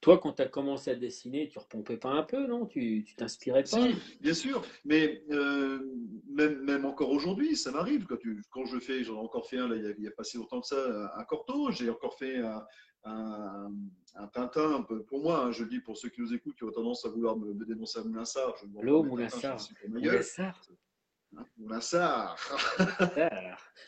Toi, 0.00 0.18
quand 0.18 0.34
tu 0.34 0.42
as 0.42 0.48
commencé 0.48 0.90
à 0.90 0.94
dessiner, 0.94 1.48
tu 1.48 1.58
repompais 1.58 1.96
pas 1.96 2.10
un 2.10 2.24
peu, 2.24 2.46
non? 2.46 2.66
Tu 2.66 3.06
t'inspirais 3.16 3.62
pas? 3.62 3.80
Si, 3.80 3.94
bien 4.20 4.34
sûr. 4.34 4.62
Mais 4.84 5.24
euh, 5.30 5.78
même, 6.28 6.60
même, 6.62 6.84
encore 6.84 7.10
aujourd'hui, 7.10 7.56
ça 7.56 7.70
m'arrive. 7.70 8.04
Quand, 8.04 8.18
quand 8.50 8.66
je 8.66 8.78
fais, 8.78 9.02
j'en 9.02 9.14
ai 9.14 9.24
encore 9.24 9.48
fait 9.48 9.56
un, 9.56 9.66
là, 9.66 9.76
il 9.76 9.96
n'y 9.98 10.06
a, 10.06 10.10
a, 10.10 10.12
pas 10.12 10.24
si 10.24 10.36
longtemps 10.36 10.60
que 10.60 10.66
ça, 10.66 11.10
un 11.16 11.24
Corto. 11.24 11.70
J'ai 11.70 11.88
encore 11.88 12.18
fait 12.18 12.36
un, 12.36 12.62
un, 13.04 13.70
un 14.16 14.26
Tintin, 14.28 14.86
pour 15.08 15.22
moi, 15.22 15.44
hein, 15.44 15.50
je 15.50 15.64
dis 15.64 15.80
pour 15.80 15.96
ceux 15.96 16.08
qui 16.08 16.20
nous 16.20 16.32
écoutent, 16.32 16.56
qui 16.56 16.64
ont 16.64 16.70
tendance 16.70 17.04
à 17.04 17.08
vouloir 17.08 17.36
me, 17.36 17.64
dénoncer 17.64 17.98
à 17.98 18.04
Moulinsart. 18.04 18.54
L'eau, 18.80 19.02
Moulinsart. 19.02 19.68
Moulinsart. 21.58 22.36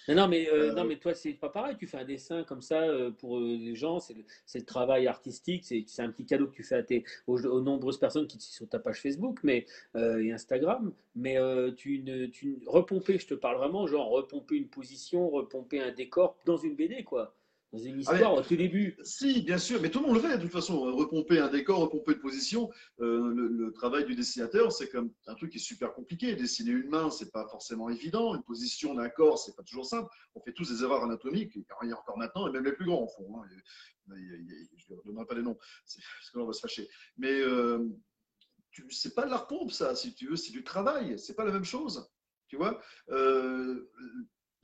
non, 0.09 0.15
non, 0.17 0.27
mais, 0.27 0.49
euh, 0.51 0.73
non, 0.73 0.85
mais 0.85 0.97
toi, 0.97 1.15
c'est 1.15 1.35
pas 1.35 1.49
pareil. 1.49 1.77
Tu 1.79 1.87
fais 1.87 1.99
un 1.99 2.05
dessin 2.05 2.43
comme 2.43 2.61
ça 2.61 2.83
euh, 2.83 3.13
pour 3.13 3.39
euh, 3.39 3.57
les 3.57 3.77
gens. 3.77 4.01
C'est 4.01 4.15
le, 4.15 4.65
travail 4.65 5.07
artistique. 5.07 5.65
C'est 5.65 6.03
un 6.03 6.11
petit 6.11 6.27
cadeau 6.27 6.49
que 6.49 6.55
tu 6.55 6.65
fais 6.65 6.75
à 6.75 6.83
tes, 6.83 7.05
aux, 7.29 7.61
nombreuses 7.61 8.01
personnes 8.01 8.27
qui 8.27 8.41
sont 8.41 8.53
sur 8.53 8.69
ta 8.69 8.81
page 8.81 9.01
Facebook 9.01 9.39
mais, 9.45 9.65
et 9.95 10.33
Instagram. 10.33 10.93
Mais 11.15 11.37
tu, 11.77 12.03
ne, 12.03 12.27
tu 12.27 12.59
repomper, 12.67 13.19
je 13.19 13.29
te 13.29 13.35
parle 13.35 13.59
vraiment, 13.59 13.87
genre 13.87 14.11
repomper 14.11 14.57
une 14.57 14.69
position, 14.69 15.31
repomper 15.31 15.81
un 15.81 15.93
décor 15.93 16.37
dans 16.45 16.57
une 16.57 16.75
BD, 16.75 17.05
quoi 17.05 17.37
dans 17.73 17.79
une 17.79 17.97
ah, 18.07 18.13
histoire 18.13 18.35
au 18.35 18.43
tout 18.43 18.57
début. 18.57 18.97
Si, 19.03 19.43
bien 19.43 19.59
sûr, 19.59 19.81
mais 19.81 19.91
tout 19.91 20.01
le 20.01 20.07
monde 20.07 20.17
le 20.17 20.23
fait 20.23 20.37
de 20.37 20.43
toute 20.43 20.53
façon. 20.53 20.81
Repomper 20.81 21.39
un 21.39 21.49
décor, 21.49 21.81
repomper 21.81 22.13
une 22.13 22.21
position, 22.21 22.71
euh, 23.01 23.33
le, 23.35 23.73
travail 23.73 24.05
du 24.05 24.15
dessinateur, 24.15 24.73
c'est 24.73 24.89
comme 24.89 25.13
un 25.27 25.35
truc 25.35 25.51
qui 25.51 25.59
est 25.59 25.61
super 25.61 25.93
compliqué. 25.93 26.35
Dessiner 26.35 26.71
une 26.71 26.89
main, 26.89 27.11
c'est 27.11 27.33
pas 27.33 27.47
forcément 27.49 27.89
évident. 27.91 28.35
Une 28.35 28.43
position 28.43 28.95
d'un 28.95 29.09
corps, 29.09 29.39
c'est 29.39 29.55
pas 29.57 29.63
toujours 29.63 29.87
simple. 29.87 30.09
On 30.35 30.41
fait 30.41 30.53
tous 30.53 30.71
des 30.71 30.83
erreurs 30.83 31.03
anatomiques, 31.05 31.57
il 31.57 31.89
y 31.89 31.93
a 31.93 31.99
encore 31.99 32.19
maintenant, 32.19 32.47
et 32.49 32.53
même 32.53 32.65
les 32.65 32.73
plus 32.73 32.87
grands 32.87 33.03
en 33.03 33.09
font. 33.09 33.43
Hein. 33.43 33.49
je 34.09 34.95
ne 34.95 35.03
donnerai 35.05 35.27
pas 35.27 35.35
les 35.35 35.43
noms, 35.43 35.55
parce 35.85 36.31
que 36.33 36.39
là, 36.39 36.45
on 36.45 36.47
va 36.47 36.53
se 36.53 36.61
fâcher. 36.61 36.89
Mais 37.19 37.41
euh, 37.41 37.89
c'est 38.91 39.15
pas 39.15 39.25
de 39.25 39.31
la 39.31 39.39
repompe, 39.39 39.73
ça, 39.73 39.95
si 39.95 40.15
tu 40.15 40.29
veux, 40.29 40.37
c'est 40.37 40.53
du 40.53 40.65
travail. 40.65 41.19
C'est 41.19 41.35
pas 41.35 41.45
la 41.45 41.53
même 41.53 41.65
chose. 41.65 42.09
Tu 42.49 42.57
vois 42.57 42.81
euh, 43.11 43.91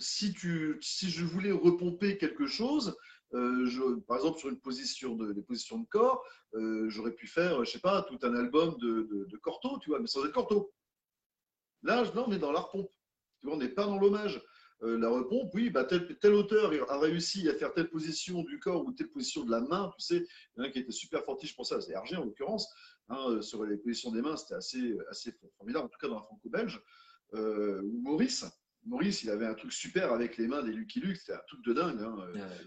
si, 0.03 0.33
tu, 0.33 0.79
si 0.81 1.11
je 1.11 1.25
voulais 1.25 1.53
repomper 1.53 2.19
quelque 2.19 2.47
chose, 2.47 2.97
euh, 3.35 4.01
par 4.07 4.19
exemple 4.19 4.39
sur 4.39 4.49
une 4.51 4.61
position 4.61 5.15
de, 5.17 5.33
des 5.33 5.43
positions 5.43 5.79
de 5.79 5.87
corps, 5.87 6.25
euh, 6.55 6.89
j'aurais 6.89 7.13
pu 7.13 7.27
faire, 7.27 7.65
je 7.65 7.71
sais 7.71 7.81
pas, 7.81 8.03
tout 8.03 8.19
un 8.23 8.35
album 8.35 8.77
de, 8.79 9.27
de, 9.29 9.37
Corto, 9.39 9.79
tu 9.79 9.91
vois, 9.91 10.01
mais 10.01 10.07
sans 10.07 10.25
être 10.27 10.33
Corto. 10.33 10.73
Là, 11.83 12.05
non, 12.15 12.25
on 12.29 12.33
est 12.33 12.39
dans 12.39 12.53
la 12.53 12.61
repompe. 12.61 12.91
Tu 13.41 13.47
vois, 13.47 13.57
on 13.57 13.59
n'est 13.59 13.69
pas 13.69 13.87
dans 13.87 13.99
l'hommage. 13.99 14.43
Euh, 14.83 14.99
la 14.99 15.09
repompe, 15.09 15.51
oui, 15.55 15.71
bah, 15.71 15.85
tel, 15.85 16.19
tel, 16.19 16.35
auteur 16.35 16.73
a 16.91 16.99
réussi 16.99 17.49
à 17.49 17.55
faire 17.55 17.73
telle 17.73 17.89
position 17.89 18.43
du 18.43 18.59
corps 18.59 18.85
ou 18.85 18.93
telle 18.93 19.11
position 19.11 19.45
de 19.45 19.51
la 19.51 19.61
main, 19.61 19.93
tu 19.97 20.05
sais, 20.05 20.17
il 20.17 20.59
y 20.59 20.61
en 20.61 20.65
a 20.69 20.71
qui 20.71 20.81
était 20.81 20.91
super 20.91 21.25
fortiche 21.25 21.55
pour 21.55 21.65
ça, 21.65 21.81
c'est 21.81 21.93
Hergé 21.93 22.17
en 22.17 22.25
l'occurrence, 22.25 22.69
hein, 23.09 23.41
sur 23.43 23.65
les 23.65 23.77
positions 23.77 24.11
des 24.11 24.23
mains, 24.23 24.37
c'était 24.37 24.55
assez, 24.55 24.97
assez 25.09 25.33
formidable, 25.57 25.87
en 25.87 25.89
tout 25.89 25.99
cas 26.01 26.09
dans 26.09 26.17
la 26.17 26.23
franco-belge, 26.23 26.83
ou 27.33 28.01
Maurice, 28.03 28.45
Maurice, 28.85 29.23
il 29.23 29.31
avait 29.31 29.47
un 29.47 29.55
truc 29.55 29.73
super 29.73 30.13
avec 30.13 30.37
les 30.39 30.49
mains 30.49 30.63
des 30.63 30.73
Lucky 30.73 31.01
Luke, 31.01 31.17
c'était 31.17 31.35
un 31.35 31.43
truc 31.47 31.65
de 31.65 31.73
dingue. 31.73 32.01
Hein. 32.01 32.17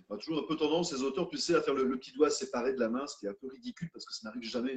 On 0.10 0.16
a 0.16 0.18
toujours 0.18 0.40
un 0.40 0.48
peu 0.48 0.56
tendance, 0.56 0.94
les 0.94 1.02
auteurs, 1.02 1.28
tu 1.28 1.38
sais, 1.38 1.56
à 1.56 1.62
faire 1.62 1.74
le, 1.74 1.90
petit 1.98 2.14
doigt 2.14 2.30
séparé 2.30 2.74
de 2.74 2.80
la 2.80 2.90
main, 2.90 3.06
c'était 3.08 3.28
un 3.28 3.34
peu 3.34 3.48
ridicule 3.48 3.90
parce 3.92 4.06
que 4.06 4.14
ça 4.14 4.30
n'arrive 4.30 4.44
jamais 4.44 4.74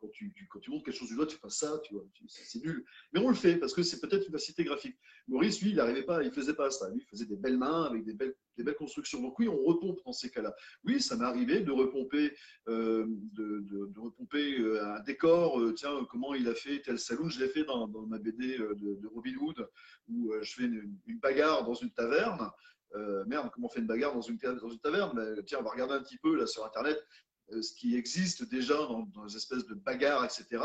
quand 0.00 0.08
tu, 0.08 0.32
montres 0.68 0.84
quelque 0.84 0.96
chose 0.96 1.08
du 1.08 1.14
doigt, 1.14 1.26
tu 1.26 1.36
fais 1.36 1.50
ça, 1.50 1.78
tu 1.84 1.94
vois, 1.94 2.04
c'est 2.26 2.62
nul. 2.62 2.84
Mais 3.12 3.20
on 3.20 3.28
le 3.28 3.34
fait 3.34 3.56
parce 3.56 3.74
que 3.74 3.82
c'est 3.82 4.00
peut-être 4.00 4.26
une 4.26 4.32
facilité 4.32 4.64
graphique. 4.64 4.96
Maurice, 5.28 5.60
lui, 5.60 5.70
il 5.70 5.76
n'arrivait 5.76 6.02
pas, 6.02 6.22
il 6.22 6.32
faisait 6.32 6.54
pas 6.54 6.70
ça. 6.70 6.88
Lui, 6.90 7.00
il 7.00 7.06
faisait 7.06 7.26
des 7.26 7.36
belles 7.36 7.58
mains 7.58 7.84
avec 7.84 8.04
des 8.04 8.14
belles, 8.14 8.34
constructions. 8.78 9.22
Donc 9.22 9.38
oui, 9.38 9.48
on 9.48 9.56
repompe 9.56 9.98
dans 10.04 10.12
ces 10.12 10.30
cas-là. 10.30 10.54
Oui, 10.84 11.00
ça 11.00 11.16
m'est 11.16 11.24
arrivé 11.24 11.60
de 11.60 11.72
repomper, 11.72 12.32
euh, 12.68 13.06
de, 13.08 13.98
repomper 13.98 14.60
euh, 14.60 14.84
un 14.84 15.00
décor. 15.00 15.58
Euh, 15.60 15.72
tiens, 15.72 16.06
comment 16.10 16.34
il 16.34 16.46
a 16.46 16.54
fait 16.54 16.80
tel 16.82 16.98
saloon 16.98 17.28
Je 17.30 17.40
l'ai 17.40 17.48
fait 17.48 17.64
dans, 17.64 17.88
ma 17.88 18.18
BD 18.18 18.58
de, 18.58 19.06
Robin 19.14 19.34
Hood 19.40 19.66
où 20.08 20.32
je 20.42 20.52
fais 20.52 20.64
une, 20.64 20.98
bagarre 21.20 21.64
dans 21.64 21.74
une 21.74 21.90
taverne. 21.90 22.50
merde, 23.26 23.50
comment 23.52 23.66
on 23.66 23.70
fait 23.70 23.80
une 23.80 23.86
bagarre 23.86 24.14
dans 24.14 24.20
une, 24.20 24.38
taverne? 24.38 25.12
Mais, 25.14 25.42
Tiens, 25.44 25.58
on 25.60 25.64
va 25.64 25.70
regarder 25.70 25.94
un 25.94 26.02
petit 26.02 26.18
peu 26.18 26.36
là 26.36 26.46
sur 26.46 26.64
Internet. 26.64 26.98
Euh, 27.52 27.62
ce 27.62 27.72
qui 27.74 27.96
existe 27.96 28.48
déjà 28.48 28.74
dans, 28.76 29.02
des 29.26 29.36
espèces 29.36 29.66
de 29.66 29.74
bagarres, 29.74 30.24
etc. 30.24 30.62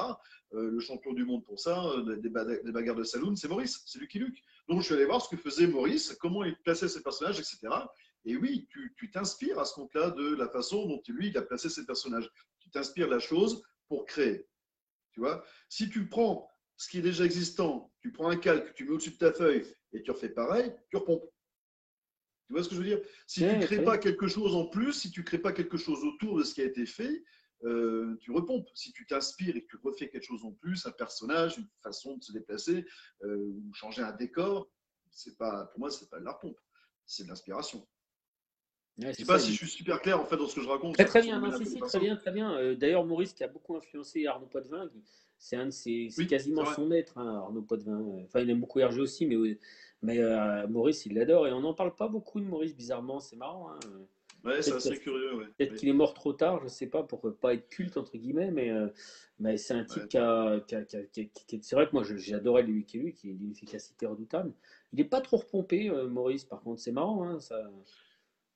Euh, 0.54 0.72
le 0.72 0.80
champion 0.80 1.14
du 1.14 1.26
monde 1.26 1.44
pour 1.44 1.60
ça, 1.60 1.84
euh, 1.84 2.16
des, 2.18 2.30
bagarres 2.30 2.96
de 2.96 3.04
saloon, 3.04 3.36
c'est 3.36 3.48
Maurice, 3.48 3.82
c'est 3.86 4.00
Lucky 4.00 4.20
Luke. 4.20 4.44
Donc 4.68 4.82
je 4.82 4.86
suis 4.86 4.94
allé 4.94 5.06
voir 5.06 5.22
ce 5.22 5.30
que 5.30 5.38
faisait 5.38 5.68
Maurice, 5.68 6.16
comment 6.20 6.44
il 6.44 6.56
plaçait 6.58 6.88
ses 6.88 7.02
personnages, 7.02 7.40
etc. 7.40 7.60
Et 8.26 8.36
oui, 8.36 8.68
tu 8.98 9.12
t'inspires 9.12 9.60
à 9.60 9.66
ce 9.66 9.76
compte-là 9.76 10.12
de 10.12 10.36
la 10.36 10.50
façon 10.50 10.88
dont 10.88 11.02
lui, 11.08 11.28
il 11.28 11.38
a 11.38 11.44
placé 11.44 11.70
ses 11.70 11.86
personnages. 11.86 12.30
Tu 12.60 12.70
t'inspires 12.72 13.08
la 13.08 13.20
chose 13.20 13.64
pour 13.88 14.06
créer. 14.06 14.48
Tu 15.12 15.20
vois? 15.20 15.46
Si 15.70 15.90
tu 15.90 16.08
prends 16.08 16.50
ce 16.76 16.90
qui 16.90 16.98
est 16.98 17.04
déjà 17.04 17.24
existant, 17.24 17.92
tu 18.02 18.12
prends 18.12 18.30
un 18.30 18.38
calque, 18.38 18.74
tu 18.74 18.86
mets 18.86 18.92
au-dessus 18.92 19.12
de 19.12 19.18
ta 19.18 19.32
feuille 19.32 19.64
et 19.94 20.02
tu 20.02 20.12
refais 20.12 20.30
pareil, 20.30 20.74
tu 20.90 20.98
repompes. 20.98 21.32
Tu 22.48 22.54
vois 22.54 22.64
ce 22.64 22.70
que 22.70 22.76
je 22.76 22.82
veux 22.82 22.88
dire? 22.88 23.02
Si 23.28 23.40
tu 23.40 23.46
ne 23.46 23.66
crées 23.66 23.84
pas 23.84 23.98
quelque 23.98 24.28
chose 24.28 24.56
en 24.56 24.68
plus, 24.68 24.94
si 24.94 25.12
tu 25.12 25.22
ne 25.22 25.26
crées 25.26 25.40
pas 25.40 25.52
quelque 25.52 25.78
chose 25.78 26.04
autour 26.04 26.38
de 26.38 26.44
ce 26.44 26.54
qui 26.54 26.62
a 26.62 26.66
été 26.66 26.86
fait, 26.86 27.24
euh, 27.64 28.16
tu 28.22 28.32
repompes. 28.32 28.70
Si 28.76 28.92
tu 28.94 29.06
t'inspires 29.08 29.56
et 29.56 29.64
que 29.64 29.68
tu 29.68 29.78
refais 29.84 30.10
quelque 30.10 30.26
chose 30.26 30.46
en 30.46 30.52
plus, 30.52 30.86
un 30.86 30.92
personnage, 30.92 31.58
une 31.58 31.68
façon 31.82 32.18
de 32.18 32.24
se 32.24 32.32
déplacer, 32.32 32.86
euh, 33.24 33.38
ou 33.38 33.74
changer 33.74 34.04
un 34.04 34.12
décor, 34.12 34.70
c'est 35.10 35.38
pas, 35.38 35.66
pour 35.68 35.80
moi, 35.80 35.90
c'est 35.90 36.10
pas 36.10 36.20
de 36.20 36.26
la 36.26 36.34
pompe, 36.34 36.60
c'est 37.06 37.24
de 37.24 37.30
l'inspiration. 37.30 37.88
Je 38.98 39.08
ne 39.08 39.14
sais 39.14 39.26
pas 39.26 39.40
si 39.40 39.52
je 39.52 39.58
suis 39.58 39.68
super 39.68 40.02
clair 40.02 40.20
en 40.20 40.26
fait 40.26 40.38
dans 40.38 40.48
ce 40.48 40.56
que 40.56 40.62
je 40.62 40.68
raconte. 40.68 40.94
Très, 40.94 41.06
très 41.06 41.22
bien, 41.22 41.42
très 41.88 42.00
bien, 42.00 42.16
très 42.16 42.32
bien. 42.32 42.58
Euh, 42.58 42.76
d'ailleurs, 42.76 43.06
Maurice 43.06 43.34
qui 43.34 43.44
a 43.44 43.48
beaucoup 43.48 43.76
influencé 43.76 44.26
Arnaud 44.26 44.48
Potvin, 44.48 44.90
c'est 45.38 45.58
un 45.58 45.66
de 45.66 45.72
ses, 45.72 46.08
c'est 46.10 46.28
quasiment 46.28 46.66
son 46.66 46.86
maître, 46.86 47.18
hein, 47.18 47.42
Arnaud 47.44 47.62
Potvin. 47.62 48.02
Enfin, 48.24 48.40
il 48.40 48.50
aime 48.50 48.60
beaucoup 48.60 48.80
Hergé 48.80 49.02
aussi, 49.02 49.26
mais 49.26 49.36
mais 50.02 50.20
euh, 50.20 50.68
Maurice, 50.68 51.06
il 51.06 51.16
l'adore 51.16 51.48
et 51.48 51.52
on 51.52 51.62
n'en 51.62 51.74
parle 51.74 51.96
pas 51.96 52.08
beaucoup 52.08 52.40
de 52.40 52.46
Maurice, 52.46 52.76
bizarrement, 52.76 53.20
c'est 53.20 53.36
marrant. 53.36 53.72
Hein. 53.72 53.80
Ouais, 54.44 54.62
c'est 54.62 54.74
assez 54.74 55.00
curieux. 55.00 55.52
Peut-être 55.58 55.74
qu'il 55.74 55.90
est 55.90 55.94
mort 55.94 56.14
trop 56.14 56.32
tard, 56.32 56.60
je 56.60 56.66
ne 56.66 56.70
sais 56.70 56.86
pas, 56.86 57.02
pour 57.02 57.22
pas 57.38 57.56
être 57.56 57.68
culte, 57.70 57.98
entre 57.98 58.16
guillemets, 58.16 58.52
mais, 58.52 58.70
euh, 58.70 58.88
mais 59.40 59.58
c'est 59.58 59.74
un 59.74 59.84
type 59.84 60.08
qui, 60.08 60.18
a, 60.18 60.62
C'est 60.68 61.76
vrai 61.76 61.88
que 61.88 61.94
moi, 61.94 62.04
j'ai 62.04 62.36
adoré 62.36 62.62
lui 62.62 62.86
qui 62.86 63.12
qui 63.14 63.32
est 63.32 63.34
d'une 63.34 63.52
efficacité 63.52 64.06
redoutable. 64.06 64.54
Il 64.94 65.00
n'est 65.00 65.06
pas 65.06 65.22
trop 65.22 65.38
repompé, 65.38 65.90
euh, 65.90 66.08
Maurice, 66.08 66.46
par 66.46 66.62
contre, 66.62 66.80
c'est 66.80 66.92
marrant. 66.92 67.24
Hein, 67.24 67.40
ça... 67.40 67.60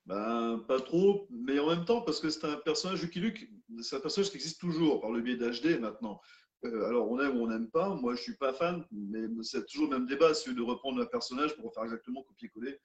Ben, 0.06 0.64
pas 0.66 0.80
trop, 0.80 1.28
mais 1.30 1.58
en 1.58 1.68
même 1.68 1.84
temps, 1.84 2.00
parce 2.02 2.20
que 2.20 2.30
c'est 2.30 2.44
un 2.44 2.56
personnage, 2.56 3.02
Lucky 3.02 3.20
Luke, 3.20 3.48
c'est 3.82 3.96
un 3.96 4.00
personnage 4.00 4.30
qui 4.30 4.36
existe 4.36 4.60
toujours 4.60 5.00
par 5.00 5.10
le 5.10 5.20
biais 5.20 5.36
d'HD 5.36 5.78
maintenant. 5.80 6.20
Euh, 6.64 6.88
alors, 6.88 7.10
on 7.10 7.18
aime 7.20 7.38
ou 7.38 7.44
on 7.44 7.46
n'aime 7.46 7.70
pas. 7.70 7.88
Moi, 7.94 8.14
je 8.14 8.22
suis 8.22 8.36
pas 8.36 8.52
fan, 8.52 8.84
mais 8.90 9.20
c'est 9.42 9.64
toujours 9.66 9.90
le 9.90 9.98
même 9.98 10.06
débat, 10.06 10.34
celui 10.34 10.56
de 10.56 10.62
reprendre 10.62 11.00
un 11.00 11.06
personnage 11.06 11.56
pour 11.56 11.72
faire 11.72 11.84
exactement 11.84 12.22
copier-coller. 12.22 12.78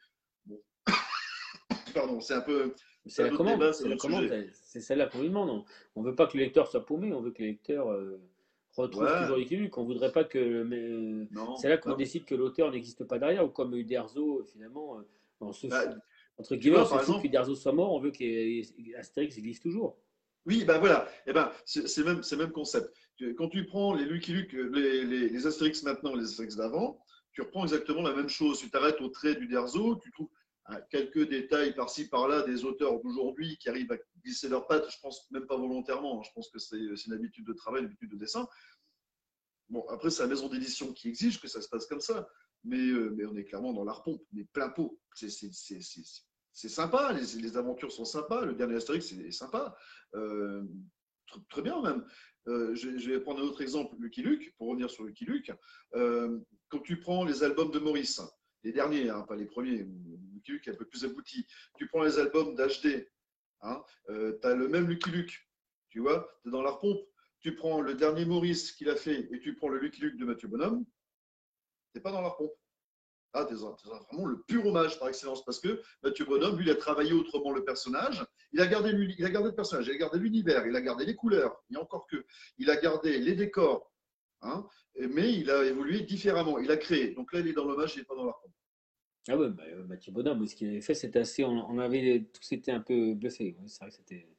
Bon. 0.46 0.62
Pardon, 1.94 2.22
c'est 2.22 2.36
un 2.36 2.42
peu. 2.42 2.74
C'est 3.06 3.24
la 3.24 3.36
commande, 3.36 3.72
c'est 4.54 4.80
celle-là 4.80 5.08
qu'on 5.08 5.22
lui 5.22 5.30
demande. 5.30 5.64
On 5.96 6.02
ne 6.02 6.10
veut 6.10 6.16
pas 6.16 6.26
que 6.26 6.38
le 6.38 6.44
lecteur 6.44 6.68
soit 6.68 6.86
paumé, 6.86 7.14
on 7.14 7.22
veut 7.22 7.32
que 7.32 7.44
le 7.44 7.50
lecteur 7.50 7.92
euh, 7.92 8.20
retrouve 8.76 9.08
toujours 9.22 9.38
Lucky 9.38 9.58
Luke. 9.58 9.78
On 9.78 9.84
ne 9.84 9.88
voudrait 9.88 10.12
pas 10.12 10.24
que. 10.24 10.40
Euh, 10.40 11.26
c'est 11.60 11.70
là 11.70 11.78
qu'on 11.78 11.96
décide 11.96 12.26
que 12.26 12.34
l'auteur 12.34 12.72
n'existe 12.72 13.04
pas 13.04 13.20
derrière, 13.20 13.46
ou 13.46 13.50
comme 13.50 13.76
Uderzo, 13.76 14.44
finalement, 14.46 15.02
on 15.40 15.54
se 15.54 15.68
bah, 15.68 15.86
entre 16.38 16.56
guillemets, 16.56 16.80
on 16.80 16.86
se 16.86 17.22
que 17.22 17.28
Uderzo 17.28 17.56
soit 17.56 17.72
mort, 17.72 17.94
on 17.94 18.00
veut 18.00 18.12
qu'Astérix 18.12 19.38
existe 19.38 19.64
toujours. 19.64 19.98
Oui, 20.46 20.64
ben 20.64 20.78
voilà, 20.80 21.10
eh 21.26 21.34
ben, 21.34 21.52
c'est 21.66 22.04
même, 22.04 22.22
le 22.30 22.38
même 22.38 22.52
concept. 22.52 22.96
Quand 23.38 23.50
tu 23.50 23.66
prends 23.66 23.96
les 23.96 24.06
Lucky 24.06 24.34
Luke, 24.34 24.54
les, 24.54 25.04
les, 25.04 25.30
les 25.30 25.48
Astérix 25.48 25.82
maintenant, 25.84 26.14
les 26.14 26.26
Astérix 26.26 26.56
d'avant, 26.56 27.00
tu 27.32 27.42
reprends 27.42 27.64
exactement 27.64 28.02
la 28.02 28.14
même 28.14 28.30
chose. 28.30 28.60
Tu 28.60 28.70
t'arrêtes 28.70 29.02
au 29.02 29.10
trait 29.10 29.36
du 29.36 29.48
Derzo, 29.48 29.96
tu 29.96 30.12
trouves 30.12 30.30
hein, 30.68 30.80
quelques 30.92 31.28
détails 31.30 31.74
par-ci, 31.74 32.10
par-là 32.10 32.44
des 32.44 32.64
auteurs 32.64 33.02
d'aujourd'hui 33.02 33.58
qui 33.58 33.70
arrivent 33.70 33.92
à 33.92 33.98
glisser 34.24 34.48
leurs 34.48 34.68
pattes, 34.68 34.90
je 34.90 35.00
pense 35.02 35.30
même 35.32 35.48
pas 35.48 35.58
volontairement, 35.58 36.20
hein. 36.20 36.24
je 36.24 36.32
pense 36.34 36.50
que 36.50 36.60
c'est 36.60 36.78
une 36.78 37.14
habitude 37.14 37.46
de 37.46 37.54
travail, 37.54 37.82
une 37.82 37.88
habitude 37.88 38.12
de 38.12 38.18
dessin. 38.18 38.48
Bon, 39.70 39.84
après, 39.90 40.12
c'est 40.12 40.22
la 40.22 40.30
maison 40.30 40.48
d'édition 40.48 40.94
qui 40.94 41.10
exige 41.10 41.42
que 41.42 41.48
ça 41.48 41.62
se 41.62 41.70
passe 41.70 41.88
comme 41.88 42.02
ça, 42.02 42.28
mais, 42.66 42.88
euh, 42.90 43.14
mais 43.16 43.26
on 43.26 43.36
est 43.36 43.46
clairement 43.46 43.74
dans 43.74 43.86
l'art 43.86 44.04
pompe, 44.04 44.24
mais 44.34 44.44
plein 44.44 44.70
pot. 44.70 45.00
C'est 45.16 46.70
sympa, 46.70 47.14
les, 47.14 47.58
aventures 47.58 47.92
sont 47.92 48.06
sympas, 48.06 48.46
le 48.46 48.56
dernier 48.56 48.76
Astérix 48.76 49.08
c'est 49.08 49.32
sympa, 49.32 49.78
euh, 50.16 50.64
très, 51.50 51.62
bien 51.62 51.82
même. 51.82 52.06
Euh, 52.48 52.76
je, 52.76 52.90
vais 52.90 53.20
prendre 53.20 53.42
un 53.42 53.46
autre 53.46 53.62
exemple, 53.62 53.96
Lucky 54.00 54.22
Luke, 54.22 54.54
pour 54.58 54.68
revenir 54.70 54.90
sur 54.90 55.04
Lucky 55.04 55.26
Luke. 55.26 55.52
Quand 55.94 56.80
tu 56.84 57.00
prends 57.00 57.24
les 57.24 57.44
albums 57.44 57.72
de 57.72 57.80
Maurice, 57.80 58.22
les 58.64 58.72
derniers, 58.72 59.10
hein, 59.10 59.22
pas 59.22 59.36
les 59.36 59.46
premiers, 59.46 59.88
Lucky 60.34 60.52
Luke 60.52 60.68
est 60.68 60.72
un 60.72 60.76
peu 60.76 60.86
plus 60.86 61.06
abouti, 61.06 61.46
tu 61.78 61.88
prends 61.88 62.04
les 62.04 62.18
albums 62.18 62.56
d'HD, 62.56 63.08
hein, 63.62 63.82
tu 64.08 64.48
as 64.48 64.56
le 64.56 64.68
même 64.68 64.88
Lucky 64.88 65.12
Luke, 65.12 65.48
tu 65.90 66.00
vois, 66.00 66.28
tu 66.42 66.50
es 66.50 66.52
dans 66.52 66.62
l'art 66.62 66.80
pompe, 66.80 67.00
tu 67.40 67.56
prends 67.56 67.80
le 67.80 67.94
dernier 67.94 68.26
Maurice 68.26 68.72
qu'il 68.72 68.90
a 68.90 68.96
fait 68.96 69.30
et 69.32 69.40
tu 69.40 69.56
prends 69.56 69.70
le 69.70 69.78
Lucky 69.78 70.02
Luke 70.02 70.18
de 70.18 70.26
Mathieu 70.26 70.48
Bonhomme, 70.48 70.86
tu 71.96 72.02
pas 72.02 72.12
dans 72.12 72.22
l'art 72.22 72.38
pompe. 72.38 72.54
Ah, 73.34 73.44
vraiment 73.44 74.28
le 74.28 74.42
pur 74.44 74.66
hommage 74.66 74.98
par 74.98 75.10
excellence, 75.10 75.44
parce 75.44 75.60
que 75.60 75.82
Mathieu 76.04 76.24
Bonhomme, 76.24 76.58
lui, 76.58 76.66
il 76.66 76.72
a 76.72 76.76
travaillé 76.76 77.12
autrement 77.12 77.52
le 77.52 77.66
personnage. 77.66 78.26
Il 78.54 78.62
a 78.62 78.68
gardé, 78.68 78.92
il 78.92 79.26
a 79.26 79.30
gardé 79.30 79.50
le 79.50 79.56
personnage, 79.56 79.88
il 79.88 79.94
a 79.94 79.98
gardé 79.98 80.20
l'univers, 80.20 80.66
il 80.66 80.74
a 80.74 80.80
gardé 80.80 81.06
les 81.06 81.16
couleurs, 81.16 81.62
il 81.70 81.74
y 81.74 81.78
a 81.78 81.82
encore 81.82 82.08
que. 82.08 82.26
Il 82.58 82.70
a 82.70 82.78
gardé 82.78 83.18
les 83.18 83.36
décors, 83.36 83.92
hein, 84.42 84.66
mais 84.98 85.34
il 85.34 85.52
a 85.52 85.66
évolué 85.66 86.02
différemment, 86.02 86.60
il 86.60 86.72
a 86.72 86.78
créé. 86.78 87.14
Donc 87.14 87.34
là, 87.34 87.42
il 87.42 87.48
est 87.48 87.54
dans 87.54 87.66
l'hommage, 87.66 87.96
il 87.96 88.00
n'est 88.00 88.06
pas 88.06 88.16
dans 88.16 88.26
l'arc. 88.26 88.40
Ah 89.28 89.38
ouais, 89.38 89.50
bah, 89.50 89.64
euh, 89.68 89.84
Mathieu 89.86 90.14
Bonhomme, 90.14 90.46
ce 90.48 90.56
qu'il 90.56 90.70
avait 90.70 90.82
fait, 90.82 90.94
c'était 90.94 91.20
assez. 91.20 91.44
On, 91.44 91.78
avait 91.80 92.30
tous 92.32 92.52
été 92.54 92.72
un 92.72 92.80
peu 92.80 93.16
bluffés. 93.16 93.58
c'est 93.68 93.80
vrai 93.80 93.90
que 93.90 93.96
c'était. 93.98 94.30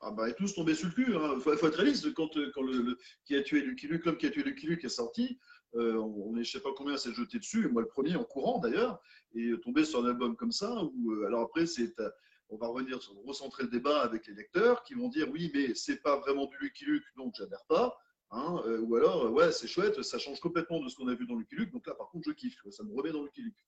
Ah 0.00 0.12
bah, 0.12 0.30
et 0.30 0.34
tous 0.34 0.54
tombés 0.54 0.74
sur 0.74 0.88
le 0.88 0.94
cul. 0.94 1.06
Il 1.08 1.16
hein. 1.16 1.38
faut, 1.40 1.52
être 1.52 1.76
réaliste. 1.76 2.14
Quand, 2.14 2.30
quand 2.54 2.62
le, 2.62 2.96
qui 3.24 3.36
a 3.36 3.42
tué 3.42 3.60
Lucky 3.60 3.88
Luke, 3.88 4.06
l'homme 4.06 4.16
qui 4.16 4.26
a 4.26 4.30
tué 4.30 4.42
Lucky 4.44 4.66
Luke 4.66 4.84
est 4.84 4.88
sorti, 4.88 5.38
euh, 5.76 5.96
on 5.98 6.36
est, 6.36 6.44
je 6.44 6.52
sais 6.52 6.60
pas 6.60 6.70
combien, 6.76 6.96
s'est 6.96 7.12
jeté 7.12 7.38
dessus, 7.38 7.68
moi 7.68 7.82
le 7.82 7.88
premier 7.88 8.16
en 8.16 8.24
courant 8.24 8.58
d'ailleurs, 8.58 9.00
et 9.34 9.52
tomber 9.62 9.84
sur 9.84 10.04
un 10.04 10.08
album 10.08 10.36
comme 10.36 10.52
ça, 10.52 10.82
où, 10.94 11.12
euh, 11.12 11.26
alors 11.26 11.42
après, 11.42 11.66
c'est, 11.66 11.98
euh, 12.00 12.10
on 12.48 12.56
va 12.56 12.68
revenir, 12.68 12.98
recentrer 13.24 13.64
le 13.64 13.68
débat 13.68 14.00
avec 14.00 14.26
les 14.26 14.34
lecteurs 14.34 14.82
qui 14.84 14.94
vont 14.94 15.08
dire 15.08 15.28
oui, 15.30 15.50
mais 15.54 15.74
c'est 15.74 16.02
pas 16.02 16.16
vraiment 16.18 16.46
du 16.46 16.56
Lucky 16.60 16.84
Luke, 16.84 17.04
donc 17.16 17.34
j'adhère 17.36 17.64
pas. 17.68 17.96
Hein, 18.32 18.60
ou 18.80 18.96
alors, 18.96 19.30
ouais, 19.32 19.52
c'est 19.52 19.68
chouette, 19.68 20.02
ça 20.02 20.18
change 20.18 20.40
complètement 20.40 20.80
de 20.80 20.88
ce 20.88 20.96
qu'on 20.96 21.06
a 21.06 21.14
vu 21.14 21.26
dans 21.26 21.36
Lucky 21.36 21.54
Luke, 21.54 21.72
donc 21.72 21.86
là, 21.86 21.94
par 21.94 22.08
contre, 22.08 22.24
je 22.28 22.32
kiffe, 22.32 22.58
ça 22.70 22.82
me 22.82 22.92
remet 22.92 23.12
dans 23.12 23.22
Lucky 23.22 23.42
Luke. 23.42 23.66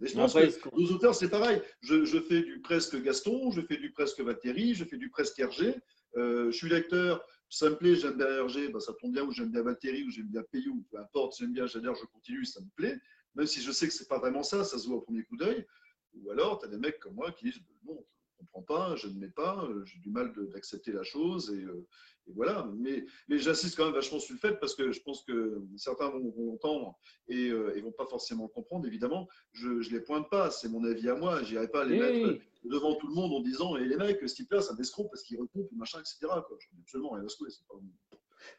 Mais 0.00 0.08
je 0.08 0.14
pense 0.14 0.34
que 0.34 0.76
nos 0.76 0.90
auteurs, 0.90 1.14
c'est 1.14 1.28
pareil. 1.28 1.62
Je, 1.82 2.20
fais 2.20 2.42
du 2.42 2.60
presque 2.60 3.00
Gaston, 3.00 3.52
je 3.52 3.60
fais 3.60 3.76
du 3.76 3.92
presque 3.92 4.20
Vatéry, 4.20 4.74
je 4.74 4.84
fais 4.84 4.96
du 4.96 5.08
presque 5.10 5.38
Hergé. 5.38 5.76
je 6.16 6.50
suis 6.50 6.68
lecteur, 6.68 7.24
ça 7.52 7.68
me 7.68 7.76
plaît, 7.76 7.94
j'aime 7.96 8.16
bien 8.16 8.44
RG, 8.44 8.72
bah, 8.72 8.80
ça 8.80 8.94
tombe 8.94 9.12
bien, 9.12 9.24
ou 9.24 9.30
j'aime 9.30 9.50
bien 9.50 9.62
Valtteri, 9.62 10.04
ou 10.04 10.10
j'aime 10.10 10.28
bien 10.28 10.42
Payou, 10.50 10.86
peu 10.90 10.98
importe, 10.98 11.36
j'aime 11.38 11.52
bien, 11.52 11.66
j'adore, 11.66 11.94
je 11.94 12.06
continue, 12.06 12.46
ça 12.46 12.62
me 12.62 12.68
plaît, 12.76 12.98
même 13.34 13.46
si 13.46 13.60
je 13.60 13.70
sais 13.70 13.86
que 13.86 13.92
c'est 13.92 14.08
pas 14.08 14.18
vraiment 14.18 14.42
ça, 14.42 14.64
ça 14.64 14.78
se 14.78 14.88
voit 14.88 14.96
au 14.96 15.00
premier 15.02 15.22
coup 15.24 15.36
d'œil. 15.36 15.66
Ou 16.14 16.30
alors, 16.30 16.58
tu 16.58 16.64
as 16.64 16.68
des 16.68 16.78
mecs 16.78 16.98
comme 16.98 17.14
moi 17.14 17.30
qui 17.32 17.44
disent, 17.44 17.60
non, 17.84 17.94
je 17.94 17.98
ne 17.98 18.21
comprends 18.46 18.62
pas, 18.62 18.96
je 18.96 19.08
ne 19.08 19.18
mets 19.18 19.28
pas, 19.28 19.64
euh, 19.64 19.84
j'ai 19.84 19.98
du 19.98 20.10
mal 20.10 20.32
d'accepter 20.52 20.92
la 20.92 21.02
chose, 21.02 21.50
et, 21.50 21.64
euh, 21.64 21.86
et 22.28 22.32
voilà. 22.32 22.68
Mais, 22.76 23.04
mais 23.28 23.38
j'insiste 23.38 23.76
quand 23.76 23.86
même 23.86 23.94
vachement 23.94 24.20
sur 24.20 24.34
le 24.34 24.38
fait 24.38 24.58
parce 24.60 24.74
que 24.74 24.92
je 24.92 25.00
pense 25.02 25.24
que 25.24 25.62
certains 25.76 26.10
vont, 26.10 26.30
vont 26.30 26.54
entendre 26.54 26.98
et 27.28 27.48
ne 27.48 27.54
euh, 27.54 27.80
vont 27.82 27.92
pas 27.92 28.06
forcément 28.06 28.48
comprendre. 28.48 28.86
Évidemment, 28.86 29.28
je 29.52 29.68
ne 29.68 29.90
les 29.90 30.00
pointe 30.00 30.28
pas, 30.30 30.50
c'est 30.50 30.68
mon 30.68 30.84
avis 30.84 31.08
à 31.08 31.14
moi. 31.14 31.42
Je 31.42 31.54
n'irai 31.54 31.68
pas 31.68 31.84
les 31.84 31.98
mettre 31.98 32.40
devant 32.64 32.94
tout 32.94 33.08
le 33.08 33.14
monde 33.14 33.32
en 33.32 33.40
disant 33.40 33.76
et 33.76 33.84
les 33.84 33.96
mecs, 33.96 34.20
ce 34.20 34.34
type-là, 34.34 34.60
c'est 34.62 34.72
un 34.72 34.76
escroc 34.76 35.08
parce 35.08 35.22
qu'il 35.22 35.38
repompe, 35.40 35.68
machin, 35.72 35.98
etc. 35.98 36.18
Quoi. 36.20 36.56
Je 36.58 36.68
absolument 36.80 37.10
rien 37.10 37.24
à 37.24 37.28
secouer. 37.28 37.48
Pas... 37.68 37.76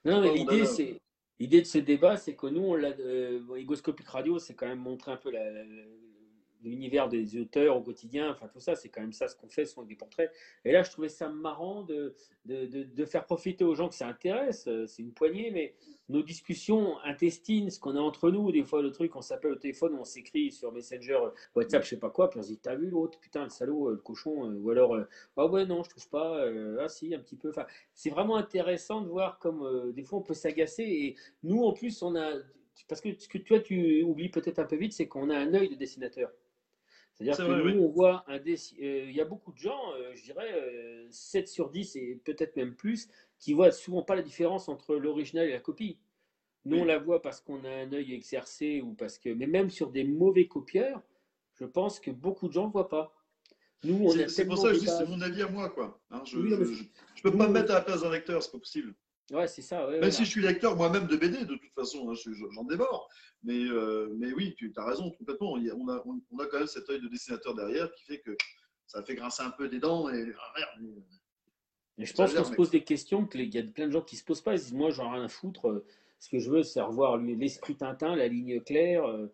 Non, 0.06 0.22
mais 0.22 0.34
l'idée, 0.34 0.66
c'est. 0.66 1.00
L'idée 1.40 1.62
de 1.62 1.68
ce 1.68 1.80
débat, 1.80 2.16
c'est 2.16 2.36
que 2.36 2.46
nous, 2.48 2.62
on 2.62 2.76
l'a, 2.76 2.90
euh, 3.00 3.42
Radio, 4.06 4.38
c'est 4.40 4.54
quand 4.54 4.68
même 4.68 4.80
montrer 4.80 5.12
un 5.12 5.18
peu 5.18 5.32
la, 5.32 5.42
l'univers 6.64 7.10
des 7.10 7.40
auteurs 7.40 7.78
au 7.78 7.82
quotidien, 7.82 8.32
enfin 8.32 8.48
tout 8.48 8.60
ça, 8.60 8.76
c'est 8.76 8.90
quand 8.90 9.02
même 9.02 9.14
ça 9.14 9.28
ce 9.28 9.36
qu'on 9.36 9.50
fait, 9.50 9.66
ce 9.66 9.74
sont 9.74 9.84
des 9.84 9.96
portraits. 9.96 10.32
Et 10.66 10.72
là, 10.72 10.84
je 10.84 10.92
trouvais 10.92 11.10
ça 11.10 11.30
marrant 11.30 11.84
de, 11.84 12.16
de, 12.46 12.66
de, 12.66 13.06
faire 13.06 13.26
profiter 13.26 13.64
aux 13.64 13.76
gens 13.76 13.90
que 13.90 13.96
ça 13.96 14.08
intéresse, 14.08 14.68
euh, 14.68 14.86
c'est 14.88 15.02
une 15.02 15.14
poignée, 15.14 15.52
mais 15.52 15.76
nos 16.10 16.22
discussions 16.22 17.00
intestines, 17.04 17.70
ce 17.70 17.80
qu'on 17.80 17.96
a 17.96 18.00
entre 18.00 18.30
nous, 18.30 18.52
des 18.52 18.64
fois 18.64 18.82
le 18.82 18.92
truc, 18.92 19.16
on 19.16 19.22
s'appelle 19.22 19.52
au 19.52 19.56
téléphone, 19.56 19.96
on 19.96 20.04
s'écrit 20.04 20.52
sur 20.52 20.72
Messenger, 20.72 21.20
WhatsApp, 21.56 21.84
je 21.84 21.90
sais 21.90 22.00
pas 22.00 22.10
quoi, 22.10 22.30
puis 22.30 22.40
on 22.40 22.44
se 22.44 22.50
dit, 22.50 22.60
t'as 22.60 22.76
vu 22.76 22.90
l'autre, 22.90 23.20
putain, 23.20 23.44
le 23.44 23.50
salaud, 23.50 23.90
euh, 23.90 23.92
le 23.94 23.98
cochon, 23.98 24.50
euh, 24.50 24.56
ou 24.56 24.70
alors, 24.70 24.98
ah 25.38 25.48
ouais, 25.48 25.66
non, 25.66 25.84
je 25.84 25.90
trouve 25.90 26.10
pas, 26.10 26.46
ah 26.80 26.90
si, 26.90 27.14
un 27.16 27.20
petit 27.20 27.36
peu. 27.36 27.50
Enfin, 27.50 27.66
c'est 27.94 28.10
vraiment 28.10 28.36
intéressant 28.36 29.02
de 29.02 29.08
voir 29.08 29.40
comme 29.40 29.92
des 29.94 30.04
fois 30.04 30.20
on 30.20 30.22
peut 30.22 30.34
s'agacer, 30.34 30.84
et 30.84 31.16
nous 31.44 31.64
en 31.64 31.74
plus, 31.74 32.02
on 32.02 32.16
a, 32.16 32.34
parce 32.88 33.02
que 33.02 33.14
ce 33.18 33.28
que 33.28 33.38
toi 33.38 33.60
tu 33.60 34.04
oublies 34.04 34.30
peut-être 34.30 34.60
un 34.60 34.66
peu 34.66 34.76
vite, 34.76 34.94
c'est 34.94 35.08
qu'on 35.08 35.30
a 35.30 35.38
un 35.38 35.54
œil 35.54 35.70
de 35.70 35.76
dessinateur. 35.76 36.32
C'est-à-dire 37.24 37.48
que 37.48 37.72
nous, 37.72 37.84
on 37.84 37.90
voit 37.90 38.24
un 38.28 38.38
euh, 38.38 38.40
il 38.80 39.12
y 39.12 39.22
a 39.22 39.26
beaucoup 39.26 39.52
de 39.52 39.58
gens, 39.58 39.94
euh, 39.94 40.12
je 40.16 40.24
dirais 40.24 41.08
7 41.10 41.44
euh, 41.44 41.48
sur 41.48 41.70
10 41.70 41.96
et 41.96 42.22
peut-être 42.24 42.56
même 42.56 42.76
plus, 42.76 43.10
qui 43.40 43.54
voient 43.54 43.72
souvent 43.72 44.04
pas 44.04 44.16
la 44.16 44.22
différence 44.22 44.70
entre 44.70 44.96
l'original 44.96 45.48
et 45.48 45.52
la 45.52 45.60
copie. 45.60 45.98
Nous, 46.66 46.78
on 46.78 46.86
la 46.86 46.98
voit 46.98 47.22
parce 47.22 47.42
qu'on 47.42 47.64
a 47.66 47.70
un 47.70 47.92
œil 47.92 48.14
exercé 48.14 48.82
ou 48.82 48.94
parce 48.94 49.18
que, 49.18 49.30
mais 49.30 49.48
même 49.48 49.70
sur 49.70 49.92
des 49.92 50.06
mauvais 50.06 50.48
copieurs, 50.48 51.02
je 51.60 51.66
pense 51.66 52.00
que 52.00 52.10
beaucoup 52.10 52.48
de 52.48 52.54
gens 52.54 52.68
ne 52.68 52.72
voient 52.72 52.90
pas. 52.90 53.14
Nous, 53.84 54.10
c'est 54.30 54.46
pour 54.46 54.58
ça 54.58 54.72
que 54.72 54.80
c'est 54.80 55.08
mon 55.08 55.22
avis 55.22 55.42
à 55.42 55.50
moi, 55.50 55.70
quoi. 55.70 56.00
Hein, 56.10 56.24
je 56.26 56.38
ne 56.38 56.56
peux 57.22 57.38
pas 57.38 57.48
me 57.48 57.54
mettre 57.54 57.72
à 57.72 57.76
la 57.76 57.82
place 57.82 58.02
d'un 58.02 58.12
lecteur, 58.12 58.42
c'est 58.42 58.52
pas 58.52 58.60
possible. 58.60 58.96
Ouais, 59.32 59.48
c'est 59.48 59.62
ça. 59.62 59.88
Même 59.88 60.12
si 60.12 60.26
je 60.26 60.30
suis 60.30 60.42
lecteur 60.42 60.76
moi-même 60.76 61.08
de 61.08 61.16
BD, 61.16 61.46
de 61.46 61.56
toute 61.56 61.74
façon, 61.74 62.10
hein, 62.10 62.14
j'en 62.52 62.64
dévore. 62.66 63.10
Mais, 63.44 63.64
euh, 63.66 64.14
mais 64.18 64.34
oui, 64.34 64.54
tu 64.58 64.72
as 64.76 64.86
raison 64.86 65.12
complètement. 65.12 65.54
on, 65.54 65.88
a, 65.90 66.04
on, 66.06 66.40
a, 66.40 66.46
quand 66.48 66.60
même 66.60 66.68
cet 66.68 66.90
œil 66.90 67.02
de 67.02 67.08
dessinateur 67.08 67.56
derrière 67.56 67.92
qui 67.94 68.04
fait 68.04 68.20
que 68.20 68.36
ça 68.86 69.02
fait 69.02 69.16
grincer 69.16 69.44
un 69.44 69.52
peu 69.52 69.70
des 69.70 69.80
dents. 69.80 70.10
Et, 70.10 70.34
ah, 70.58 70.70
je 71.98 72.14
pense 72.14 72.34
qu'on 72.34 72.44
se 72.44 72.54
pose 72.54 72.70
des 72.70 72.84
questions, 72.84 73.26
qu'il 73.26 73.54
y 73.54 73.58
a 73.58 73.64
plein 73.64 73.88
de 73.88 73.92
gens 73.92 74.02
qui 74.02 74.18
se 74.18 74.24
posent 74.24 74.42
pas. 74.42 74.54
Ils 74.54 74.60
disent 74.60 74.74
Moi, 74.74 74.90
j'en 74.90 75.12
ai 75.12 75.18
rien 75.18 75.26
à 75.26 75.30
foutre. 75.30 75.70
Euh, 75.70 75.86
ce 76.20 76.30
que 76.30 76.40
je 76.40 76.50
veux, 76.50 76.64
c'est 76.64 76.82
revoir 76.82 77.18
l'esprit 77.18 77.76
Tintin, 77.76 78.16
la 78.16 78.28
ligne 78.28 78.62
claire, 78.62 79.06
euh, 79.06 79.28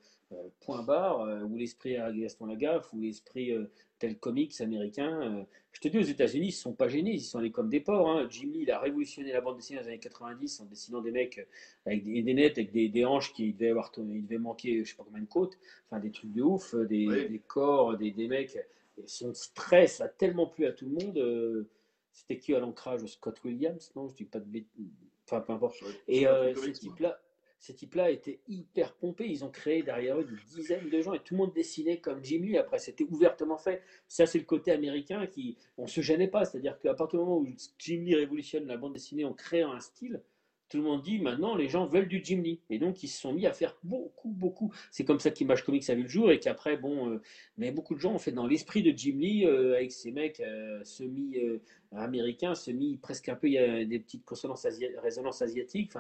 point 0.60 0.84
barre, 0.84 1.28
ou 1.50 1.58
l'esprit 1.58 1.98
Gaston 2.14 2.46
Lagaffe, 2.46 2.94
ou 2.94 3.02
l'esprit 3.02 3.52
tel 4.00 4.18
comics 4.18 4.60
américain. 4.62 5.46
Je 5.72 5.82
te 5.82 5.88
dis, 5.88 5.98
aux 5.98 6.02
États-Unis, 6.02 6.48
ils 6.48 6.50
ne 6.50 6.54
sont 6.54 6.74
pas 6.74 6.88
gênés, 6.88 7.14
ils 7.14 7.22
sont 7.22 7.38
allés 7.38 7.52
comme 7.52 7.70
des 7.70 7.80
porcs. 7.80 8.10
Hein. 8.10 8.28
Jim 8.30 8.50
Lee, 8.52 8.62
il 8.64 8.72
a 8.72 8.80
révolutionné 8.80 9.32
la 9.32 9.42
bande 9.42 9.58
dessinée 9.58 9.80
dans 9.80 9.86
les 9.86 9.92
années 9.92 10.00
90 10.00 10.62
en 10.62 10.66
dessinant 10.66 11.02
des 11.02 11.12
mecs 11.12 11.48
avec 11.86 12.04
des, 12.04 12.22
des 12.22 12.34
nets, 12.34 12.58
avec 12.58 12.72
des, 12.72 13.06
hanches 13.06 13.34
qui 13.34 13.54
devaient, 13.54 13.70
avoir, 13.70 13.92
il 13.98 14.24
devait 14.24 14.40
manquer, 14.40 14.74
je 14.76 14.80
ne 14.80 14.84
sais 14.86 14.96
pas 14.96 15.04
combien 15.04 15.22
de 15.22 15.28
côtes, 15.28 15.58
enfin 15.86 16.00
des 16.00 16.12
trucs 16.12 16.32
de 16.32 16.42
ouf, 16.42 16.76
des, 16.76 17.42
corps, 17.48 17.98
des, 17.98 18.28
mecs. 18.28 18.58
Et 18.98 19.08
son 19.08 19.34
stress 19.34 20.02
a 20.02 20.08
tellement 20.08 20.48
plu 20.48 20.66
à 20.66 20.72
tout 20.72 20.86
le 20.86 21.06
monde. 21.06 21.18
Euh, 21.18 21.70
c'était 22.12 22.38
qui 22.38 22.54
à 22.54 22.60
l'ancrage 22.60 23.06
Scott 23.06 23.42
Williams? 23.44 23.92
Non, 23.96 24.10
je 24.10 24.16
dis 24.16 24.26
pas 24.26 24.40
de 24.40 24.46
bêtises. 24.46 24.92
Enfin, 25.26 25.42
peu 25.42 25.54
importe. 25.54 25.78
Et 26.08 26.28
euh, 26.28 26.54
ce 26.56 26.70
type-là 26.70 27.20
ces 27.60 27.74
types-là 27.74 28.10
étaient 28.10 28.40
hyper 28.48 28.94
pompés. 28.94 29.28
Ils 29.28 29.44
ont 29.44 29.50
créé 29.50 29.84
derrière 29.84 30.20
eux 30.20 30.24
des 30.24 30.56
dizaines 30.56 30.90
de 30.90 31.02
gens 31.02 31.14
et 31.14 31.20
tout 31.20 31.34
le 31.34 31.40
monde 31.40 31.54
dessinait 31.54 32.00
comme 32.00 32.24
Jim 32.24 32.40
Lee. 32.42 32.58
Après, 32.58 32.80
c'était 32.80 33.04
ouvertement 33.04 33.58
fait. 33.58 33.82
Ça, 34.08 34.26
c'est 34.26 34.40
le 34.40 34.46
côté 34.46 34.72
américain 34.72 35.28
qui, 35.28 35.58
on 35.78 35.86
se 35.86 36.02
gênait 36.02 36.30
pas. 36.30 36.46
C'est-à-dire 36.46 36.80
qu'à 36.80 36.94
partir 36.94 37.20
du 37.20 37.26
moment 37.26 37.40
où 37.40 37.48
Jim 37.78 38.02
Lee 38.02 38.16
révolutionne 38.16 38.66
la 38.66 38.78
bande 38.78 38.94
dessinée 38.94 39.26
en 39.26 39.34
créant 39.34 39.74
un 39.74 39.82
style, 39.82 40.22
tout 40.70 40.78
le 40.78 40.84
monde 40.84 41.02
dit 41.02 41.20
maintenant 41.20 41.56
les 41.56 41.68
gens 41.68 41.86
veulent 41.86 42.08
du 42.08 42.22
Jim 42.24 42.42
Lee. 42.42 42.62
Et 42.70 42.78
donc 42.78 43.04
ils 43.04 43.08
se 43.08 43.20
sont 43.20 43.34
mis 43.34 43.48
à 43.48 43.54
faire 43.54 43.76
beaucoup, 43.84 44.30
beaucoup. 44.30 44.72
C'est 44.92 45.04
comme 45.04 45.20
ça 45.20 45.32
qu'Image 45.32 45.64
Comics 45.64 45.90
a 45.90 45.96
vu 45.96 46.04
le 46.04 46.08
jour 46.08 46.32
et 46.32 46.40
qu'après, 46.40 46.78
bon, 46.78 47.10
euh, 47.10 47.22
mais 47.58 47.72
beaucoup 47.72 47.96
de 47.96 48.00
gens 48.00 48.14
ont 48.14 48.20
fait 48.20 48.32
dans 48.32 48.48
l'esprit 48.48 48.84
de 48.84 48.96
Jim 48.96 49.18
Lee 49.18 49.46
euh, 49.46 49.76
avec 49.76 49.92
ces 49.92 50.12
mecs 50.12 50.40
euh, 50.40 50.84
semi-américains, 50.84 52.56
semi 52.56 52.98
presque 52.98 53.30
un 53.30 53.36
peu, 53.36 53.48
il 53.48 53.54
y 53.54 53.58
a 53.58 53.84
des 53.84 54.00
petites 54.00 54.26
consonances 54.26 54.66
résonances 55.02 55.42
asiatiques, 55.42 55.94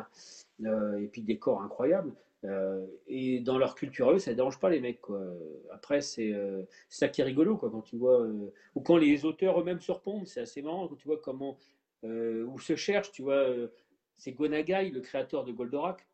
et 0.63 1.07
puis 1.11 1.23
des 1.23 1.37
corps 1.37 1.61
incroyables. 1.61 2.13
et 3.07 3.39
dans 3.39 3.57
leur 3.57 3.75
culture, 3.75 4.11
eux, 4.11 4.19
ça 4.19 4.31
ne 4.31 4.35
dérange 4.35 4.59
pas 4.59 4.69
les 4.69 4.79
mecs. 4.79 5.01
Après, 5.71 6.01
c'est 6.01 6.33
ça 6.89 7.07
qui 7.07 7.21
est 7.21 7.23
rigolo 7.23 7.57
quoi, 7.57 7.71
quand 7.71 7.81
tu 7.81 7.97
vois, 7.97 8.27
ou 8.75 8.81
quand 8.81 8.97
les 8.97 9.25
auteurs 9.25 9.59
eux-mêmes 9.59 9.81
se 9.81 9.91
répondent, 9.91 10.27
c'est 10.27 10.41
assez 10.41 10.61
marrant 10.61 10.87
quand 10.87 10.95
tu 10.95 11.07
vois 11.07 11.19
comment, 11.19 11.57
ou 12.03 12.59
se 12.59 12.75
cherchent, 12.75 13.11
tu 13.11 13.23
vois 13.23 13.45
c'est 14.19 14.33
Gonagai, 14.33 14.91
le 14.91 14.99
créateur 14.99 15.43
de 15.43 15.51
Goldorak. 15.51 16.05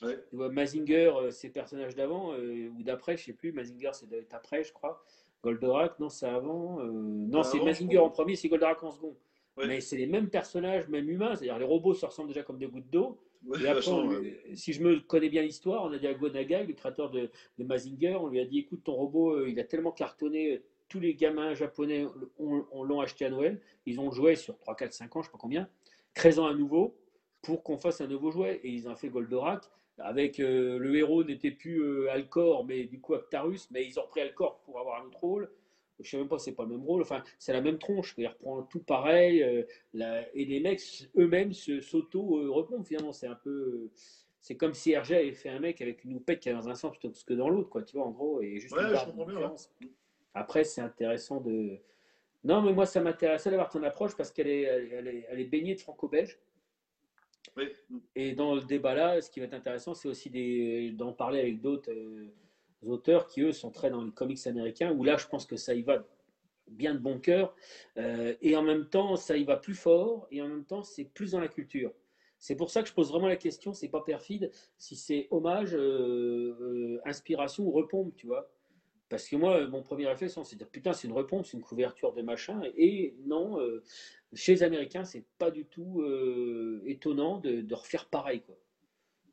Tu 0.00 0.06
vois, 0.32 0.50
Mazinger, 0.50 1.12
euh, 1.16 1.30
ses 1.30 1.48
personnages 1.48 1.94
d'avant 1.94 2.32
euh, 2.34 2.68
ou 2.76 2.82
d'après, 2.82 3.16
je 3.16 3.24
sais 3.24 3.32
plus. 3.32 3.52
Mazinger, 3.52 3.90
c'est 3.92 4.34
après, 4.34 4.64
je 4.64 4.72
crois. 4.72 5.02
Goldorak, 5.42 5.98
non, 6.00 6.08
c'est 6.08 6.26
avant. 6.26 6.80
Euh, 6.80 6.90
non, 6.90 7.40
bah, 7.40 7.44
c'est 7.44 7.60
Mazinger 7.60 7.98
en 7.98 8.10
premier, 8.10 8.34
c'est 8.34 8.48
Goldorak 8.48 8.82
en 8.82 8.90
second. 8.90 9.16
Mais 9.56 9.80
c'est 9.80 9.96
les 9.96 10.06
mêmes 10.06 10.28
personnages, 10.28 10.88
même 10.88 11.08
humains. 11.08 11.36
C'est-à-dire, 11.36 11.58
les 11.58 11.64
robots 11.64 11.94
se 11.94 12.04
ressemblent 12.04 12.28
déjà 12.28 12.42
comme 12.42 12.58
des 12.58 12.66
gouttes 12.66 12.90
d'eau. 12.90 13.20
et 13.60 13.68
après, 13.68 13.82
si 14.54 14.72
je 14.72 14.82
me 14.82 14.98
connais 15.00 15.28
bien 15.28 15.42
l'histoire, 15.42 15.84
on 15.84 15.92
a 15.92 15.98
dit 15.98 16.06
à 16.08 16.14
Gonagai, 16.14 16.64
le 16.66 16.72
créateur 16.72 17.10
de, 17.10 17.30
Mazinger, 17.58 18.16
on 18.16 18.26
lui 18.26 18.40
a 18.40 18.44
dit 18.44 18.60
écoute, 18.60 18.82
ton 18.82 18.94
robot, 18.94 19.46
il 19.46 19.60
a 19.60 19.64
tellement 19.64 19.92
cartonné, 19.92 20.62
tous 20.88 21.00
les 21.00 21.14
gamins 21.14 21.54
japonais 21.54 22.06
on, 22.38 22.82
l'ont 22.82 23.00
acheté 23.00 23.26
à 23.26 23.30
Noël. 23.30 23.60
Ils 23.86 24.00
ont 24.00 24.10
joué 24.10 24.34
sur 24.34 24.58
3, 24.58 24.74
4, 24.74 24.92
5 24.92 25.16
ans, 25.16 25.22
je 25.22 25.28
ne 25.28 25.30
sais 25.30 25.32
pas 25.32 25.38
combien. 25.38 25.68
Créant 26.14 26.46
à 26.46 26.54
nouveau 26.54 26.96
pour 27.42 27.62
qu'on 27.62 27.76
fasse 27.76 28.00
un 28.00 28.06
nouveau 28.06 28.30
jouet. 28.30 28.60
Et 28.64 28.70
ils 28.70 28.88
ont 28.88 28.96
fait 28.96 29.08
Goldorak. 29.08 29.64
Avec 29.98 30.40
euh, 30.40 30.78
le 30.78 30.96
héros 30.96 31.22
n'était 31.22 31.50
plus 31.50 31.82
euh, 31.82 32.10
Alcor, 32.10 32.64
mais 32.64 32.84
du 32.84 32.98
coup 32.98 33.14
Actarus, 33.14 33.68
mais 33.70 33.86
ils 33.86 33.98
ont 34.00 34.02
repris 34.02 34.22
Alcor 34.22 34.60
pour 34.64 34.80
avoir 34.80 35.02
un 35.02 35.06
autre 35.06 35.20
rôle. 35.20 35.50
Je 36.00 36.10
sais 36.10 36.16
même 36.16 36.28
pas, 36.28 36.38
c'est 36.38 36.52
pas 36.52 36.64
le 36.64 36.70
même 36.70 36.84
rôle. 36.84 37.02
Enfin, 37.02 37.22
c'est 37.38 37.52
la 37.52 37.60
même 37.60 37.78
tronche. 37.78 38.14
Il 38.18 38.26
reprend 38.26 38.62
tout 38.62 38.80
pareil. 38.80 39.42
Euh, 39.42 40.22
et 40.34 40.44
les 40.44 40.60
mecs 40.60 40.80
eux-mêmes 41.16 41.52
s'auto-repompent. 41.52 42.86
Finalement, 42.86 43.12
c'est 43.12 43.26
un 43.26 43.34
peu. 43.36 43.90
C'est 44.40 44.56
comme 44.56 44.74
si 44.74 44.92
Hergé 44.92 45.16
avait 45.16 45.32
fait 45.32 45.50
un 45.50 45.60
mec 45.60 45.80
avec 45.80 46.02
une 46.04 46.16
houppette 46.16 46.40
qui 46.40 46.48
est 46.48 46.52
dans 46.52 46.68
un 46.68 46.74
sens 46.74 46.90
plutôt 46.90 47.12
que 47.24 47.34
dans 47.34 47.48
l'autre, 47.48 47.68
quoi. 47.68 47.82
Tu 47.82 47.96
vois, 47.96 48.06
en 48.06 48.10
gros, 48.10 48.42
et 48.42 48.58
juste 48.58 48.74
Après, 50.34 50.64
c'est 50.64 50.80
intéressant 50.80 51.40
de. 51.40 51.78
Non, 52.42 52.62
mais 52.62 52.72
moi, 52.72 52.86
ça 52.86 53.00
m'intéressait 53.00 53.50
d'avoir 53.50 53.68
ton 53.68 53.82
approche 53.84 54.16
parce 54.16 54.32
qu'elle 54.32 54.48
est, 54.48 54.62
elle 54.62 55.06
est, 55.06 55.26
elle 55.28 55.38
est 55.38 55.44
baignée 55.44 55.76
de 55.76 55.80
franco-belge. 55.80 56.40
Et 58.14 58.32
dans 58.32 58.54
le 58.54 58.62
débat 58.62 58.94
là, 58.94 59.20
ce 59.20 59.30
qui 59.30 59.40
va 59.40 59.46
être 59.46 59.54
intéressant, 59.54 59.94
c'est 59.94 60.08
aussi 60.08 60.92
d'en 60.92 61.12
parler 61.12 61.40
avec 61.40 61.60
d'autres 61.60 61.92
euh, 61.92 62.32
auteurs 62.82 63.26
qui, 63.26 63.42
eux, 63.42 63.52
sont 63.52 63.70
très 63.70 63.90
dans 63.90 64.02
les 64.02 64.10
comics 64.10 64.46
américains, 64.46 64.92
où 64.92 65.04
là, 65.04 65.16
je 65.16 65.26
pense 65.26 65.46
que 65.46 65.56
ça 65.56 65.74
y 65.74 65.82
va 65.82 66.04
bien 66.68 66.94
de 66.94 66.98
bon 66.98 67.18
cœur. 67.18 67.54
Euh, 67.98 68.34
et 68.40 68.56
en 68.56 68.62
même 68.62 68.88
temps, 68.88 69.16
ça 69.16 69.36
y 69.36 69.44
va 69.44 69.56
plus 69.56 69.74
fort, 69.74 70.26
et 70.30 70.40
en 70.40 70.48
même 70.48 70.64
temps, 70.64 70.82
c'est 70.82 71.04
plus 71.04 71.32
dans 71.32 71.40
la 71.40 71.48
culture. 71.48 71.92
C'est 72.38 72.56
pour 72.56 72.70
ça 72.70 72.82
que 72.82 72.88
je 72.88 72.94
pose 72.94 73.10
vraiment 73.10 73.28
la 73.28 73.36
question, 73.36 73.72
c'est 73.72 73.88
pas 73.88 74.00
perfide, 74.00 74.50
si 74.76 74.96
c'est 74.96 75.28
hommage, 75.30 75.74
euh, 75.74 77.00
inspiration 77.04 77.64
ou 77.64 77.70
repompe, 77.70 78.16
tu 78.16 78.26
vois. 78.26 78.50
Parce 79.12 79.28
que 79.28 79.36
moi, 79.36 79.66
mon 79.68 79.82
premier 79.82 80.06
réflexe, 80.06 80.38
c'est 80.42 80.56
de 80.56 80.60
dire 80.60 80.70
putain, 80.70 80.94
c'est 80.94 81.06
une 81.06 81.12
repompe, 81.12 81.44
c'est 81.44 81.58
une 81.58 81.62
couverture 81.62 82.14
de 82.14 82.22
machin. 82.22 82.62
Et 82.78 83.14
non, 83.26 83.58
chez 84.34 84.52
les 84.52 84.62
Américains, 84.62 85.04
c'est 85.04 85.24
pas 85.38 85.50
du 85.50 85.66
tout 85.66 86.00
euh, 86.00 86.82
étonnant 86.86 87.38
de, 87.38 87.74
refaire 87.74 88.06
pareil, 88.06 88.40
quoi. 88.40 88.56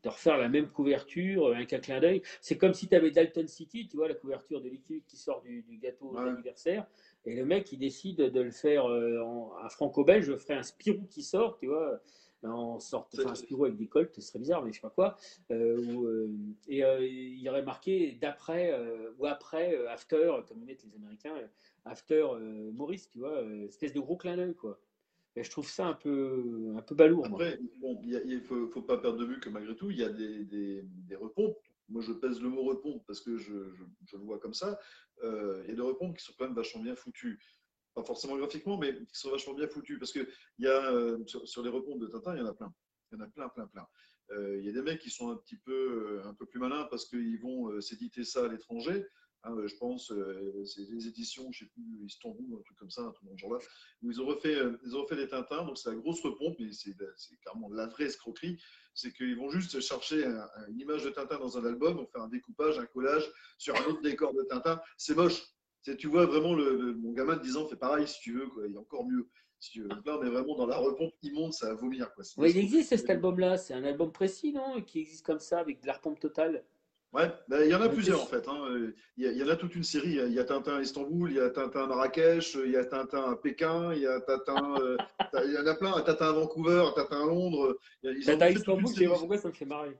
De 0.03 0.09
refaire 0.09 0.37
la 0.37 0.47
même 0.47 0.69
couverture 0.69 1.47
euh, 1.47 1.55
avec 1.55 1.73
un 1.73 1.79
clin 1.79 1.99
d'œil. 1.99 2.21
C'est 2.41 2.57
comme 2.57 2.73
si 2.73 2.87
tu 2.87 2.95
avais 2.95 3.11
Dalton 3.11 3.47
City, 3.47 3.87
tu 3.87 3.97
vois, 3.97 4.07
la 4.07 4.13
couverture 4.13 4.61
de 4.61 4.69
liquide 4.69 5.03
qui 5.07 5.17
sort 5.17 5.41
du, 5.41 5.63
gâteau 5.81 6.13
d'anniversaire. 6.13 6.85
Et 7.25 7.35
le 7.35 7.45
mec, 7.45 7.71
il 7.71 7.79
décide 7.79 8.17
de 8.17 8.41
le 8.41 8.51
faire 8.51 8.85
euh, 8.85 9.21
en, 9.21 9.53
un 9.61 9.69
franco-belge, 9.69 10.25
je 10.25 10.37
ferai 10.37 10.55
un 10.55 10.63
Spirou 10.63 11.05
qui 11.09 11.21
sort, 11.21 11.57
tu 11.57 11.67
vois, 11.67 12.01
en 12.43 12.79
sorte, 12.79 13.17
enfin, 13.19 13.31
un 13.31 13.35
Spirou 13.35 13.65
avec 13.65 13.77
des 13.77 13.87
coltes, 13.87 14.15
ce 14.15 14.21
serait 14.21 14.39
bizarre, 14.39 14.63
mais 14.63 14.71
je 14.71 14.77
sais 14.77 14.81
pas 14.81 14.89
quoi. 14.89 15.17
et 15.49 15.55
il 16.69 17.39
y 17.39 17.49
aurait 17.49 17.63
marqué 17.63 18.17
d'après 18.21 18.73
ou 19.17 19.25
après, 19.25 19.85
after, 19.87 20.31
comme 20.47 20.59
ils 20.59 20.65
mettent 20.65 20.83
les 20.83 20.95
Américains, 20.95 21.35
after 21.85 22.27
Maurice, 22.73 23.09
tu 23.09 23.19
vois, 23.19 23.41
espèce 23.67 23.93
de 23.93 23.99
gros 23.99 24.17
clin 24.17 24.37
d'œil, 24.37 24.55
quoi. 24.55 24.79
Et 25.35 25.43
je 25.43 25.51
trouve 25.51 25.69
ça 25.69 25.87
un 25.87 25.93
peu, 25.93 26.73
un 26.75 26.81
peu 26.81 26.95
balourd. 26.95 27.25
Après, 27.25 27.59
il 27.87 28.35
ne 28.35 28.39
faut, 28.41 28.81
pas 28.81 28.97
perdre 28.97 29.17
de 29.17 29.25
vue 29.25 29.39
que 29.39 29.49
malgré 29.49 29.75
tout, 29.75 29.91
il 29.91 29.97
y 29.97 30.03
a 30.03 30.09
des, 30.09 30.43
des, 30.43 30.83
des 30.83 31.15
repompes. 31.15 31.57
Moi, 31.87 32.01
je 32.01 32.11
pèse 32.11 32.41
le 32.41 32.49
mot 32.49 32.63
repompe 32.63 33.03
parce 33.07 33.21
que 33.21 33.37
je, 33.37 33.71
je, 34.05 34.17
le 34.17 34.23
vois 34.23 34.39
comme 34.39 34.53
ça. 34.53 34.79
Euh, 35.23 35.61
il 35.63 35.69
y 35.69 35.73
a 35.73 35.75
des 35.75 35.81
repompes 35.81 36.17
qui 36.17 36.23
sont 36.23 36.33
quand 36.37 36.45
même 36.45 36.55
vachement 36.55 36.81
bien 36.81 36.95
foutues. 36.95 37.39
Forcément 38.03 38.37
graphiquement, 38.37 38.77
mais 38.77 38.93
qui 38.93 39.19
sont 39.19 39.31
vachement 39.31 39.53
bien 39.53 39.67
foutues. 39.67 39.99
Parce 39.99 40.11
qu'il 40.11 40.27
y 40.59 40.67
a, 40.67 40.91
euh, 40.91 41.17
sur, 41.25 41.63
les 41.63 41.69
repompes 41.69 41.99
de 41.99 42.07
Tintin, 42.07 42.35
il 42.35 42.39
y 42.39 42.43
en 42.43 42.47
a 42.47 42.53
plein. 42.53 42.73
Il 43.11 43.17
y 43.17 43.21
en 43.21 43.25
a 43.25 43.27
plein, 43.27 43.49
plein, 43.49 43.67
plein. 43.67 43.87
Euh, 44.31 44.59
il 44.59 44.65
y 44.65 44.69
a 44.69 44.71
des 44.71 44.81
mecs 44.81 44.99
qui 44.99 45.09
sont 45.09 45.29
un 45.29 45.37
petit 45.37 45.57
peu, 45.57 46.21
un 46.25 46.33
peu 46.33 46.45
plus 46.45 46.59
malins 46.59 46.87
parce 46.89 47.05
qu'ils 47.05 47.39
vont 47.41 47.81
s'éditer 47.81 48.23
ça 48.23 48.45
à 48.45 48.47
l'étranger. 48.47 49.05
Hein, 49.43 49.55
je 49.65 49.75
pense, 49.75 50.11
euh, 50.11 50.65
c'est 50.65 50.85
des 50.85 51.07
éditions, 51.07 51.49
je 51.51 51.63
ne 51.63 51.69
sais 51.69 51.73
plus, 51.73 52.05
Istanbul, 52.05 52.57
un 52.59 52.61
truc 52.61 52.77
comme 52.77 52.89
ça, 52.89 53.03
un 53.03 53.11
truc 53.11 53.25
dans 53.29 53.37
ce 53.37 53.41
genre-là, 53.41 53.59
où 54.01 54.11
ils 54.11 54.21
ont 54.21 54.25
refait, 54.25 54.55
euh, 54.55 54.77
ils 54.83 54.97
ont 54.97 55.03
refait 55.03 55.15
des 55.15 55.29
Tintins, 55.29 55.63
donc 55.63 55.77
c'est 55.77 55.89
la 55.89 55.95
grosse 55.95 56.21
repompe, 56.21 56.57
mais 56.59 56.71
c'est 56.73 56.93
carrément 57.41 57.69
la 57.69 57.87
vraie 57.87 58.05
escroquerie, 58.05 58.61
c'est 58.93 59.13
qu'ils 59.13 59.37
vont 59.37 59.49
juste 59.49 59.79
chercher 59.79 60.25
une 60.25 60.79
image 60.79 61.05
de 61.05 61.09
Tintin 61.09 61.39
dans 61.39 61.57
un 61.57 61.65
album, 61.65 61.95
vont 61.95 62.07
faire 62.07 62.23
un 62.23 62.27
découpage, 62.27 62.79
un 62.79 62.85
collage 62.85 63.31
sur 63.57 63.75
un 63.77 63.85
autre 63.85 64.01
décor 64.01 64.33
de 64.33 64.43
Tintin, 64.43 64.81
c'est 64.97 65.15
moche. 65.15 65.41
Tu 65.83 66.07
vois 66.07 66.25
vraiment 66.25 66.53
le, 66.53 66.93
mon 66.93 67.13
gamin 67.13 67.37
de 67.37 67.41
10 67.41 67.57
ans 67.57 67.67
fait 67.67 67.75
pareil 67.75 68.07
si 68.07 68.19
tu 68.21 68.33
veux, 68.33 68.47
quoi, 68.47 68.63
il 68.67 68.75
est 68.75 68.77
encore 68.77 69.05
mieux. 69.05 69.27
Si 69.59 69.71
tu 69.71 69.81
veux. 69.81 69.89
là, 69.89 69.95
on 70.05 70.23
est 70.23 70.29
vraiment 70.29 70.55
dans 70.55 70.67
la 70.67 70.77
repompe 70.77 71.13
immonde, 71.21 71.53
ça 71.53 71.67
va 71.67 71.73
vomir. 71.75 72.13
Quoi. 72.13 72.23
il 72.47 72.57
existe 72.57 72.95
cet 72.95 73.09
album-là, 73.09 73.57
c'est 73.57 73.73
un 73.73 73.83
album 73.83 74.11
précis, 74.11 74.53
non 74.53 74.81
Qui 74.81 74.99
existe 74.99 75.25
comme 75.25 75.39
ça, 75.39 75.59
avec 75.59 75.81
de 75.81 75.87
la 75.87 75.93
repompe 75.93 76.19
totale? 76.19 76.63
Ouais, 77.11 77.27
ben, 77.47 77.63
il 77.63 77.71
y 77.71 77.73
en 77.73 77.81
a 77.81 77.89
plusieurs 77.89 78.21
en 78.21 78.25
fait. 78.27 78.47
Hein. 78.47 78.91
Il, 79.17 79.25
y 79.25 79.43
en 79.43 79.47
a 79.47 79.55
toute 79.55 79.75
une 79.75 79.83
série. 79.83 80.19
Il 80.27 80.33
y 80.33 80.39
a 80.39 80.43
Tintin 80.43 80.77
à 80.77 80.81
Istanbul, 80.81 81.31
il 81.31 81.37
y 81.37 81.39
a 81.39 81.49
Tintin 81.49 81.85
à 81.85 81.87
Marrakech, 81.87 82.55
il 82.63 82.71
y 82.71 82.77
a 82.77 82.85
Tintin 82.85 83.31
à 83.31 83.35
Pékin, 83.35 83.93
il 83.95 84.03
y 84.03 84.07
a 84.07 84.21
Tintin. 84.21 84.75
Euh, 84.79 84.97
il 85.43 85.53
y 85.53 85.57
en 85.57 85.65
a 85.65 85.73
plein. 85.73 85.99
Tintin 86.01 86.29
à 86.29 86.31
Vancouver, 86.33 86.85
Tintin 86.95 87.23
à 87.23 87.25
Londres. 87.25 87.79
Tintin 88.03 88.45
à 88.45 88.49
Istanbul, 88.51 88.87
je 88.87 88.99
sais 88.99 89.07
pas 89.07 89.17
pourquoi 89.17 89.37
ça 89.39 89.47
me 89.47 89.53
fait 89.53 89.65
marrer. 89.65 89.97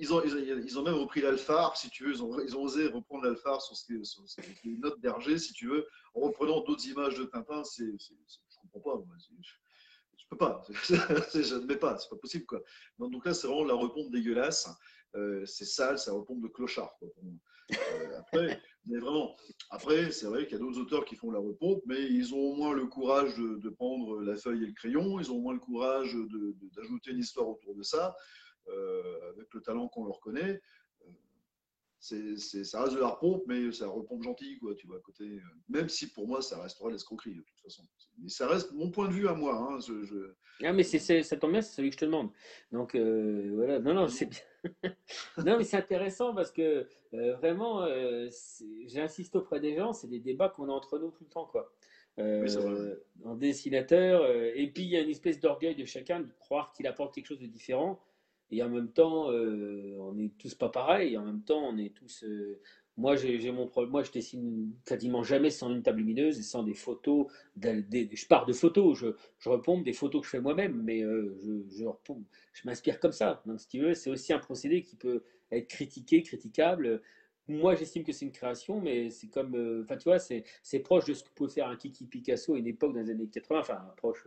Ils 0.00 0.14
ont, 0.14 0.82
même 0.82 0.94
repris 0.94 1.20
l'Alphar, 1.20 1.76
si 1.76 1.90
tu 1.90 2.04
veux. 2.04 2.14
Ils 2.14 2.56
ont, 2.56 2.62
osé 2.62 2.86
reprendre 2.86 3.24
l'Alphar 3.24 3.60
sur, 3.60 3.76
sur, 3.76 4.04
sur, 4.04 4.42
les 4.64 4.78
notes 4.78 4.98
d'Hergé, 5.00 5.38
si 5.38 5.52
tu 5.52 5.68
veux, 5.68 5.86
en 6.14 6.20
reprenant 6.20 6.62
d'autres 6.62 6.86
images 6.86 7.18
de 7.18 7.24
Tintin. 7.24 7.62
C'est, 7.64 7.84
je 7.84 8.56
comprends 8.72 8.80
pas. 8.80 8.96
Moi. 8.96 9.16
Je 10.16 10.24
peux 10.30 10.38
pas. 10.38 10.62
je 10.70 11.54
ne 11.54 11.66
mets 11.66 11.76
pas. 11.76 11.98
C'est 11.98 12.08
pas 12.08 12.16
possible. 12.16 12.46
Quoi. 12.46 12.62
Donc 12.98 13.26
là, 13.26 13.34
c'est 13.34 13.46
vraiment 13.46 13.64
la 13.64 13.74
repompe 13.74 14.10
dégueulasse. 14.10 14.70
Euh, 15.16 15.44
c'est 15.44 15.64
sale, 15.64 15.98
ça 15.98 16.12
repompe 16.12 16.40
de 16.40 16.48
clochard. 16.48 16.96
Euh, 17.02 18.18
après, 18.18 18.60
après, 19.70 20.10
c'est 20.12 20.26
vrai 20.26 20.44
qu'il 20.44 20.52
y 20.52 20.56
a 20.56 20.58
d'autres 20.64 20.80
auteurs 20.80 21.04
qui 21.04 21.16
font 21.16 21.30
la 21.30 21.40
repompe, 21.40 21.82
mais 21.84 22.02
ils 22.02 22.34
ont 22.34 22.38
au 22.38 22.54
moins 22.54 22.72
le 22.72 22.86
courage 22.86 23.36
de, 23.36 23.68
prendre 23.70 24.20
la 24.22 24.36
feuille 24.36 24.62
et 24.62 24.66
le 24.66 24.72
crayon, 24.72 25.18
ils 25.20 25.30
ont 25.30 25.36
au 25.36 25.40
moins 25.40 25.54
le 25.54 25.60
courage 25.60 26.16
d'ajouter 26.76 27.10
une 27.10 27.18
histoire 27.18 27.48
autour 27.48 27.74
de 27.74 27.82
ça, 27.82 28.14
avec 29.30 29.52
le 29.52 29.60
talent 29.60 29.88
qu'on 29.88 30.04
leur 30.04 30.20
connaît 30.20 30.60
c'est, 32.00 32.64
ça 32.64 32.82
reste 32.82 32.94
de 32.94 33.00
la 33.00 33.08
repompe, 33.08 33.44
mais 33.46 33.60
la 33.78 33.86
repompe 33.86 34.22
gentille, 34.22 34.58
quoi, 34.58 34.74
tu 34.74 34.86
vois, 34.86 34.96
à 34.96 35.00
côté. 35.00 35.24
Euh, 35.24 35.40
même 35.68 35.88
si 35.88 36.10
pour 36.10 36.26
moi, 36.26 36.40
ça 36.40 36.60
restera 36.62 36.90
l'escroquerie, 36.90 37.34
de 37.34 37.42
toute 37.42 37.60
façon. 37.62 37.82
Mais 38.18 38.30
ça 38.30 38.48
reste 38.48 38.72
mon 38.72 38.90
point 38.90 39.08
de 39.08 39.12
vue 39.12 39.28
à 39.28 39.34
moi. 39.34 39.54
Hein, 39.54 39.78
je, 39.80 40.32
Ah, 40.62 40.72
mais 40.72 40.82
c'est, 40.82 41.22
ça 41.22 41.36
tombe 41.36 41.52
bien, 41.52 41.60
c'est 41.60 41.74
celui 41.74 41.90
que 41.90 41.96
je 41.96 42.00
te 42.00 42.04
demande. 42.06 42.30
Donc, 42.72 42.94
euh, 42.94 43.52
voilà. 43.54 43.80
Non, 43.80 43.92
non, 43.92 44.08
c'est 44.08 44.26
bien. 44.26 44.40
non, 45.44 45.58
mais 45.58 45.64
c'est 45.64 45.76
intéressant 45.76 46.34
parce 46.34 46.50
que 46.50 46.86
euh, 47.12 47.36
vraiment, 47.36 47.86
j'insiste 48.86 49.36
auprès 49.36 49.60
des 49.60 49.76
gens, 49.76 49.92
c'est 49.92 50.08
des 50.08 50.20
débats 50.20 50.48
qu'on 50.48 50.68
a 50.70 50.72
entre 50.72 50.98
nous 50.98 51.10
tout 51.10 51.24
le 51.24 51.30
temps, 51.30 51.46
quoi. 51.46 51.70
en 52.18 53.34
dessinateur, 53.34 54.26
et 54.54 54.70
puis 54.72 54.84
il 54.84 54.90
y 54.90 54.96
a 54.96 55.00
une 55.00 55.10
espèce 55.10 55.38
d'orgueil 55.38 55.74
de 55.74 55.84
chacun 55.84 56.20
de 56.20 56.32
croire 56.38 56.72
qu'il 56.72 56.86
apporte 56.86 57.14
quelque 57.14 57.26
chose 57.26 57.40
de 57.40 57.46
différent. 57.46 58.00
Et 58.50 58.62
en 58.62 58.68
même 58.68 58.88
temps, 58.88 59.30
euh, 59.30 59.96
on 60.00 60.14
n'est 60.14 60.30
tous 60.38 60.54
pas 60.54 60.68
pareils. 60.68 61.16
En 61.16 61.24
même 61.24 61.42
temps, 61.42 61.62
on 61.68 61.76
est 61.78 61.94
tous. 61.94 62.24
Euh, 62.24 62.60
moi, 62.96 63.16
j'ai 63.16 63.50
mon 63.52 63.66
problème. 63.66 63.92
Moi, 63.92 64.02
je 64.02 64.10
dessine 64.10 64.72
quasiment 64.84 65.22
jamais 65.22 65.50
sans 65.50 65.70
une 65.70 65.82
table 65.82 65.98
lumineuse 65.98 66.38
et 66.38 66.42
sans 66.42 66.62
des 66.64 66.74
photos. 66.74 67.26
je 67.62 68.26
pars 68.26 68.46
de 68.46 68.52
photos. 68.52 68.98
Je, 68.98 69.08
je, 69.38 69.48
repompe 69.48 69.84
des 69.84 69.92
photos 69.92 70.20
que 70.20 70.26
je 70.26 70.30
fais 70.32 70.40
moi-même, 70.40 70.82
mais 70.82 71.02
euh, 71.02 71.38
je, 71.42 71.62
je, 71.68 71.84
je 72.52 72.62
m'inspire 72.66 72.98
comme 73.00 73.12
ça. 73.12 73.42
Donc, 73.46 73.60
si 73.60 73.68
tu 73.68 73.80
veux, 73.80 73.94
c'est 73.94 74.10
aussi 74.10 74.32
un 74.32 74.38
procédé 74.38 74.82
qui 74.82 74.96
peut 74.96 75.22
être 75.52 75.68
critiqué, 75.68 76.22
critiquable. 76.22 77.00
Moi, 77.48 77.74
j'estime 77.74 78.04
que 78.04 78.12
c'est 78.12 78.26
une 78.26 78.32
création, 78.32 78.80
mais 78.80 79.10
c'est 79.10 79.28
comme. 79.28 79.82
Enfin, 79.84 79.96
tu 79.96 80.04
vois, 80.08 80.18
c'est 80.18 80.44
proche 80.80 81.04
de 81.06 81.14
ce 81.14 81.24
que 81.24 81.30
pouvait 81.30 81.50
faire 81.50 81.68
un 81.68 81.76
Kiki 81.76 82.06
Picasso 82.06 82.54
à 82.54 82.58
une 82.58 82.66
époque 82.66 82.94
dans 82.94 83.00
les 83.00 83.10
années 83.10 83.28
80. 83.28 83.60
Enfin, 83.60 83.80
proche 83.96 84.26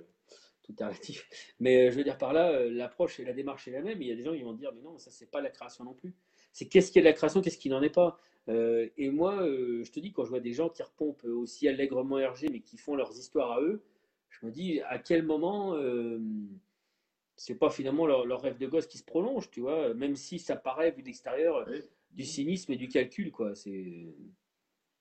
tout 0.64 0.74
est 0.80 0.84
relatif. 0.84 1.28
Mais 1.60 1.92
je 1.92 1.98
veux 1.98 2.04
dire 2.04 2.18
par 2.18 2.34
là, 2.34 2.66
l'approche 2.66 3.20
et 3.20 3.26
la 3.26 3.34
démarche 3.34 3.68
est 3.68 3.72
la 3.72 3.82
même. 3.82 4.02
Il 4.02 4.08
y 4.08 4.12
a 4.12 4.16
des 4.16 4.24
gens 4.24 4.34
qui 4.34 4.44
vont 4.44 4.54
dire, 4.54 4.72
mais 4.74 4.82
non, 4.82 4.98
ça, 4.98 5.12
c'est 5.12 5.30
pas 5.30 5.42
la 5.42 5.50
création 5.50 5.84
non 5.84 5.94
plus. 5.94 6.16
C'est 6.52 6.68
qu'est-ce 6.68 6.92
qui 6.92 7.00
est 7.00 7.02
de 7.02 7.08
la 7.08 7.14
création, 7.14 7.42
qu'est-ce 7.42 7.58
qui 7.58 7.70
n'en 7.70 7.82
est 7.82 7.90
pas. 7.90 8.20
et 8.48 9.10
moi, 9.10 9.40
je 9.46 9.92
te 9.92 10.00
dis, 10.00 10.12
quand 10.12 10.24
je 10.24 10.30
vois 10.30 10.40
des 10.40 10.54
gens 10.54 10.70
qui 10.70 10.84
repompent 10.84 11.26
aussi 11.26 11.68
allègrement 11.68 12.16
RG, 12.16 12.50
mais 12.52 12.62
qui 12.62 12.78
font 12.78 12.96
leurs 12.96 13.18
histoires 13.18 13.52
à 13.52 13.62
eux, 13.62 13.84
je 14.30 14.46
me 14.46 14.52
dis, 14.52 14.82
à 14.82 15.00
quel 15.00 15.24
moment 15.24 15.76
c'est 17.36 17.56
pas 17.56 17.70
finalement 17.70 18.06
leur, 18.06 18.42
rêve 18.42 18.58
de 18.58 18.68
gosse 18.68 18.88
qui 18.88 18.98
se 18.98 19.04
prolonge, 19.04 19.50
tu 19.50 19.62
vois, 19.62 19.94
même 19.94 20.16
si 20.16 20.40
ça 20.40 20.56
paraît, 20.56 20.92
vu 20.92 21.02
d'extérieur, 21.02 21.68
du 22.12 22.24
cynisme 22.24 22.72
et 22.72 22.78
du 22.78 22.88
calcul, 22.88 23.32
quoi. 23.32 23.56
C'est. 23.56 24.14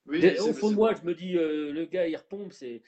au 0.06 0.52
fond 0.52 0.70
de 0.70 0.76
moi, 0.76 0.94
je 0.94 1.02
me 1.02 1.14
dis, 1.14 1.36
euh, 1.36 1.72
le 1.72 1.84
gars, 1.86 2.06
il 2.06 2.16
repompe, 2.16 2.52
c'est, 2.52 2.82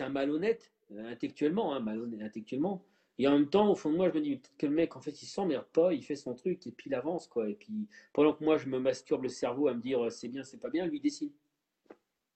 un 0.00 0.08
malhonnête, 0.08 0.72
euh, 0.72 0.75
intellectuellement, 0.96 1.74
hein, 1.74 1.84
intellectuellement. 2.20 2.84
Et 3.18 3.26
en 3.26 3.32
même 3.32 3.48
temps, 3.48 3.70
au 3.70 3.74
fond 3.74 3.90
de 3.90 3.96
moi, 3.96 4.10
je 4.10 4.14
me 4.14 4.20
dis, 4.20 4.36
peut-être 4.36 4.56
que 4.58 4.66
le 4.66 4.74
mec, 4.74 4.94
en 4.94 5.00
fait, 5.00 5.22
il 5.22 5.26
s'emmerde 5.26 5.66
pas, 5.72 5.94
il 5.94 6.02
fait 6.04 6.16
son 6.16 6.34
truc, 6.34 6.66
et 6.66 6.70
puis 6.70 6.90
il 6.90 6.94
avance, 6.94 7.26
quoi. 7.26 7.48
Et 7.48 7.54
puis, 7.54 7.88
pendant 8.12 8.34
que 8.34 8.44
moi, 8.44 8.58
je 8.58 8.68
me 8.68 8.78
masturbe 8.78 9.22
le 9.22 9.28
cerveau 9.30 9.68
à 9.68 9.74
me 9.74 9.80
dire, 9.80 10.12
c'est 10.12 10.28
bien, 10.28 10.42
c'est 10.42 10.60
pas 10.60 10.68
bien, 10.68 10.86
lui, 10.86 10.98
il 10.98 11.00
dessine. 11.00 11.30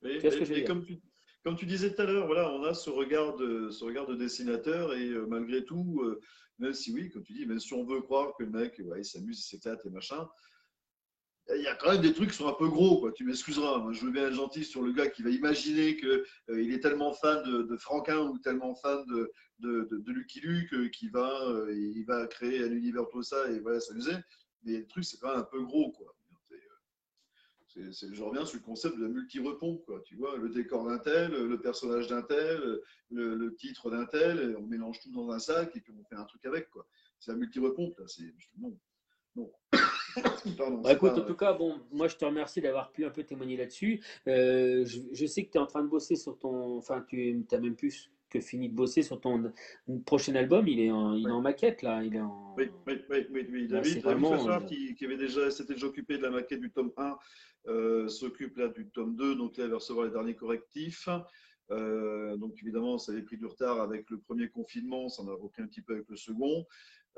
tu 0.02 0.18
vois 0.18 0.30
ce 0.30 0.38
que 0.38 0.44
je 0.44 0.50
veux 0.50 0.60
dire 0.60 0.66
comme 0.66 0.84
tu, 0.84 0.98
comme 1.44 1.56
tu 1.56 1.66
disais 1.66 1.94
tout 1.94 2.00
à 2.00 2.06
l'heure, 2.06 2.26
voilà, 2.26 2.50
on 2.52 2.62
a 2.64 2.72
ce 2.72 2.88
regard 2.88 3.36
de, 3.36 3.70
ce 3.70 3.84
regard 3.84 4.06
de 4.06 4.14
dessinateur, 4.14 4.94
et 4.94 5.08
euh, 5.08 5.26
malgré 5.26 5.64
tout, 5.64 6.02
même 6.58 6.72
si 6.72 6.92
oui, 6.92 7.10
comme 7.10 7.22
tu 7.22 7.32
dis, 7.34 7.46
même 7.46 7.60
si 7.60 7.74
on 7.74 7.84
veut 7.84 8.00
croire 8.00 8.34
que 8.36 8.44
le 8.44 8.50
mec, 8.50 8.80
ouais, 8.84 9.00
il 9.00 9.04
s'amuse, 9.04 9.38
il 9.38 9.42
s'éclate 9.42 9.84
et 9.84 9.90
machin, 9.90 10.28
il 11.56 11.62
y 11.62 11.66
a 11.66 11.74
quand 11.74 11.92
même 11.92 12.00
des 12.00 12.12
trucs 12.12 12.30
qui 12.30 12.36
sont 12.36 12.48
un 12.48 12.54
peu 12.54 12.68
gros, 12.68 13.00
quoi. 13.00 13.12
Tu 13.12 13.24
m'excuseras. 13.24 13.84
je 13.92 14.04
veux 14.04 14.10
bien 14.10 14.26
être 14.26 14.34
gentil 14.34 14.64
sur 14.64 14.82
le 14.82 14.92
gars 14.92 15.08
qui 15.08 15.22
va 15.22 15.30
imaginer 15.30 15.96
qu'il 15.96 16.24
euh, 16.50 16.72
est 16.72 16.80
tellement 16.80 17.12
fan 17.12 17.42
de, 17.42 17.76
Franquin 17.76 18.18
ou 18.18 18.38
tellement 18.38 18.74
fan 18.74 19.04
de, 19.06 19.32
de, 19.58 20.12
Lucky 20.12 20.40
Luke 20.40 20.72
euh, 20.72 20.88
qu'il 20.88 21.10
va, 21.10 21.42
euh, 21.48 21.74
il 21.74 22.04
va 22.04 22.26
créer 22.26 22.62
un 22.64 22.72
univers 22.72 23.08
tout 23.10 23.22
ça 23.22 23.50
et 23.50 23.58
voilà 23.60 23.80
s'amuser. 23.80 24.16
Mais 24.64 24.78
le 24.78 24.86
truc, 24.86 25.04
c'est 25.04 25.18
quand 25.18 25.30
même 25.30 25.40
un 25.40 25.44
peu 25.44 25.62
gros, 25.62 25.90
quoi. 25.92 26.14
je 27.74 28.22
reviens 28.22 28.44
sur 28.44 28.58
le 28.58 28.64
concept 28.64 28.96
de 28.96 29.02
la 29.02 29.08
multi-repompe. 29.08 29.90
Tu 30.04 30.16
vois, 30.16 30.36
le 30.36 30.50
décor 30.50 30.86
d'un 30.86 30.98
tel, 30.98 31.30
le 31.32 31.60
personnage 31.60 32.08
d'un 32.08 32.22
tel, 32.22 32.80
le, 33.10 33.54
titre 33.56 33.90
d'un 33.90 34.04
tel, 34.04 34.56
on 34.58 34.66
mélange 34.66 35.00
tout 35.00 35.10
dans 35.12 35.30
un 35.30 35.38
sac 35.38 35.74
et 35.74 35.80
puis 35.80 35.92
on 35.98 36.04
fait 36.04 36.16
un 36.16 36.24
truc 36.24 36.44
avec. 36.44 36.68
C'est 37.18 37.32
la 37.32 37.38
multi-repompe, 37.38 37.98
là. 37.98 38.04
C'est 38.06 38.34
non. 38.58 38.76
non. 39.34 39.50
Bah, 40.82 40.92
écoute, 40.92 41.12
en 41.12 41.22
tout 41.22 41.36
cas, 41.36 41.52
bon, 41.52 41.80
moi 41.92 42.08
je 42.08 42.16
te 42.16 42.24
remercie 42.24 42.60
d'avoir 42.60 42.92
pu 42.92 43.04
un 43.04 43.10
peu 43.10 43.24
témoigner 43.24 43.56
là-dessus. 43.56 44.02
Euh, 44.26 44.84
je, 44.84 45.26
sais 45.26 45.44
que 45.44 45.50
tu 45.50 45.58
es 45.58 45.60
en 45.60 45.66
train 45.66 45.82
de 45.82 45.88
bosser 45.88 46.16
sur 46.16 46.38
ton. 46.38 46.78
Enfin, 46.78 47.04
tu 47.08 47.44
as 47.50 47.58
même 47.58 47.76
plus 47.76 48.10
que 48.28 48.40
fini 48.40 48.68
de 48.68 48.74
bosser 48.74 49.02
sur 49.02 49.20
ton 49.20 49.52
prochain 50.06 50.34
album. 50.36 50.68
Il 50.68 50.80
est 50.80 50.90
en, 50.90 51.14
il 51.14 51.26
est 51.26 51.32
en 51.32 51.40
maquette 51.40 51.82
là. 51.82 52.02
Il 52.04 52.14
est 52.14 52.20
en... 52.20 52.54
Oui, 52.56 52.70
oui, 52.86 53.02
oui, 53.10 53.46
oui, 53.50 53.68
David, 53.68 54.02
vraiment, 54.02 54.48
euh, 54.48 54.60
qui, 54.60 54.94
qui, 54.94 55.04
avait 55.04 55.16
déjà 55.16 55.50
s'était 55.50 55.74
déjà 55.74 55.86
occupé 55.86 56.16
de 56.16 56.22
la 56.22 56.30
maquette 56.30 56.60
du 56.60 56.70
tome 56.70 56.92
1 56.96 57.18
euh, 57.68 58.08
s'occupe 58.08 58.56
là 58.56 58.68
du 58.68 58.88
tome 58.88 59.16
2, 59.16 59.34
donc 59.34 59.56
là 59.56 59.64
il 59.64 59.70
va 59.70 59.76
recevoir 59.76 60.06
les 60.06 60.12
derniers 60.12 60.34
correctifs. 60.34 61.08
donc 61.68 62.54
évidemment, 62.62 62.98
ça 62.98 63.12
avait 63.12 63.22
pris 63.22 63.36
du 63.36 63.46
retard 63.46 63.80
avec 63.80 64.08
le 64.10 64.18
premier 64.18 64.48
confinement, 64.48 65.08
ça 65.08 65.24
n'a 65.24 65.32
aucun 65.32 65.66
petit 65.66 65.82
peu 65.82 65.94
avec 65.94 66.08
le 66.08 66.16
second. 66.16 66.66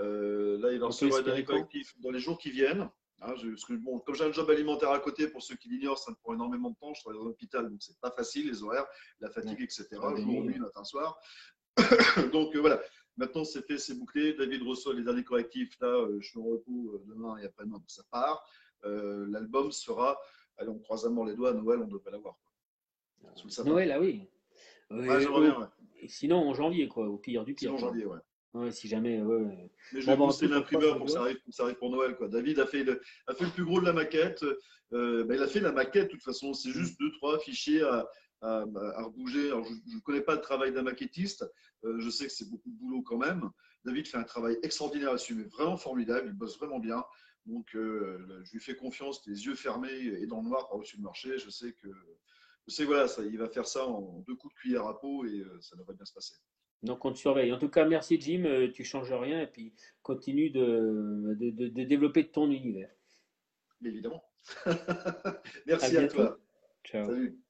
Euh, 0.00 0.58
là, 0.58 0.72
il 0.72 0.80
va 0.80 0.86
recevoir 0.86 1.20
les 1.20 1.24
derniers 1.24 1.44
collectifs 1.44 1.94
dans 2.00 2.10
les 2.10 2.18
jours 2.18 2.38
qui 2.38 2.50
viennent. 2.50 2.88
Hein, 3.20 3.34
bon, 3.70 4.00
comme 4.00 4.14
j'ai 4.16 4.24
un 4.24 4.32
job 4.32 4.50
alimentaire 4.50 4.90
à 4.90 4.98
côté, 4.98 5.28
pour 5.28 5.42
ceux 5.42 5.54
qui 5.54 5.68
l'ignorent, 5.68 5.98
ça 5.98 6.10
me 6.10 6.16
prend 6.16 6.34
énormément 6.34 6.70
de 6.70 6.76
temps. 6.76 6.92
Je 6.92 7.00
travaille 7.00 7.20
dans 7.20 7.26
l'hôpital, 7.26 7.70
donc 7.70 7.80
c'est 7.80 7.98
pas 8.00 8.10
facile, 8.10 8.48
les 8.48 8.62
horaires, 8.62 8.86
la 9.20 9.30
fatigue, 9.30 9.62
etc. 9.62 9.86
Jour, 9.92 10.44
nuit, 10.44 10.58
matin, 10.58 10.82
soir. 10.84 11.20
donc 12.32 12.54
euh, 12.56 12.60
voilà. 12.60 12.80
Maintenant, 13.16 13.44
c'est 13.44 13.64
fait, 13.66 13.78
c'est 13.78 13.94
bouclé. 13.94 14.32
David 14.32 14.62
reçoit 14.62 14.94
les 14.94 15.04
derniers 15.04 15.22
correctifs. 15.22 15.78
Là, 15.80 15.88
euh, 15.88 16.18
je 16.20 16.28
suis 16.30 16.38
en 16.38 16.44
repos 16.44 17.00
demain 17.06 17.36
et 17.36 17.44
après-demain, 17.44 17.76
donc 17.76 17.90
ça 17.90 18.02
part. 18.10 18.44
L'album 18.84 19.70
sera, 19.70 20.18
allez, 20.56 20.70
on 20.70 20.78
croise 20.80 21.06
à 21.06 21.10
mort 21.10 21.24
les 21.24 21.36
doigts, 21.36 21.50
à 21.50 21.54
Noël, 21.54 21.80
on 21.80 21.86
devrait 21.86 22.10
l'avoir. 22.10 22.36
Noël, 23.64 23.92
ah 23.92 24.00
oui. 24.00 24.28
bien, 24.90 25.72
Sinon, 26.08 26.38
en 26.48 26.54
janvier, 26.54 26.88
quoi, 26.88 27.06
au 27.06 27.16
pire 27.16 27.44
du 27.44 27.54
pire. 27.54 27.68
Sinon, 27.68 27.74
en 27.74 27.78
janvier, 27.78 28.06
ouais. 28.06 28.18
Ouais, 28.54 28.70
si 28.70 28.86
jamais. 28.86 29.18
Mais 29.18 30.00
je 30.00 30.06
vais 30.06 30.16
pousser 30.16 30.46
l'imprimeur 30.46 30.98
pour 30.98 31.06
que 31.06 31.12
ça 31.12 31.22
arrive, 31.22 31.76
pour 31.76 31.90
Noël. 31.90 32.16
Quoi. 32.16 32.28
David 32.28 32.58
a 32.60 32.66
fait, 32.66 32.84
le, 32.84 33.00
a 33.26 33.34
fait 33.34 33.44
le 33.44 33.50
plus 33.50 33.64
gros 33.64 33.80
de 33.80 33.86
la 33.86 33.94
maquette. 33.94 34.44
Euh, 34.92 35.24
ben, 35.24 35.36
il 35.36 35.42
a 35.42 35.46
fait 35.46 35.60
la 35.60 35.72
maquette, 35.72 36.08
de 36.08 36.10
toute 36.12 36.22
façon. 36.22 36.52
C'est 36.52 36.70
juste 36.70 37.00
deux, 37.00 37.10
trois 37.12 37.38
fichiers 37.38 37.82
à, 37.82 38.06
à, 38.42 38.64
à 38.96 39.02
rebouger. 39.04 39.46
Alors, 39.46 39.64
je 39.64 39.96
ne 39.96 40.00
connais 40.00 40.20
pas 40.20 40.34
le 40.34 40.42
travail 40.42 40.70
d'un 40.70 40.82
maquettiste. 40.82 41.46
Euh, 41.84 41.98
je 41.98 42.10
sais 42.10 42.26
que 42.26 42.32
c'est 42.32 42.50
beaucoup 42.50 42.70
de 42.70 42.76
boulot 42.76 43.00
quand 43.02 43.16
même. 43.16 43.48
David 43.86 44.06
fait 44.06 44.18
un 44.18 44.22
travail 44.24 44.58
extraordinaire 44.62 45.12
là-dessus, 45.12 45.34
mais 45.34 45.44
vraiment 45.44 45.78
formidable. 45.78 46.28
Il 46.28 46.34
bosse 46.34 46.58
vraiment 46.58 46.78
bien. 46.78 47.02
Donc, 47.46 47.74
euh, 47.74 48.42
je 48.44 48.52
lui 48.52 48.60
fais 48.60 48.76
confiance, 48.76 49.26
les 49.26 49.46
yeux 49.46 49.54
fermés 49.54 49.90
et 49.90 50.26
dans 50.26 50.42
le 50.42 50.48
noir 50.48 50.68
par-dessus 50.68 50.98
le 50.98 51.02
marché. 51.04 51.38
Je 51.38 51.48
sais 51.48 51.72
que, 51.72 51.88
je 52.68 52.74
sais, 52.74 52.84
voilà, 52.84 53.08
ça, 53.08 53.24
il 53.24 53.38
va 53.38 53.48
faire 53.48 53.66
ça 53.66 53.86
en 53.86 54.22
deux 54.28 54.36
coups 54.36 54.54
de 54.54 54.60
cuillère 54.60 54.86
à 54.86 55.00
peau 55.00 55.24
et 55.24 55.42
ça 55.60 55.74
devrait 55.76 55.94
bien 55.94 56.04
se 56.04 56.12
passer. 56.12 56.34
Donc 56.82 57.04
on 57.04 57.12
te 57.12 57.18
surveille. 57.18 57.52
En 57.52 57.58
tout 57.58 57.68
cas, 57.68 57.84
merci 57.84 58.20
Jim, 58.20 58.44
euh, 58.44 58.70
tu 58.70 58.84
changes 58.84 59.12
rien 59.12 59.40
et 59.40 59.46
puis 59.46 59.72
continue 60.02 60.50
de, 60.50 61.36
de, 61.38 61.84
développer 61.84 62.28
ton 62.28 62.50
univers. 62.50 62.90
Évidemment. 63.84 64.24
merci 65.66 65.96
à, 65.96 66.02
à 66.02 66.08
toi. 66.08 66.38
Ciao. 66.84 67.06
Salut. 67.06 67.41